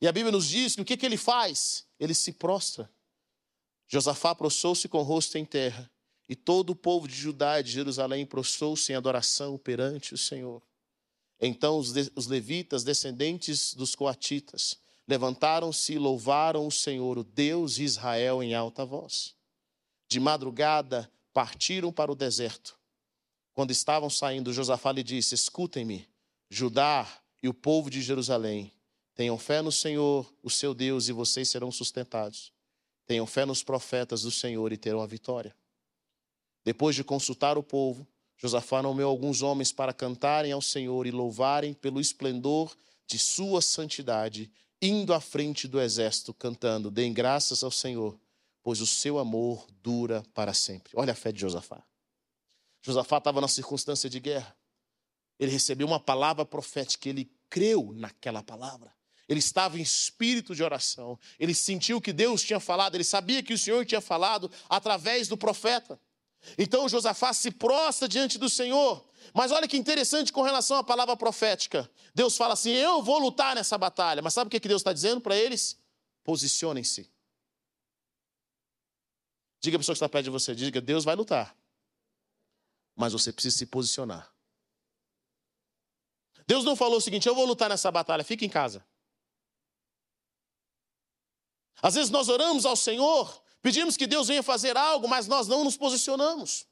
E 0.00 0.06
a 0.06 0.12
Bíblia 0.12 0.32
nos 0.32 0.48
diz 0.48 0.74
que 0.74 0.82
o 0.82 0.84
que, 0.84 0.96
que 0.96 1.06
ele 1.06 1.16
faz? 1.16 1.86
Ele 1.98 2.14
se 2.14 2.32
prostra. 2.32 2.90
Josafá 3.88 4.34
prostrou-se 4.34 4.88
com 4.88 4.98
o 4.98 5.02
rosto 5.02 5.38
em 5.38 5.44
terra, 5.44 5.90
e 6.28 6.36
todo 6.36 6.70
o 6.70 6.76
povo 6.76 7.08
de 7.08 7.14
Judá 7.14 7.58
e 7.58 7.62
de 7.62 7.70
Jerusalém 7.70 8.26
prostrou-se 8.26 8.92
em 8.92 8.94
adoração 8.94 9.56
perante 9.56 10.14
o 10.14 10.18
Senhor. 10.18 10.62
Então 11.40 11.78
os, 11.78 11.94
os 12.14 12.26
levitas, 12.26 12.84
descendentes 12.84 13.72
dos 13.74 13.94
coatitas, 13.94 14.76
levantaram-se 15.06 15.94
e 15.94 15.98
louvaram 15.98 16.66
o 16.66 16.70
Senhor, 16.70 17.16
o 17.16 17.24
Deus 17.24 17.76
de 17.76 17.84
Israel, 17.84 18.42
em 18.42 18.54
alta 18.54 18.84
voz. 18.84 19.34
De 20.06 20.20
madrugada 20.20 21.10
partiram 21.32 21.90
para 21.90 22.12
o 22.12 22.16
deserto. 22.16 22.78
Quando 23.54 23.70
estavam 23.70 24.10
saindo, 24.10 24.52
Josafá 24.52 24.92
lhe 24.92 25.02
disse: 25.02 25.34
Escutem-me, 25.34 26.06
Judá 26.50 27.08
e 27.42 27.48
o 27.48 27.54
povo 27.54 27.88
de 27.88 28.02
Jerusalém. 28.02 28.72
Tenham 29.18 29.36
fé 29.36 29.60
no 29.60 29.72
Senhor, 29.72 30.32
o 30.44 30.48
seu 30.48 30.72
Deus, 30.72 31.08
e 31.08 31.12
vocês 31.12 31.48
serão 31.48 31.72
sustentados. 31.72 32.52
Tenham 33.04 33.26
fé 33.26 33.44
nos 33.44 33.64
profetas 33.64 34.22
do 34.22 34.30
Senhor 34.30 34.72
e 34.72 34.76
terão 34.76 35.00
a 35.00 35.08
vitória. 35.08 35.56
Depois 36.64 36.94
de 36.94 37.02
consultar 37.02 37.58
o 37.58 37.62
povo, 37.64 38.06
Josafá 38.36 38.80
nomeou 38.80 39.10
alguns 39.10 39.42
homens 39.42 39.72
para 39.72 39.92
cantarem 39.92 40.52
ao 40.52 40.62
Senhor 40.62 41.04
e 41.04 41.10
louvarem 41.10 41.74
pelo 41.74 42.00
esplendor 42.00 42.76
de 43.08 43.18
sua 43.18 43.60
santidade, 43.60 44.52
indo 44.80 45.12
à 45.12 45.20
frente 45.20 45.66
do 45.66 45.80
exército, 45.80 46.32
cantando: 46.32 46.88
Deem 46.88 47.12
graças 47.12 47.64
ao 47.64 47.72
Senhor, 47.72 48.16
pois 48.62 48.80
o 48.80 48.86
seu 48.86 49.18
amor 49.18 49.66
dura 49.82 50.22
para 50.32 50.54
sempre. 50.54 50.92
Olha 50.94 51.12
a 51.12 51.16
fé 51.16 51.32
de 51.32 51.40
Josafá. 51.40 51.82
Josafá 52.80 53.18
estava 53.18 53.40
na 53.40 53.48
circunstância 53.48 54.08
de 54.08 54.20
guerra. 54.20 54.56
Ele 55.40 55.50
recebeu 55.50 55.88
uma 55.88 55.98
palavra 55.98 56.44
profética, 56.44 57.08
ele 57.08 57.28
creu 57.50 57.92
naquela 57.92 58.44
palavra. 58.44 58.96
Ele 59.28 59.40
estava 59.40 59.78
em 59.78 59.82
espírito 59.82 60.54
de 60.54 60.62
oração. 60.62 61.18
Ele 61.38 61.54
sentiu 61.54 62.00
que 62.00 62.12
Deus 62.12 62.42
tinha 62.42 62.58
falado, 62.58 62.94
ele 62.94 63.04
sabia 63.04 63.42
que 63.42 63.52
o 63.52 63.58
Senhor 63.58 63.84
tinha 63.84 64.00
falado 64.00 64.50
através 64.68 65.28
do 65.28 65.36
profeta. 65.36 66.00
Então 66.56 66.88
Josafá 66.88 67.32
se 67.32 67.50
prostra 67.50 68.08
diante 68.08 68.38
do 68.38 68.48
Senhor. 68.48 69.04
Mas 69.34 69.52
olha 69.52 69.68
que 69.68 69.76
interessante 69.76 70.32
com 70.32 70.42
relação 70.42 70.78
à 70.78 70.84
palavra 70.84 71.16
profética. 71.16 71.90
Deus 72.14 72.36
fala 72.36 72.54
assim: 72.54 72.70
Eu 72.70 73.02
vou 73.02 73.18
lutar 73.18 73.54
nessa 73.54 73.76
batalha. 73.76 74.22
Mas 74.22 74.32
sabe 74.32 74.48
o 74.48 74.50
que 74.50 74.66
Deus 74.66 74.80
está 74.80 74.92
dizendo 74.92 75.20
para 75.20 75.36
eles? 75.36 75.76
Posicionem-se. 76.24 77.10
Diga 79.60 79.76
a 79.76 79.80
pessoa 79.80 79.94
que 79.94 79.98
está 79.98 80.08
perto 80.08 80.24
de 80.24 80.30
você: 80.30 80.54
diga, 80.54 80.80
Deus 80.80 81.04
vai 81.04 81.14
lutar. 81.14 81.54
Mas 82.96 83.12
você 83.12 83.32
precisa 83.32 83.58
se 83.58 83.66
posicionar. 83.66 84.32
Deus 86.46 86.64
não 86.64 86.74
falou 86.74 86.96
o 86.96 87.00
seguinte: 87.00 87.28
Eu 87.28 87.34
vou 87.34 87.44
lutar 87.44 87.68
nessa 87.68 87.90
batalha, 87.90 88.24
fica 88.24 88.44
em 88.44 88.48
casa. 88.48 88.84
Às 91.82 91.94
vezes 91.94 92.10
nós 92.10 92.28
oramos 92.28 92.66
ao 92.66 92.76
Senhor, 92.76 93.42
pedimos 93.62 93.96
que 93.96 94.06
Deus 94.06 94.28
venha 94.28 94.42
fazer 94.42 94.76
algo, 94.76 95.08
mas 95.08 95.26
nós 95.26 95.46
não 95.46 95.64
nos 95.64 95.76
posicionamos. 95.76 96.66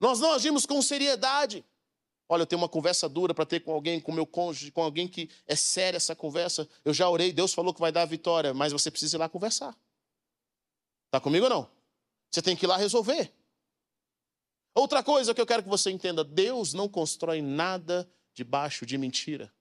Nós 0.00 0.20
não 0.20 0.32
agimos 0.32 0.66
com 0.66 0.80
seriedade. 0.80 1.64
Olha, 2.28 2.42
eu 2.42 2.46
tenho 2.46 2.60
uma 2.60 2.68
conversa 2.68 3.08
dura 3.08 3.32
para 3.32 3.46
ter 3.46 3.60
com 3.60 3.72
alguém, 3.72 4.00
com 4.00 4.12
meu 4.12 4.26
cônjuge, 4.26 4.70
com 4.70 4.82
alguém 4.82 5.08
que 5.08 5.30
é 5.46 5.56
séria 5.56 5.96
essa 5.96 6.14
conversa. 6.14 6.68
Eu 6.84 6.92
já 6.92 7.08
orei, 7.08 7.32
Deus 7.32 7.54
falou 7.54 7.72
que 7.72 7.80
vai 7.80 7.90
dar 7.90 8.02
a 8.02 8.06
vitória, 8.06 8.52
mas 8.52 8.70
você 8.70 8.90
precisa 8.90 9.16
ir 9.16 9.18
lá 9.18 9.28
conversar. 9.28 9.76
Está 11.06 11.18
comigo 11.20 11.44
ou 11.44 11.50
não? 11.50 11.70
Você 12.30 12.42
tem 12.42 12.54
que 12.54 12.66
ir 12.66 12.68
lá 12.68 12.76
resolver. 12.76 13.32
Outra 14.74 15.02
coisa 15.02 15.34
que 15.34 15.40
eu 15.40 15.46
quero 15.46 15.62
que 15.62 15.68
você 15.68 15.90
entenda: 15.90 16.22
Deus 16.22 16.74
não 16.74 16.86
constrói 16.86 17.40
nada 17.40 18.08
debaixo 18.34 18.84
de 18.84 18.98
mentira, 18.98 19.52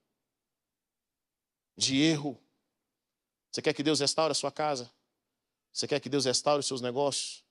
de 1.77 2.01
erro. 2.01 2.37
Você 3.57 3.61
quer 3.63 3.73
que 3.73 3.81
Deus 3.81 3.99
restaure 3.99 4.31
a 4.31 4.35
sua 4.35 4.51
casa? 4.51 4.87
Você 5.73 5.87
quer 5.87 5.99
que 5.99 6.07
Deus 6.07 6.25
restaure 6.25 6.59
os 6.59 6.67
seus 6.67 6.79
negócios? 6.79 7.43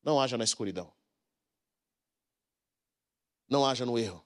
Não 0.00 0.20
haja 0.20 0.38
na 0.38 0.44
escuridão. 0.44 0.92
Não 3.48 3.66
haja 3.66 3.84
no 3.84 3.98
erro. 3.98 4.24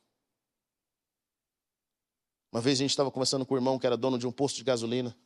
Uma 2.52 2.60
vez 2.60 2.78
a 2.78 2.82
gente 2.82 2.90
estava 2.90 3.10
conversando 3.10 3.46
com 3.46 3.54
o 3.54 3.56
irmão 3.56 3.78
que 3.78 3.86
era 3.86 3.96
dono 3.96 4.18
de 4.18 4.26
um 4.26 4.30
posto 4.30 4.56
de 4.56 4.64
gasolina. 4.64 5.16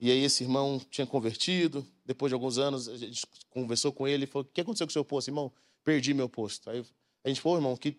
E 0.00 0.10
aí 0.10 0.24
esse 0.24 0.44
irmão 0.44 0.78
tinha 0.78 1.06
convertido. 1.06 1.86
Depois 2.02 2.30
de 2.30 2.34
alguns 2.34 2.56
anos, 2.56 2.88
a 2.88 2.96
gente 2.96 3.26
conversou 3.50 3.92
com 3.92 4.08
ele 4.08 4.24
e 4.24 4.26
falou: 4.26 4.48
O 4.48 4.50
que 4.50 4.62
aconteceu 4.62 4.86
com 4.86 4.90
o 4.90 4.92
seu 4.94 5.04
posto, 5.04 5.28
irmão? 5.28 5.52
Perdi 5.84 6.14
meu 6.14 6.30
posto. 6.30 6.70
Aí 6.70 6.82
a 7.24 7.28
gente 7.28 7.42
falou, 7.42 7.58
irmão, 7.58 7.76
que 7.76 7.94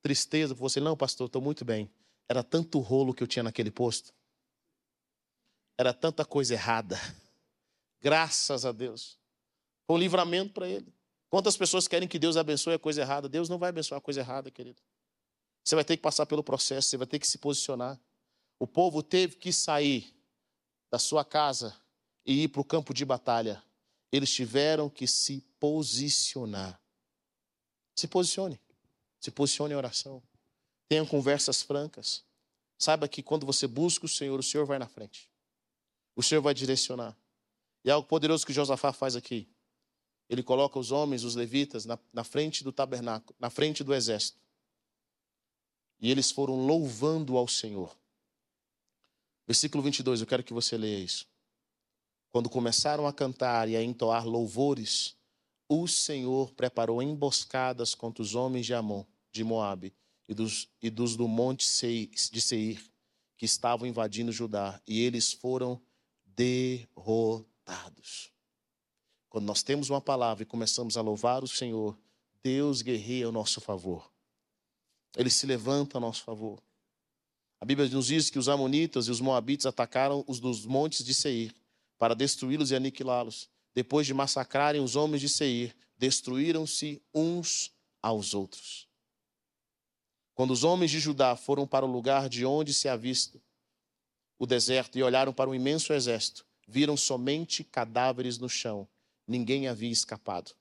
tristeza. 0.00 0.54
Você, 0.54 0.78
não, 0.78 0.96
pastor, 0.96 1.26
estou 1.26 1.42
muito 1.42 1.64
bem. 1.64 1.90
Era 2.28 2.42
tanto 2.42 2.78
rolo 2.80 3.14
que 3.14 3.22
eu 3.22 3.26
tinha 3.26 3.42
naquele 3.42 3.70
posto. 3.70 4.12
Era 5.78 5.94
tanta 5.94 6.24
coisa 6.24 6.54
errada. 6.54 6.98
Graças 8.00 8.64
a 8.64 8.72
Deus. 8.72 9.18
Foi 9.86 9.96
um 9.96 10.00
livramento 10.00 10.52
para 10.52 10.68
ele. 10.68 10.92
Quantas 11.30 11.56
pessoas 11.56 11.86
querem 11.86 12.08
que 12.08 12.18
Deus 12.18 12.36
abençoe 12.36 12.74
a 12.74 12.78
coisa 12.78 13.00
errada? 13.00 13.28
Deus 13.28 13.48
não 13.48 13.58
vai 13.58 13.68
abençoar 13.68 13.98
a 13.98 14.02
coisa 14.02 14.20
errada, 14.20 14.50
querido. 14.50 14.82
Você 15.64 15.74
vai 15.74 15.84
ter 15.84 15.96
que 15.96 16.02
passar 16.02 16.26
pelo 16.26 16.42
processo, 16.42 16.88
você 16.88 16.96
vai 16.96 17.06
ter 17.06 17.18
que 17.18 17.26
se 17.26 17.38
posicionar. 17.38 18.00
O 18.58 18.66
povo 18.66 19.02
teve 19.02 19.36
que 19.36 19.52
sair 19.52 20.14
da 20.90 20.98
sua 20.98 21.24
casa 21.24 21.76
e 22.24 22.44
ir 22.44 22.48
para 22.48 22.60
o 22.60 22.64
campo 22.64 22.94
de 22.94 23.04
batalha. 23.04 23.62
Eles 24.10 24.32
tiveram 24.32 24.88
que 24.88 25.06
se 25.06 25.42
posicionar. 25.60 26.80
Se 27.94 28.08
posicione. 28.08 28.58
Se 29.20 29.30
posicione 29.30 29.74
em 29.74 29.76
oração. 29.76 30.22
Tenham 30.88 31.06
conversas 31.06 31.62
francas. 31.62 32.24
Saiba 32.78 33.08
que 33.08 33.22
quando 33.22 33.44
você 33.44 33.66
busca 33.66 34.06
o 34.06 34.08
Senhor, 34.08 34.38
o 34.38 34.42
Senhor 34.42 34.64
vai 34.64 34.78
na 34.78 34.88
frente. 34.88 35.30
O 36.16 36.22
Senhor 36.22 36.40
vai 36.40 36.54
direcionar. 36.54 37.16
E 37.84 37.90
algo 37.90 38.08
poderoso 38.08 38.46
que 38.46 38.52
Josafá 38.52 38.92
faz 38.92 39.14
aqui. 39.14 39.48
Ele 40.28 40.42
coloca 40.42 40.78
os 40.78 40.90
homens, 40.90 41.24
os 41.24 41.34
levitas, 41.34 41.84
na, 41.84 41.98
na 42.12 42.24
frente 42.24 42.62
do 42.62 42.72
tabernáculo, 42.72 43.34
na 43.38 43.50
frente 43.50 43.82
do 43.82 43.94
exército. 43.94 44.38
E 46.00 46.10
eles 46.10 46.30
foram 46.30 46.66
louvando 46.66 47.36
ao 47.36 47.48
Senhor. 47.48 47.96
Versículo 49.46 49.82
22, 49.82 50.20
eu 50.20 50.26
quero 50.26 50.44
que 50.44 50.52
você 50.52 50.76
leia 50.76 50.98
isso. 50.98 51.26
Quando 52.30 52.50
começaram 52.50 53.06
a 53.06 53.12
cantar 53.12 53.68
e 53.68 53.76
a 53.76 53.82
entoar 53.82 54.26
louvores, 54.26 55.16
o 55.66 55.88
Senhor 55.88 56.52
preparou 56.52 57.02
emboscadas 57.02 57.94
contra 57.94 58.22
os 58.22 58.34
homens 58.34 58.66
de 58.66 58.74
Amon, 58.74 59.04
de 59.32 59.42
Moabe, 59.42 59.94
e 60.28 60.34
dos, 60.34 60.68
e 60.82 60.90
dos 60.90 61.16
do 61.16 61.26
monte 61.26 61.66
de 62.30 62.40
Seir, 62.40 62.80
que 63.36 63.46
estavam 63.46 63.86
invadindo 63.86 64.30
Judá, 64.30 64.80
e 64.86 65.00
eles 65.00 65.32
foram 65.32 65.80
derrotados. 66.26 68.30
Quando 69.28 69.46
nós 69.46 69.62
temos 69.62 69.90
uma 69.90 70.00
palavra 70.00 70.42
e 70.42 70.46
começamos 70.46 70.96
a 70.96 71.00
louvar 71.00 71.42
o 71.42 71.48
Senhor, 71.48 71.98
Deus 72.42 72.82
guerreia 72.82 73.26
ao 73.26 73.32
nosso 73.32 73.60
favor. 73.60 74.10
Ele 75.16 75.30
se 75.30 75.46
levanta 75.46 75.98
a 75.98 76.00
nosso 76.00 76.22
favor. 76.22 76.62
A 77.60 77.64
Bíblia 77.64 77.88
nos 77.88 78.06
diz 78.06 78.30
que 78.30 78.38
os 78.38 78.48
amonitas 78.48 79.06
e 79.06 79.10
os 79.10 79.20
moabitas 79.20 79.66
atacaram 79.66 80.24
os 80.28 80.38
dos 80.38 80.64
montes 80.64 81.04
de 81.04 81.12
Seir 81.12 81.52
para 81.98 82.14
destruí-los 82.14 82.70
e 82.70 82.76
aniquilá-los. 82.76 83.48
Depois 83.74 84.06
de 84.06 84.14
massacrarem 84.14 84.80
os 84.80 84.96
homens 84.96 85.20
de 85.20 85.28
Seir, 85.28 85.76
destruíram-se 85.96 87.02
uns 87.12 87.72
aos 88.00 88.32
outros. 88.32 88.87
Quando 90.38 90.52
os 90.52 90.62
homens 90.62 90.92
de 90.92 91.00
Judá 91.00 91.34
foram 91.34 91.66
para 91.66 91.84
o 91.84 91.90
lugar 91.90 92.28
de 92.28 92.46
onde 92.46 92.72
se 92.72 92.88
avista 92.88 93.42
o 94.38 94.46
deserto 94.46 94.96
e 94.96 95.02
olharam 95.02 95.32
para 95.32 95.50
o 95.50 95.54
imenso 95.54 95.92
exército, 95.92 96.46
viram 96.64 96.96
somente 96.96 97.64
cadáveres 97.64 98.38
no 98.38 98.48
chão. 98.48 98.86
Ninguém 99.26 99.66
havia 99.66 99.90
escapado. 99.90 100.52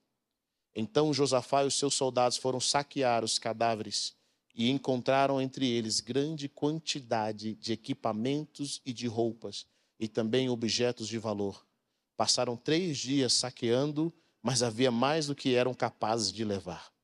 Então 0.73 1.13
Josafá 1.13 1.63
e 1.63 1.67
os 1.67 1.75
seus 1.75 1.93
soldados 1.93 2.37
foram 2.37 2.59
saquear 2.59 3.23
os 3.23 3.37
cadáveres 3.37 4.15
e 4.55 4.67
encontraram 4.71 5.39
entre 5.39 5.69
eles 5.69 5.99
grande 5.99 6.49
quantidade 6.49 7.53
de 7.53 7.71
equipamentos 7.71 8.81
e 8.83 8.91
de 8.91 9.05
roupas, 9.05 9.67
e 9.99 10.07
também 10.07 10.49
objetos 10.49 11.07
de 11.07 11.19
valor. 11.19 11.63
Passaram 12.15 12.57
três 12.57 12.97
dias 12.97 13.31
saqueando, 13.31 14.11
mas 14.41 14.63
havia 14.63 14.89
mais 14.89 15.27
do 15.27 15.35
que 15.35 15.53
eram 15.53 15.75
capazes 15.75 16.33
de 16.33 16.43
levar. 16.43 16.96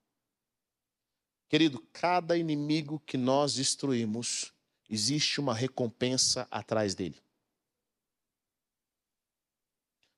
Querido, 1.48 1.80
cada 1.92 2.38
inimigo 2.38 3.00
que 3.06 3.18
nós 3.18 3.54
destruímos, 3.54 4.54
existe 4.90 5.40
uma 5.40 5.54
recompensa 5.54 6.48
atrás 6.50 6.96
dele. 6.96 7.22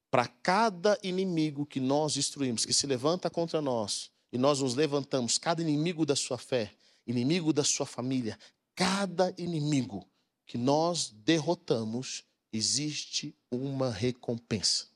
Para 0.10 0.28
cada 0.28 0.98
inimigo 1.04 1.66
que 1.66 1.80
nós 1.80 2.14
destruímos, 2.14 2.66
que 2.66 2.74
se 2.74 2.88
levanta 2.88 3.30
contra 3.30 3.62
nós, 3.62 4.12
e 4.32 4.38
nós 4.38 4.62
nos 4.62 4.76
levantamos, 4.76 5.38
cada 5.38 5.62
inimigo 5.62 6.06
da 6.06 6.16
sua 6.16 6.38
fé, 6.38 6.74
inimigo 7.06 7.52
da 7.52 7.64
sua 7.64 7.86
família, 7.86 8.38
cada 8.74 9.34
inimigo 9.38 10.08
que 10.46 10.58
nós 10.58 11.10
derrotamos, 11.10 12.24
existe 12.52 13.36
uma 13.52 13.90
recompensa, 13.92 14.88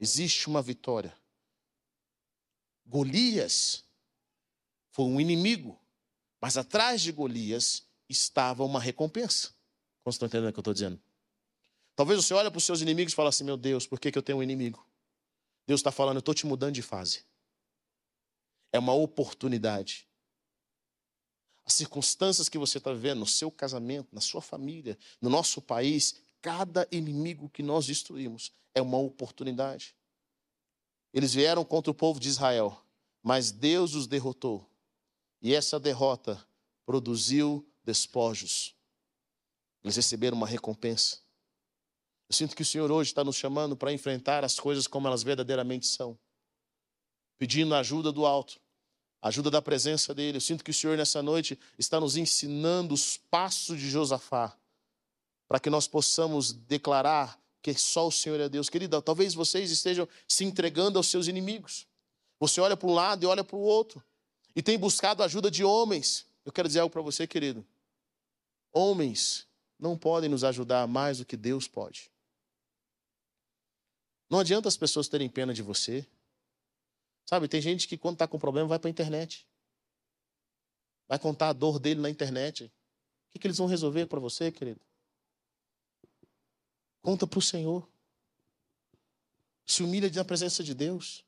existe 0.00 0.48
uma 0.48 0.62
vitória. 0.62 1.14
Golias 2.86 3.84
foi 4.98 5.04
um 5.04 5.20
inimigo, 5.20 5.78
mas 6.40 6.56
atrás 6.56 7.00
de 7.00 7.12
Golias 7.12 7.86
estava 8.08 8.64
uma 8.64 8.80
recompensa. 8.80 9.50
Como 10.02 10.10
estão 10.10 10.26
entendendo 10.26 10.48
o 10.48 10.52
que 10.52 10.58
eu 10.58 10.60
estou 10.60 10.74
dizendo? 10.74 11.00
Talvez 11.94 12.24
você 12.24 12.34
olhe 12.34 12.50
para 12.50 12.58
os 12.58 12.64
seus 12.64 12.80
inimigos 12.80 13.12
e 13.12 13.16
fale 13.16 13.28
assim: 13.28 13.44
meu 13.44 13.56
Deus, 13.56 13.86
por 13.86 14.00
que, 14.00 14.10
que 14.10 14.18
eu 14.18 14.22
tenho 14.24 14.38
um 14.38 14.42
inimigo? 14.42 14.84
Deus 15.68 15.78
está 15.78 15.92
falando, 15.92 16.16
eu 16.16 16.18
estou 16.18 16.34
te 16.34 16.46
mudando 16.46 16.74
de 16.74 16.82
fase. 16.82 17.24
É 18.72 18.78
uma 18.80 18.92
oportunidade. 18.92 20.08
As 21.64 21.74
circunstâncias 21.74 22.48
que 22.48 22.58
você 22.58 22.78
está 22.78 22.92
vivendo 22.92 23.20
no 23.20 23.26
seu 23.26 23.52
casamento, 23.52 24.08
na 24.10 24.20
sua 24.20 24.42
família, 24.42 24.98
no 25.20 25.30
nosso 25.30 25.62
país, 25.62 26.16
cada 26.42 26.88
inimigo 26.90 27.48
que 27.48 27.62
nós 27.62 27.86
destruímos 27.86 28.50
é 28.74 28.82
uma 28.82 28.98
oportunidade. 28.98 29.94
Eles 31.14 31.34
vieram 31.34 31.64
contra 31.64 31.88
o 31.88 31.94
povo 31.94 32.18
de 32.18 32.28
Israel, 32.28 32.82
mas 33.22 33.52
Deus 33.52 33.94
os 33.94 34.08
derrotou. 34.08 34.68
E 35.40 35.54
essa 35.54 35.78
derrota 35.78 36.44
produziu 36.84 37.66
despojos. 37.84 38.74
Eles 39.82 39.96
receberam 39.96 40.36
uma 40.36 40.46
recompensa. 40.46 41.18
Eu 42.28 42.34
sinto 42.34 42.56
que 42.56 42.62
o 42.62 42.66
Senhor 42.66 42.90
hoje 42.90 43.10
está 43.10 43.24
nos 43.24 43.36
chamando 43.36 43.76
para 43.76 43.92
enfrentar 43.92 44.44
as 44.44 44.58
coisas 44.58 44.86
como 44.86 45.06
elas 45.06 45.22
verdadeiramente 45.22 45.86
são, 45.86 46.18
pedindo 47.38 47.74
ajuda 47.74 48.12
do 48.12 48.26
alto, 48.26 48.60
ajuda 49.22 49.50
da 49.50 49.62
presença 49.62 50.14
dele. 50.14 50.36
Eu 50.36 50.40
sinto 50.42 50.62
que 50.62 50.70
o 50.70 50.74
Senhor 50.74 50.96
nessa 50.96 51.22
noite 51.22 51.58
está 51.78 51.98
nos 51.98 52.16
ensinando 52.16 52.92
os 52.92 53.16
passos 53.16 53.78
de 53.78 53.88
Josafá, 53.88 54.54
para 55.46 55.58
que 55.58 55.70
nós 55.70 55.88
possamos 55.88 56.52
declarar 56.52 57.40
que 57.62 57.72
só 57.74 58.06
o 58.06 58.12
Senhor 58.12 58.38
é 58.40 58.48
Deus. 58.48 58.68
Querida, 58.68 59.00
talvez 59.00 59.32
vocês 59.32 59.70
estejam 59.70 60.06
se 60.26 60.44
entregando 60.44 60.98
aos 60.98 61.06
seus 61.06 61.28
inimigos. 61.28 61.86
Você 62.38 62.60
olha 62.60 62.76
para 62.76 62.88
um 62.88 62.94
lado 62.94 63.22
e 63.22 63.26
olha 63.26 63.42
para 63.42 63.56
o 63.56 63.60
outro 63.60 64.02
e 64.58 64.62
tem 64.62 64.76
buscado 64.76 65.22
a 65.22 65.26
ajuda 65.26 65.52
de 65.52 65.62
homens. 65.62 66.26
Eu 66.44 66.50
quero 66.50 66.66
dizer 66.66 66.80
algo 66.80 66.92
para 66.92 67.00
você, 67.00 67.28
querido. 67.28 67.64
Homens 68.72 69.46
não 69.78 69.96
podem 69.96 70.28
nos 70.28 70.42
ajudar 70.42 70.84
mais 70.88 71.18
do 71.18 71.24
que 71.24 71.36
Deus 71.36 71.68
pode. 71.68 72.10
Não 74.28 74.40
adianta 74.40 74.66
as 74.66 74.76
pessoas 74.76 75.06
terem 75.06 75.28
pena 75.28 75.54
de 75.54 75.62
você. 75.62 76.04
Sabe, 77.24 77.46
tem 77.46 77.60
gente 77.60 77.86
que 77.86 77.96
quando 77.96 78.16
está 78.16 78.26
com 78.26 78.36
problema 78.36 78.66
vai 78.66 78.80
para 78.80 78.88
a 78.88 78.90
internet. 78.90 79.46
Vai 81.06 81.20
contar 81.20 81.50
a 81.50 81.52
dor 81.52 81.78
dele 81.78 82.00
na 82.00 82.10
internet. 82.10 82.64
O 82.64 83.30
que, 83.30 83.38
que 83.38 83.46
eles 83.46 83.58
vão 83.58 83.68
resolver 83.68 84.06
para 84.06 84.18
você, 84.18 84.50
querido? 84.50 84.80
Conta 87.00 87.28
para 87.28 87.38
o 87.38 87.42
Senhor. 87.42 87.88
Se 89.64 89.84
humilha 89.84 90.10
na 90.10 90.24
presença 90.24 90.64
de 90.64 90.74
Deus. 90.74 91.24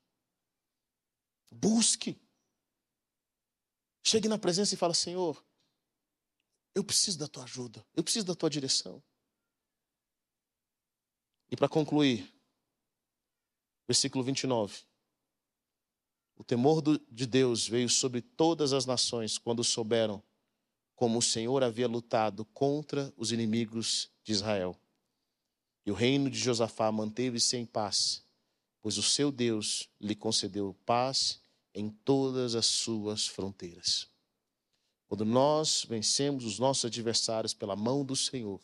Busque. 1.49 2.21
Chegue 4.03 4.29
na 4.29 4.39
presença 4.39 4.75
e 4.75 4.79
fala: 4.79 4.95
Senhor, 4.95 5.45
eu 6.75 6.83
preciso 6.85 7.19
da 7.19 7.29
tua 7.29 7.45
ajuda, 7.45 7.85
eu 7.95 8.03
preciso 8.03 8.27
da 8.27 8.35
tua 8.35 8.51
direção. 8.51 9.03
E 11.51 11.57
para 11.57 11.69
concluir, 11.69 12.33
versículo 13.87 14.23
29. 14.23 14.83
O 16.37 16.45
temor 16.45 16.83
de 17.11 17.27
Deus 17.27 17.69
veio 17.69 17.89
sobre 17.89 18.23
todas 18.23 18.73
as 18.73 18.87
nações 18.87 19.37
quando 19.37 19.63
souberam 19.63 20.23
como 20.95 21.19
o 21.19 21.23
Senhor 21.23 21.63
havia 21.63 21.89
lutado 21.89 22.45
contra 22.45 23.13
os 23.17 23.33
inimigos 23.33 24.11
de 24.23 24.33
Israel. 24.33 24.79
E 25.85 25.91
o 25.91 25.95
reino 25.95 26.31
de 26.31 26.39
Josafá 26.39 26.93
manteve-se 26.93 27.57
em 27.57 27.67
paz, 27.67 28.25
pois 28.81 28.97
o 28.97 29.03
seu 29.03 29.33
Deus 29.33 29.89
lhe 30.01 30.15
concedeu 30.15 30.75
paz 30.87 31.43
em 31.75 31.91
todas 31.91 32.55
as 32.55 32.67
suas 32.67 33.27
fronteiras. 33.27 34.09
Quando 35.09 35.25
nós 35.25 35.85
vencemos 35.89 36.45
os 36.45 36.59
nossos 36.59 36.85
adversários 36.85 37.53
pela 37.53 37.75
mão 37.75 38.05
do 38.05 38.15
Senhor, 38.15 38.61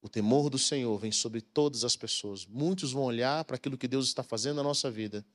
o 0.00 0.08
temor 0.08 0.48
do 0.48 0.58
Senhor 0.58 0.96
vem 0.98 1.10
sobre 1.10 1.40
todas 1.40 1.82
as 1.82 1.96
pessoas. 1.96 2.46
Muitos 2.46 2.92
vão 2.92 3.02
olhar 3.02 3.44
para 3.44 3.56
aquilo 3.56 3.76
que 3.76 3.88
Deus 3.88 4.06
está 4.06 4.22
fazendo 4.22 4.56
na 4.56 4.62
nossa 4.62 4.88
vida 4.88 5.26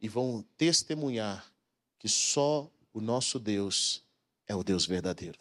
e 0.00 0.08
vão 0.08 0.44
testemunhar 0.56 1.52
que 1.98 2.08
só 2.08 2.68
o 2.92 3.00
nosso 3.00 3.38
Deus 3.38 4.02
é 4.46 4.56
o 4.56 4.64
Deus 4.64 4.86
verdadeiro. 4.86 5.38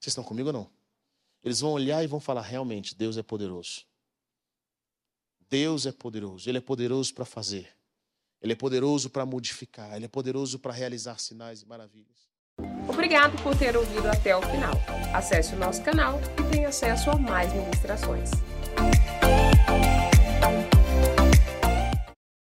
Vocês 0.00 0.12
estão 0.12 0.24
comigo 0.24 0.48
ou 0.48 0.52
não? 0.52 0.70
Eles 1.42 1.60
vão 1.60 1.72
olhar 1.72 2.02
e 2.02 2.06
vão 2.06 2.20
falar: 2.20 2.42
realmente, 2.42 2.94
Deus 2.94 3.16
é 3.16 3.22
poderoso. 3.22 3.84
Deus 5.50 5.86
é 5.86 5.92
poderoso. 5.92 6.48
Ele 6.48 6.58
é 6.58 6.60
poderoso 6.62 7.12
para 7.12 7.24
fazer. 7.24 7.77
Ele 8.40 8.52
é 8.52 8.56
poderoso 8.56 9.10
para 9.10 9.26
modificar, 9.26 9.96
ele 9.96 10.04
é 10.04 10.08
poderoso 10.08 10.58
para 10.58 10.72
realizar 10.72 11.18
sinais 11.18 11.62
e 11.62 11.66
maravilhas. 11.66 12.28
Obrigado 12.88 13.40
por 13.42 13.56
ter 13.56 13.76
ouvido 13.76 14.06
até 14.08 14.36
o 14.36 14.42
final. 14.42 14.72
Acesse 15.12 15.54
o 15.54 15.58
nosso 15.58 15.82
canal 15.82 16.20
e 16.38 16.50
tenha 16.50 16.68
acesso 16.68 17.10
a 17.10 17.16
mais 17.16 17.52
ministrações. 17.52 18.30